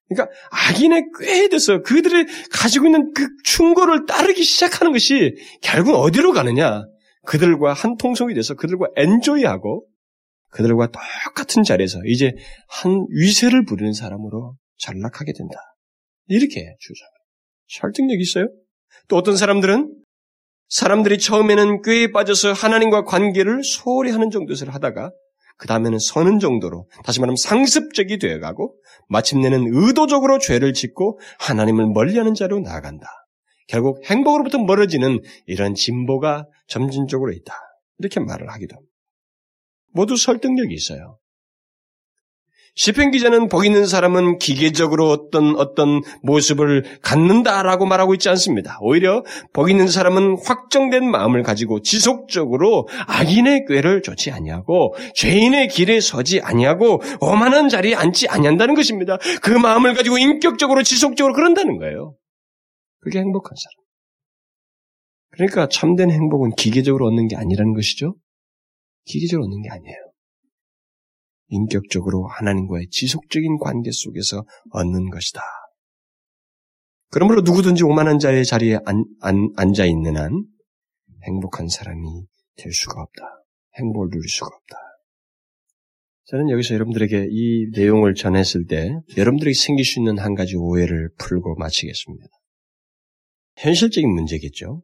그러니까 0.08 0.34
악인의 0.50 1.04
꾀에 1.20 1.48
대해서 1.48 1.82
그들이 1.82 2.26
가지고 2.50 2.86
있는 2.86 3.12
그 3.14 3.28
충고를 3.44 4.06
따르기 4.06 4.42
시작하는 4.42 4.92
것이 4.92 5.36
결국 5.62 5.94
어디로 5.94 6.32
가느냐? 6.32 6.82
그들과 7.26 7.74
한 7.74 7.96
통속이 7.96 8.34
돼서 8.34 8.54
그들과 8.54 8.86
엔조이하고 8.96 9.86
그들과 10.50 10.88
똑같은 10.90 11.62
자리에서 11.62 12.00
이제 12.06 12.32
한 12.68 13.06
위세를 13.10 13.64
부리는 13.66 13.92
사람으로 13.92 14.56
전락하게 14.78 15.32
된다. 15.32 15.58
이렇게 16.26 16.76
주장. 16.80 17.06
설득력 17.68 18.20
있어요? 18.20 18.48
또 19.08 19.16
어떤 19.16 19.36
사람들은 19.36 19.94
사람들이 20.68 21.18
처음에는 21.18 21.82
꾀에 21.82 22.12
빠져서 22.12 22.52
하나님과 22.52 23.04
관계를 23.04 23.64
소홀히 23.64 24.10
하는 24.10 24.30
정도를 24.30 24.74
하다가 24.74 25.12
그 25.56 25.66
다음에는 25.66 25.98
서는 25.98 26.38
정도로 26.38 26.88
다시 27.04 27.20
말하면 27.20 27.36
상습적이 27.36 28.18
되어가고 28.18 28.76
마침내는 29.08 29.74
의도적으로 29.74 30.38
죄를 30.38 30.72
짓고 30.72 31.18
하나님을 31.40 31.86
멀리하는 31.88 32.34
자로 32.34 32.60
나아간다. 32.60 33.06
결국 33.66 34.02
행복으로부터 34.04 34.58
멀어지는 34.58 35.20
이런 35.46 35.74
진보가 35.74 36.46
점진적으로 36.68 37.32
있다. 37.32 37.54
이렇게 37.98 38.20
말을 38.20 38.48
하기도 38.50 38.76
합니다. 38.76 38.92
모두 39.92 40.16
설득력이 40.16 40.72
있어요. 40.74 41.18
시편 42.78 43.10
기자는 43.10 43.48
복 43.48 43.66
있는 43.66 43.86
사람은 43.86 44.38
기계적으로 44.38 45.08
어떤 45.10 45.56
어떤 45.56 46.00
모습을 46.22 46.84
갖는다라고 47.02 47.86
말하고 47.86 48.14
있지 48.14 48.28
않습니다. 48.28 48.78
오히려 48.80 49.24
복 49.52 49.68
있는 49.68 49.88
사람은 49.88 50.38
확정된 50.44 51.04
마음을 51.10 51.42
가지고 51.42 51.82
지속적으로 51.82 52.86
악인의 53.08 53.64
꾀를 53.68 54.02
쫓지 54.02 54.30
아니하고 54.30 54.94
죄인의 55.16 55.68
길에 55.68 55.98
서지 55.98 56.40
아니하고 56.40 57.00
오만한 57.20 57.68
자리에 57.68 57.96
앉지 57.96 58.28
아니한다는 58.28 58.76
것입니다. 58.76 59.18
그 59.42 59.50
마음을 59.50 59.94
가지고 59.94 60.18
인격적으로 60.18 60.84
지속적으로 60.84 61.34
그런다는 61.34 61.78
거예요. 61.78 62.14
그게 63.00 63.18
행복한 63.18 63.54
사람. 63.56 63.88
그러니까 65.32 65.68
참된 65.68 66.12
행복은 66.12 66.52
기계적으로 66.56 67.08
얻는 67.08 67.26
게 67.26 67.34
아니라는 67.34 67.74
것이죠. 67.74 68.14
기계적으로 69.04 69.46
얻는 69.46 69.62
게 69.62 69.68
아니에요. 69.68 70.07
인격적으로 71.48 72.26
하나님과의 72.26 72.88
지속적인 72.90 73.58
관계 73.58 73.90
속에서 73.92 74.44
얻는 74.70 75.10
것이다. 75.10 75.40
그러므로 77.10 77.40
누구든지 77.40 77.84
오만한 77.84 78.18
자의 78.18 78.44
자리에 78.44 78.78
안, 78.84 79.04
안, 79.20 79.50
앉아 79.56 79.86
있는 79.86 80.16
한 80.16 80.44
행복한 81.26 81.68
사람이 81.68 82.02
될 82.56 82.72
수가 82.72 83.00
없다. 83.00 83.22
행복을 83.78 84.08
누릴 84.10 84.28
수가 84.28 84.46
없다. 84.46 84.76
저는 86.24 86.50
여기서 86.50 86.74
여러분들에게 86.74 87.28
이 87.30 87.70
내용을 87.72 88.14
전했을 88.14 88.66
때 88.66 88.90
여러분들에게 89.16 89.54
생길 89.54 89.84
수 89.86 89.98
있는 89.98 90.18
한 90.18 90.34
가지 90.34 90.56
오해를 90.56 91.08
풀고 91.18 91.56
마치겠습니다. 91.56 92.26
현실적인 93.56 94.12
문제겠죠. 94.12 94.82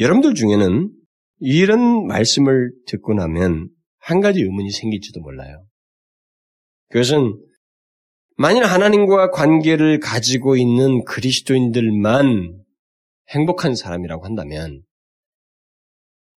여러분들 0.00 0.34
중에는 0.34 0.90
이런 1.38 2.06
말씀을 2.06 2.72
듣고 2.86 3.14
나면 3.14 3.68
한 3.98 4.20
가지 4.20 4.40
의문이 4.40 4.70
생길지도 4.70 5.20
몰라요. 5.20 5.64
그것은 6.88 7.40
만일 8.36 8.64
하나님과 8.64 9.30
관계를 9.30 10.00
가지고 10.00 10.56
있는 10.56 11.04
그리스도인들만 11.04 12.64
행복한 13.30 13.74
사람이라고 13.74 14.24
한다면 14.24 14.82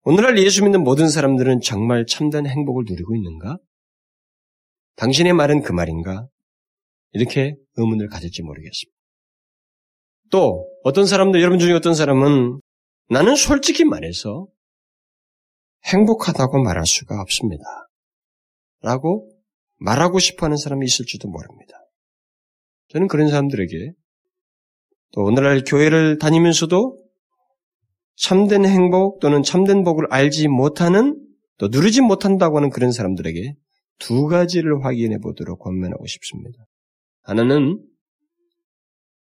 오늘날 0.03 0.37
예수 0.37 0.63
믿는 0.63 0.83
모든 0.83 1.09
사람들은 1.09 1.61
정말 1.61 2.05
참된 2.05 2.45
행복을 2.45 2.83
누리고 2.87 3.15
있는가? 3.15 3.57
당신의 4.97 5.33
말은 5.33 5.61
그 5.61 5.71
말인가? 5.71 6.27
이렇게 7.11 7.55
의문을 7.75 8.07
가질지 8.09 8.43
모르겠습니다. 8.43 8.95
또 10.29 10.69
어떤 10.83 11.05
사람들 11.05 11.41
여러분 11.41 11.59
중에 11.59 11.73
어떤 11.73 11.95
사람은 11.95 12.59
나는 13.09 13.35
솔직히 13.35 13.83
말해서 13.83 14.47
행복하다고 15.85 16.61
말할 16.61 16.85
수가 16.85 17.21
없습니다. 17.21 17.63
라고 18.81 19.34
말하고 19.85 20.19
싶어 20.19 20.47
하는 20.47 20.57
사람이 20.57 20.85
있을지도 20.85 21.29
모릅니다. 21.29 21.73
저는 22.89 23.07
그런 23.07 23.29
사람들에게 23.29 23.93
또 25.13 25.21
오늘날 25.21 25.63
교회를 25.63 26.17
다니면서도 26.17 26.97
참된 28.17 28.65
행복 28.65 29.19
또는 29.19 29.43
참된 29.43 29.83
복을 29.83 30.07
알지 30.09 30.47
못하는 30.47 31.21
또 31.57 31.67
누리지 31.67 32.01
못한다고 32.01 32.57
하는 32.57 32.69
그런 32.69 32.91
사람들에게 32.91 33.55
두 33.99 34.25
가지를 34.27 34.83
확인해 34.83 35.19
보도록 35.19 35.59
권면하고 35.59 36.05
싶습니다. 36.07 36.57
하나는 37.21 37.81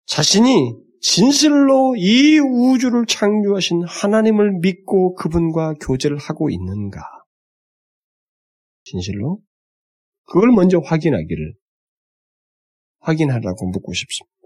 자신이 0.05 0.75
진실로 1.01 1.95
이 1.95 2.39
우주를 2.39 3.05
창조하신 3.05 3.83
하나님을 3.87 4.59
믿고 4.61 5.13
그분과 5.15 5.75
교제를 5.75 6.17
하고 6.17 6.49
있는가? 6.49 7.01
진실로 8.83 9.41
그걸 10.28 10.51
먼저 10.51 10.80
확인하기를 10.80 11.53
확인하라고 12.99 13.67
묻고 13.69 13.93
싶습니다. 13.93 14.38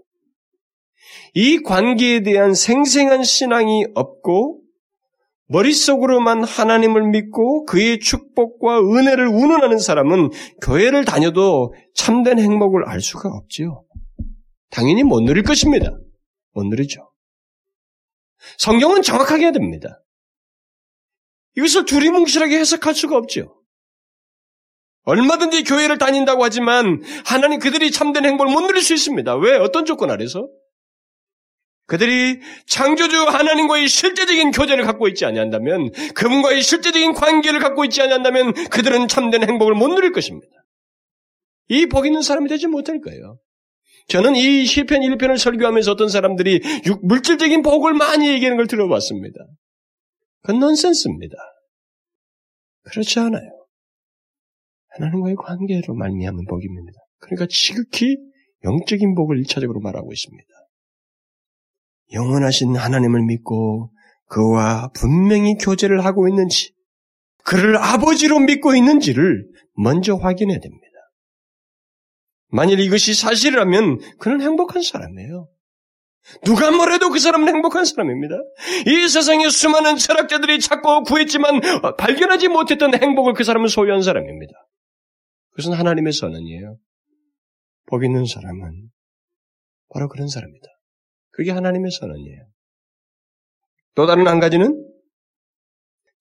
이 1.34 1.58
관계에 1.58 2.22
대한 2.22 2.54
생생한 2.54 3.24
신앙이 3.24 3.86
없고 3.94 4.62
머릿속으로만 5.46 6.44
하나님을 6.44 7.10
믿고 7.10 7.64
그의 7.64 8.00
축복과 8.00 8.80
은혜를 8.80 9.26
운운하는 9.26 9.78
사람은 9.78 10.30
교회를 10.62 11.04
다녀도 11.04 11.74
참된 11.94 12.38
행복을 12.38 12.88
알 12.88 13.00
수가 13.00 13.28
없지요. 13.28 13.84
당연히 14.70 15.02
못 15.02 15.20
누릴 15.20 15.42
것입니다. 15.42 15.90
못 16.52 16.64
누리죠. 16.64 17.12
성경은 18.58 19.02
정확하게 19.02 19.44
해야 19.44 19.52
됩니다. 19.52 20.02
이것을 21.56 21.84
두리뭉실하게 21.84 22.58
해석할 22.58 22.94
수가 22.94 23.16
없죠. 23.16 23.61
얼마든지 25.04 25.64
교회를 25.64 25.98
다닌다고 25.98 26.44
하지만 26.44 27.02
하나님 27.24 27.58
그들이 27.58 27.90
참된 27.90 28.24
행복을 28.24 28.52
못 28.52 28.60
누릴 28.62 28.82
수 28.82 28.94
있습니다. 28.94 29.36
왜? 29.36 29.56
어떤 29.56 29.84
조건 29.84 30.10
아래서? 30.10 30.48
그들이 31.86 32.40
창조주 32.66 33.24
하나님과의 33.24 33.88
실제적인 33.88 34.52
교제를 34.52 34.84
갖고 34.84 35.08
있지 35.08 35.24
아니한다면 35.24 35.90
그분과의 36.14 36.62
실제적인 36.62 37.12
관계를 37.12 37.58
갖고 37.58 37.84
있지 37.84 38.00
아니한다면 38.00 38.52
그들은 38.70 39.08
참된 39.08 39.42
행복을 39.46 39.74
못 39.74 39.88
누릴 39.88 40.12
것입니다. 40.12 40.52
이 41.68 41.86
복 41.86 42.06
있는 42.06 42.22
사람이 42.22 42.48
되지 42.48 42.66
못할 42.68 43.00
거예요. 43.00 43.38
저는 44.08 44.36
이 44.36 44.64
시편 44.64 45.00
1편을 45.00 45.38
설교하면서 45.38 45.92
어떤 45.92 46.08
사람들이 46.08 46.60
물질적인 47.02 47.62
복을 47.62 47.94
많이 47.94 48.28
얘기하는 48.28 48.56
걸 48.56 48.66
들어봤습니다. 48.66 49.38
그건 50.42 50.60
넌센스입니다. 50.60 51.34
그렇지 52.84 53.18
않아요. 53.20 53.61
하나님과의 54.96 55.36
관계로 55.36 55.94
말미암은 55.94 56.46
복입니다. 56.46 56.98
그러니까 57.18 57.46
지극히 57.48 58.16
영적인 58.64 59.14
복을 59.14 59.38
일차적으로 59.38 59.80
말하고 59.80 60.12
있습니다. 60.12 60.48
영원하신 62.12 62.76
하나님을 62.76 63.22
믿고 63.24 63.92
그와 64.26 64.90
분명히 64.94 65.54
교제를 65.54 66.04
하고 66.04 66.28
있는지, 66.28 66.72
그를 67.44 67.76
아버지로 67.76 68.38
믿고 68.40 68.74
있는지를 68.74 69.46
먼저 69.74 70.14
확인해야 70.14 70.58
됩니다. 70.58 70.86
만일 72.48 72.80
이것이 72.80 73.14
사실이라면 73.14 73.98
그는 74.18 74.42
행복한 74.42 74.82
사람이에요. 74.82 75.48
누가 76.44 76.70
뭐래도 76.70 77.10
그 77.10 77.18
사람은 77.18 77.48
행복한 77.48 77.84
사람입니다. 77.84 78.36
이 78.86 79.08
세상에 79.08 79.48
수많은 79.48 79.96
철학자들이 79.96 80.60
찾고 80.60 81.02
구했지만 81.04 81.60
발견하지 81.98 82.48
못했던 82.48 82.94
행복을 82.94 83.32
그 83.32 83.42
사람은 83.42 83.68
소유한 83.68 84.02
사람입니다. 84.02 84.52
그것은 85.52 85.72
하나님의 85.72 86.12
선언이에요. 86.12 86.76
복 87.86 88.04
있는 88.04 88.24
사람은 88.24 88.90
바로 89.90 90.08
그런 90.08 90.28
사람이다. 90.28 90.66
그게 91.30 91.50
하나님의 91.50 91.90
선언이에요. 91.90 92.46
또 93.94 94.06
다른 94.06 94.26
한 94.26 94.40
가지는 94.40 94.88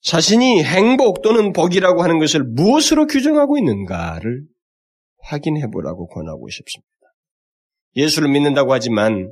자신이 0.02 0.64
행복 0.64 1.22
또는 1.22 1.54
복이라고 1.54 2.02
하는 2.04 2.20
것을 2.20 2.44
무엇으로 2.44 3.08
규정하고 3.08 3.58
있는가를 3.58 4.46
확인해 5.20 5.68
보라고 5.72 6.08
권하고 6.08 6.50
싶습니다. 6.50 6.90
예수를 7.96 8.30
믿는다고 8.30 8.74
하지만 8.74 9.32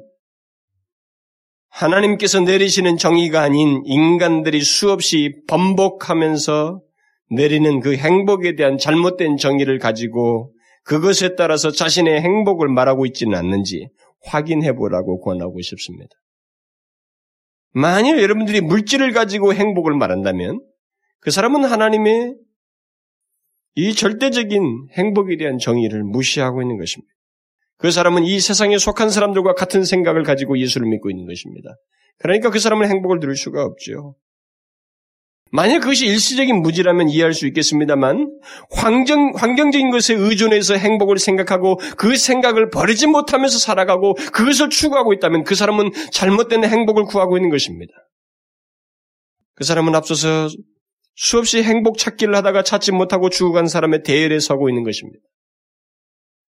하나님께서 1.69 2.41
내리시는 2.41 2.97
정의가 2.97 3.41
아닌 3.41 3.81
인간들이 3.85 4.61
수없이 4.61 5.41
번복하면서 5.47 6.81
내리는 7.29 7.79
그 7.79 7.95
행복에 7.95 8.55
대한 8.55 8.77
잘못된 8.77 9.37
정의를 9.37 9.79
가지고 9.79 10.53
그것에 10.83 11.35
따라서 11.35 11.71
자신의 11.71 12.21
행복을 12.21 12.67
말하고 12.67 13.05
있지는 13.05 13.37
않는지 13.37 13.89
확인해 14.23 14.73
보라고 14.73 15.19
권하고 15.19 15.61
싶습니다. 15.61 16.09
만일 17.71 18.19
여러분들이 18.21 18.61
물질을 18.61 19.11
가지고 19.13 19.53
행복을 19.53 19.93
말한다면 19.93 20.59
그 21.19 21.31
사람은 21.31 21.65
하나님의 21.65 22.35
이 23.75 23.93
절대적인 23.93 24.87
행복에 24.93 25.37
대한 25.37 25.57
정의를 25.57 26.03
무시하고 26.03 26.61
있는 26.61 26.77
것입니다. 26.77 27.13
그 27.77 27.91
사람은 27.91 28.25
이 28.25 28.39
세상에 28.39 28.77
속한 28.77 29.09
사람들과 29.09 29.53
같은 29.53 29.85
생각을 29.85 30.23
가지고 30.23 30.57
예수를 30.57 30.87
믿고 30.89 31.09
있는 31.09 31.25
것입니다. 31.25 31.69
그러니까 32.17 32.49
그 32.49 32.59
사람은 32.59 32.89
행복을 32.89 33.19
누릴 33.19 33.35
수가 33.35 33.63
없죠. 33.63 34.15
만약 35.51 35.79
그것이 35.79 36.05
일시적인 36.05 36.61
무지라면 36.61 37.09
이해할 37.09 37.33
수 37.33 37.47
있겠습니다만 37.47 38.39
환경, 38.71 39.33
환경적인 39.35 39.89
것에 39.89 40.13
의존해서 40.13 40.75
행복을 40.75 41.17
생각하고 41.17 41.77
그 41.97 42.17
생각을 42.17 42.69
버리지 42.69 43.07
못하면서 43.07 43.57
살아가고 43.57 44.13
그것을 44.31 44.69
추구하고 44.69 45.13
있다면 45.13 45.43
그 45.43 45.55
사람은 45.55 45.91
잘못된 46.11 46.63
행복을 46.63 47.05
구하고 47.05 47.37
있는 47.37 47.49
것입니다. 47.49 47.93
그 49.55 49.63
사람은 49.63 49.95
앞서서 49.95 50.49
수없이 51.15 51.63
행복 51.63 51.97
찾기를 51.97 52.35
하다가 52.35 52.63
찾지 52.63 52.91
못하고 52.91 53.29
죽어간 53.29 53.67
사람의 53.67 54.03
대열에 54.03 54.39
서고 54.39 54.69
있는 54.69 54.83
것입니다. 54.83 55.19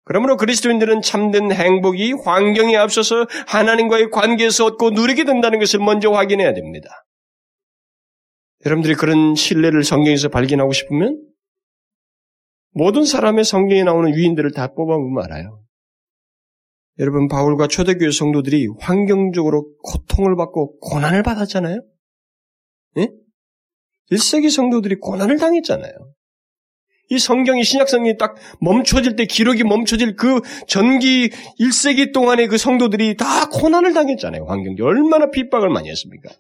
그러므로 0.05 0.37
그리스도인들은 0.37 1.03
참된 1.03 1.53
행복이 1.53 2.15
환경에 2.25 2.77
앞서서 2.77 3.27
하나님과의 3.47 4.11
관계에서 4.11 4.67
얻고 4.67 4.91
누리게 4.91 5.25
된다는 5.25 5.61
것을 5.61 5.79
먼저 5.79 6.11
확인해야 6.11 6.53
됩니다. 6.53 6.91
여러분들이 8.65 8.95
그런 8.95 9.35
신뢰를 9.35 9.85
성경에서 9.85 10.29
발견하고 10.29 10.73
싶으면 10.73 11.23
모든 12.73 13.05
사람의 13.05 13.45
성경에 13.45 13.83
나오는 13.83 14.15
위인들을 14.15 14.53
다 14.53 14.69
뽑아보면 14.75 15.25
알아요. 15.25 15.63
여러분 16.99 17.29
바울과 17.29 17.69
초대교회 17.69 18.11
성도들이 18.11 18.69
환경적으로 18.79 19.73
고통을 19.83 20.37
받고 20.37 20.79
고난을 20.81 21.23
받았잖아요. 21.23 21.83
예? 22.99 23.09
1세기 24.13 24.51
성도들이 24.51 24.97
고난을 24.97 25.39
당했잖아요. 25.39 25.93
이 27.09 27.19
성경이 27.19 27.65
신약 27.65 27.89
성경이 27.89 28.19
딱 28.19 28.37
멈춰질 28.61 29.17
때 29.17 29.25
기록이 29.25 29.65
멈춰질 29.65 30.15
그 30.15 30.41
전기 30.69 31.31
1세기 31.59 32.13
동안의 32.13 32.49
그 32.49 32.59
성도들이 32.59 33.17
다 33.17 33.49
고난을 33.49 33.95
당했잖아요. 33.95 34.45
환경적 34.45 34.87
얼마나 34.87 35.31
핍박을 35.31 35.71
많이 35.71 35.89
했습니까? 35.89 36.31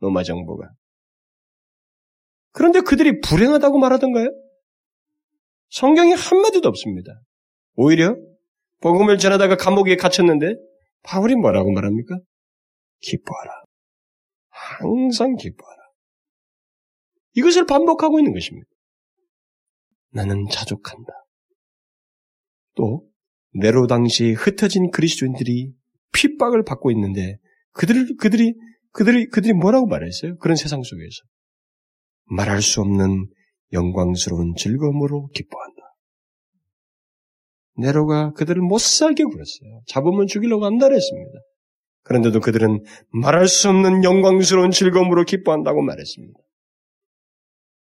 로마 0.00 0.22
정부가. 0.22 0.70
그런데 2.56 2.80
그들이 2.80 3.20
불행하다고 3.20 3.78
말하던가요? 3.78 4.28
성경이 5.68 6.14
한마디도 6.14 6.66
없습니다. 6.70 7.20
오히려 7.74 8.16
복음을 8.80 9.18
전하다가 9.18 9.56
감옥에 9.56 9.96
갇혔는데 9.96 10.54
바울이 11.02 11.36
뭐라고 11.36 11.70
말합니까? 11.70 12.18
기뻐하라. 13.00 13.62
항상 14.48 15.36
기뻐하라. 15.36 15.82
이것을 17.34 17.66
반복하고 17.66 18.18
있는 18.20 18.32
것입니다. 18.32 18.66
나는 20.12 20.46
자족한다. 20.50 21.12
또 22.74 23.06
네로 23.52 23.86
당시 23.86 24.32
흩어진 24.32 24.90
그리스도인들이 24.90 25.74
핍박을 26.14 26.64
받고 26.64 26.90
있는데 26.92 27.36
그들 27.72 28.16
그들이 28.16 28.54
그들이 28.92 29.26
그들이 29.28 29.52
뭐라고 29.52 29.86
말했어요? 29.86 30.38
그런 30.38 30.56
세상 30.56 30.82
속에서 30.82 31.22
말할 32.26 32.62
수 32.62 32.80
없는 32.80 33.28
영광스러운 33.72 34.54
즐거움으로 34.56 35.28
기뻐한다. 35.28 35.82
네로가 37.78 38.32
그들을 38.32 38.60
못 38.62 38.78
살게 38.78 39.24
굴었어요. 39.24 39.82
잡으면 39.86 40.26
죽이려고 40.26 40.64
안달했습니다. 40.64 41.38
그런데도 42.02 42.40
그들은 42.40 42.82
말할 43.10 43.48
수 43.48 43.68
없는 43.68 44.04
영광스러운 44.04 44.70
즐거움으로 44.70 45.24
기뻐한다고 45.24 45.82
말했습니다. 45.82 46.38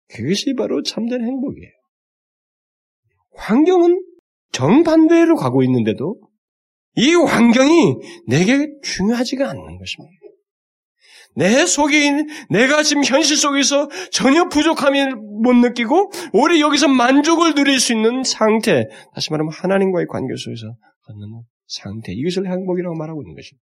그것이 0.09 0.55
바로 0.55 0.83
참된 0.83 1.25
행복이에요. 1.25 1.73
환경은 3.35 4.05
정반대로 4.53 5.37
가고 5.37 5.63
있는데도 5.63 6.21
이 6.95 7.15
환경이 7.15 7.97
내게 8.29 8.69
중요하지가 8.83 9.49
않는 9.49 9.79
것입니다. 9.79 10.22
내 11.35 11.67
속에 11.67 12.07
있는, 12.07 12.27
내가 12.51 12.83
지금 12.83 13.05
현실 13.05 13.37
속에서 13.37 13.89
전혀 14.11 14.49
부족함을 14.49 15.17
못 15.17 15.55
느끼고, 15.55 16.11
오히려 16.33 16.61
여기서 16.61 16.89
만족을 16.89 17.55
누릴 17.55 17.81
수 17.81 17.93
있는 17.93 18.23
상태, 18.25 18.89
다시 19.15 19.31
말하면 19.31 19.53
하나님과의 19.53 20.07
관계 20.09 20.35
속에서 20.37 20.75
갖는 21.07 21.43
상태, 21.67 22.13
이것을 22.13 22.47
행복이라고 22.47 22.95
말하고 22.97 23.23
있는 23.23 23.35
것입니다. 23.35 23.65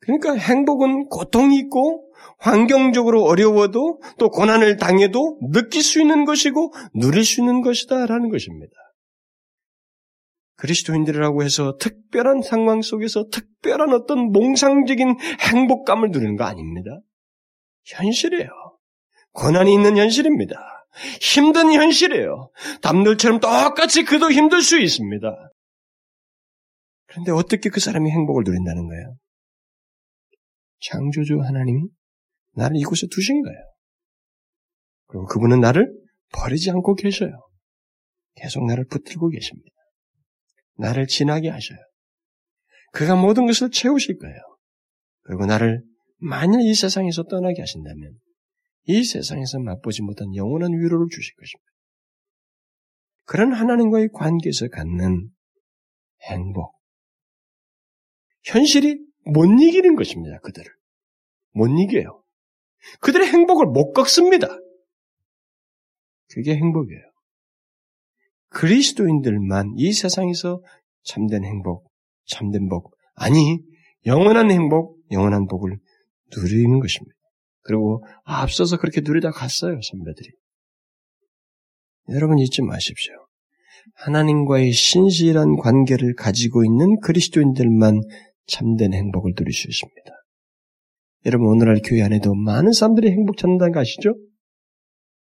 그러니까 0.00 0.34
행복은 0.34 1.08
고통이 1.08 1.58
있고, 1.58 2.04
환경적으로 2.38 3.24
어려워도, 3.24 4.00
또 4.18 4.30
고난을 4.30 4.76
당해도 4.76 5.40
느낄 5.52 5.82
수 5.82 6.00
있는 6.00 6.24
것이고, 6.24 6.72
누릴 6.94 7.24
수 7.24 7.40
있는 7.40 7.62
것이다라는 7.62 8.28
것입니다. 8.30 8.72
그리스도인들이라고 10.56 11.42
해서 11.42 11.76
특별한 11.78 12.42
상황 12.42 12.82
속에서 12.82 13.28
특별한 13.30 13.92
어떤 13.92 14.32
몽상적인 14.32 15.16
행복감을 15.40 16.10
누리는 16.10 16.36
거 16.36 16.44
아닙니다. 16.44 17.00
현실이에요. 17.84 18.48
고난이 19.32 19.72
있는 19.72 19.96
현실입니다. 19.96 20.56
힘든 21.20 21.72
현실이에요. 21.72 22.50
남들처럼 22.82 23.40
똑같이 23.40 24.04
그도 24.04 24.30
힘들 24.30 24.62
수 24.62 24.80
있습니다. 24.80 25.28
그런데 27.06 27.32
어떻게 27.32 27.68
그 27.68 27.80
사람이 27.80 28.10
행복을 28.10 28.44
누린다는 28.44 28.88
거예요? 28.88 29.16
창조주 30.80 31.40
하나님이 31.40 31.82
나를 32.54 32.76
이곳에 32.76 33.06
두신 33.10 33.42
거예요. 33.42 33.58
그리고 35.06 35.26
그분은 35.26 35.60
나를 35.60 35.92
버리지 36.32 36.70
않고 36.70 36.94
계셔요. 36.94 37.30
계속 38.34 38.66
나를 38.66 38.86
붙들고 38.86 39.28
계십니다. 39.28 39.75
나를 40.78 41.06
지나게 41.06 41.48
하셔요. 41.48 41.78
그가 42.92 43.16
모든 43.16 43.46
것을 43.46 43.70
채우실 43.70 44.18
거예요. 44.18 44.36
그리고 45.22 45.46
나를 45.46 45.82
만일 46.18 46.60
이 46.60 46.74
세상에서 46.74 47.24
떠나게 47.24 47.60
하신다면 47.60 48.18
이 48.84 49.04
세상에서 49.04 49.58
맛보지 49.58 50.02
못한 50.02 50.34
영원한 50.34 50.72
위로를 50.72 51.08
주실 51.10 51.34
것입니다. 51.34 51.66
그런 53.24 53.52
하나님과의 53.52 54.10
관계에서 54.12 54.68
갖는 54.68 55.30
행복. 56.22 56.74
현실이 58.44 59.04
못 59.24 59.46
이기는 59.46 59.96
것입니다. 59.96 60.38
그들을. 60.38 60.70
못 61.50 61.66
이겨요. 61.66 62.22
그들의 63.00 63.26
행복을 63.26 63.66
못 63.66 63.92
꺾습니다. 63.92 64.46
그게 66.32 66.54
행복이에요. 66.54 67.15
그리스도인들만 68.56 69.74
이 69.76 69.92
세상에서 69.92 70.62
참된 71.04 71.44
행복, 71.44 71.90
참된 72.26 72.68
복, 72.68 72.96
아니, 73.14 73.60
영원한 74.06 74.50
행복, 74.50 74.98
영원한 75.12 75.46
복을 75.46 75.76
누리는 76.34 76.80
것입니다. 76.80 77.14
그리고 77.62 78.02
앞서서 78.24 78.78
그렇게 78.78 79.02
누리다 79.02 79.30
갔어요, 79.30 79.78
선배들이. 79.82 80.30
여러분 82.10 82.38
잊지 82.38 82.62
마십시오. 82.62 83.12
하나님과의 83.94 84.72
신실한 84.72 85.56
관계를 85.56 86.14
가지고 86.14 86.64
있는 86.64 86.98
그리스도인들만 87.00 88.00
참된 88.46 88.94
행복을 88.94 89.34
누릴 89.36 89.52
수 89.52 89.68
있습니다. 89.68 90.12
여러분 91.26 91.48
오늘날 91.48 91.80
교회 91.84 92.02
안에도 92.02 92.34
많은 92.34 92.72
사람들이 92.72 93.10
행복 93.10 93.36
찾는다는 93.36 93.72
거 93.72 93.80
아시죠? 93.80 94.14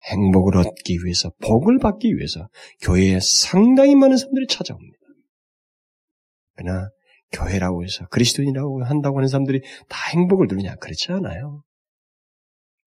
행복을 0.06 0.58
얻기 0.58 1.00
위해서, 1.04 1.32
복을 1.42 1.80
받기 1.80 2.16
위해서 2.16 2.50
교회에 2.82 3.20
상당히 3.20 3.96
많은 3.96 4.18
사람들이 4.18 4.48
찾아옵니다. 4.48 4.98
그러나 6.56 6.90
교회라고 7.32 7.84
해서 7.84 8.08
그리스도인이라고 8.08 8.84
한다고 8.86 9.18
하는 9.18 9.28
사람들이 9.28 9.62
다 9.88 9.98
행복을 10.12 10.48
누리냐? 10.48 10.76
그렇지 10.76 11.12
않아요. 11.12 11.64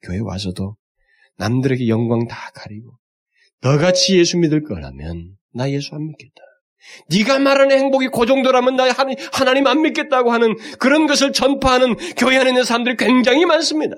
교회 0.02 0.18
와서도 0.18 0.76
남들에게 1.36 1.88
영광 1.88 2.26
다 2.26 2.50
가리고 2.54 2.98
너같이 3.60 4.18
예수 4.18 4.38
믿을 4.38 4.64
거라면 4.64 5.36
나 5.54 5.70
예수 5.70 5.94
안 5.94 6.06
믿겠다. 6.06 6.42
네가 7.10 7.38
말하는 7.38 7.78
행복이 7.78 8.08
그 8.08 8.26
정도라면 8.26 8.74
나 8.76 8.90
하나님 9.32 9.66
안 9.68 9.82
믿겠다고 9.82 10.32
하는 10.32 10.56
그런 10.80 11.06
것을 11.06 11.32
전파하는 11.32 11.94
교회 12.16 12.38
안에 12.38 12.50
있는 12.50 12.64
사람들이 12.64 12.96
굉장히 12.96 13.44
많습니다. 13.46 13.94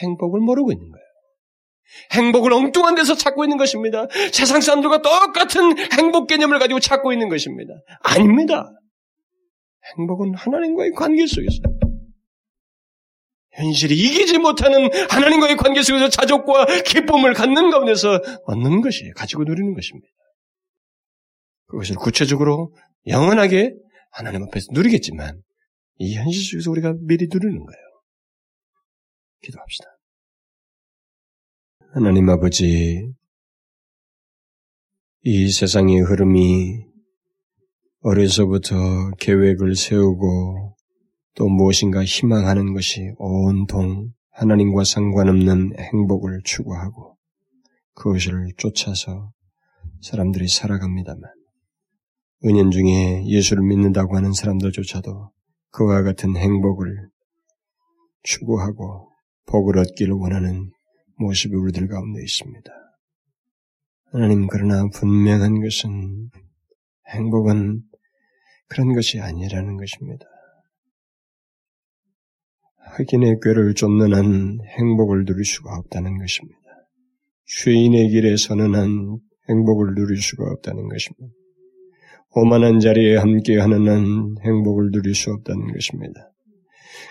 행복을 0.00 0.40
모르고 0.40 0.70
있는 0.70 0.88
거예요. 0.88 0.99
행복을 2.12 2.52
엉뚱한 2.52 2.94
데서 2.94 3.14
찾고 3.14 3.44
있는 3.44 3.56
것입니다. 3.56 4.06
세상 4.32 4.60
사람들과 4.60 5.02
똑같은 5.02 5.76
행복 5.92 6.26
개념을 6.26 6.58
가지고 6.58 6.80
찾고 6.80 7.12
있는 7.12 7.28
것입니다. 7.28 7.74
아닙니다. 8.02 8.70
행복은 9.98 10.34
하나님과의 10.34 10.92
관계 10.92 11.26
속에서 11.26 11.58
현실이 13.52 13.94
이기지 13.94 14.38
못하는 14.38 14.88
하나님과의 15.10 15.56
관계 15.56 15.82
속에서 15.82 16.08
자족과 16.08 16.66
기쁨을 16.86 17.34
갖는 17.34 17.70
가운데서 17.70 18.20
얻는 18.44 18.80
것이 18.80 19.10
가지고 19.16 19.44
누리는 19.44 19.74
것입니다. 19.74 20.08
그것을 21.66 21.96
구체적으로 21.96 22.74
영원하게 23.06 23.74
하나님 24.12 24.42
앞에서 24.44 24.66
누리겠지만 24.72 25.40
이 25.98 26.14
현실 26.14 26.42
속에서 26.50 26.70
우리가 26.70 26.94
미리 27.06 27.28
누리는 27.30 27.64
거예요. 27.64 28.02
기도합시다. 29.42 29.99
하나님 31.92 32.28
아버지, 32.30 33.12
이 35.24 35.50
세상의 35.50 35.98
흐름이 36.02 36.84
어려서부터 38.02 39.10
계획을 39.18 39.74
세우고 39.74 40.76
또 41.34 41.48
무엇인가 41.48 42.04
희망하는 42.04 42.74
것이 42.74 43.12
온통 43.18 44.12
하나님과 44.30 44.84
상관없는 44.84 45.80
행복을 45.80 46.42
추구하고 46.44 47.16
그것을 47.94 48.52
쫓아서 48.56 49.32
사람들이 50.00 50.46
살아갑니다만 50.46 51.22
은연 52.44 52.70
중에 52.70 53.26
예수를 53.26 53.64
믿는다고 53.64 54.14
하는 54.14 54.32
사람들조차도 54.32 55.32
그와 55.72 56.04
같은 56.04 56.36
행복을 56.36 57.08
추구하고 58.22 59.10
복을 59.46 59.76
얻기를 59.78 60.14
원하는 60.14 60.70
모습이 61.20 61.54
우리들 61.54 61.86
가운데 61.86 62.22
있습니다. 62.22 62.72
하나님 64.12 64.46
그러나 64.46 64.88
분명한 64.88 65.60
것은 65.60 66.30
행복은 67.08 67.82
그런 68.68 68.94
것이 68.94 69.20
아니라는 69.20 69.76
것입니다. 69.76 70.24
흑인의 72.96 73.40
꾀를 73.42 73.74
쫓는 73.74 74.14
한 74.14 74.58
행복을 74.78 75.24
누릴 75.26 75.44
수가 75.44 75.76
없다는 75.76 76.18
것입니다. 76.18 76.58
죄인의 77.62 78.08
길에 78.10 78.36
서는 78.36 78.74
한 78.74 79.18
행복을 79.48 79.94
누릴 79.94 80.16
수가 80.16 80.44
없다는 80.50 80.88
것입니다. 80.88 81.34
오만한 82.32 82.80
자리에 82.80 83.16
함께하는 83.16 83.88
한 83.88 84.36
행복을 84.44 84.90
누릴 84.92 85.14
수 85.14 85.30
없다는 85.32 85.72
것입니다. 85.72 86.29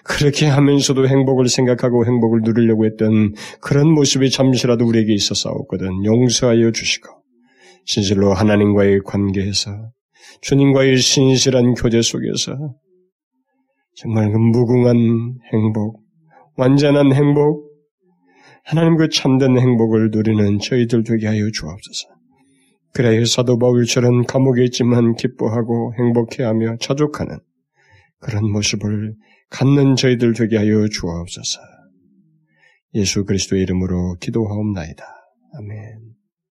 그렇게 0.04 0.46
하면서도 0.46 1.08
행복을 1.08 1.48
생각하고 1.48 2.06
행복을 2.06 2.42
누리려고 2.44 2.86
했던 2.86 3.34
그런 3.62 3.92
모습이 3.94 4.30
잠시라도 4.30 4.86
우리에게 4.86 5.14
있었사옵거든 5.14 6.06
용서하여 6.06 6.72
주시고 6.72 7.10
진실로 7.86 8.34
하나님과의 8.34 9.02
관계에서 9.06 9.92
주님과의 10.42 10.98
신실한 10.98 11.74
교제 11.74 12.02
속에서 12.02 12.76
정말 13.96 14.32
그 14.32 14.38
무궁한 14.38 14.96
행복, 15.52 16.02
완전한 16.56 17.14
행복, 17.14 17.70
하나님 18.64 18.96
그 18.96 19.10
참된 19.10 19.58
행복을 19.58 20.10
누리는 20.12 20.60
저희들 20.60 21.04
되게 21.04 21.28
하여 21.28 21.50
주옵소서. 21.52 22.08
그래야 22.94 23.24
사도 23.26 23.58
바울처럼 23.58 24.24
감옥에 24.24 24.64
있지만 24.66 25.16
기뻐하고 25.16 25.94
행복해하며 25.98 26.78
자족하는 26.80 27.40
그런 28.20 28.52
모습을 28.52 29.16
갖는 29.50 29.96
저희들 29.96 30.34
되게 30.34 30.58
하여 30.58 30.88
주옵소서. 30.88 31.60
예수 32.96 33.26
그리스도의 33.26 33.62
이름으로 33.64 34.16
기도하옵나이다. 34.20 35.04
아멘. 35.58 36.19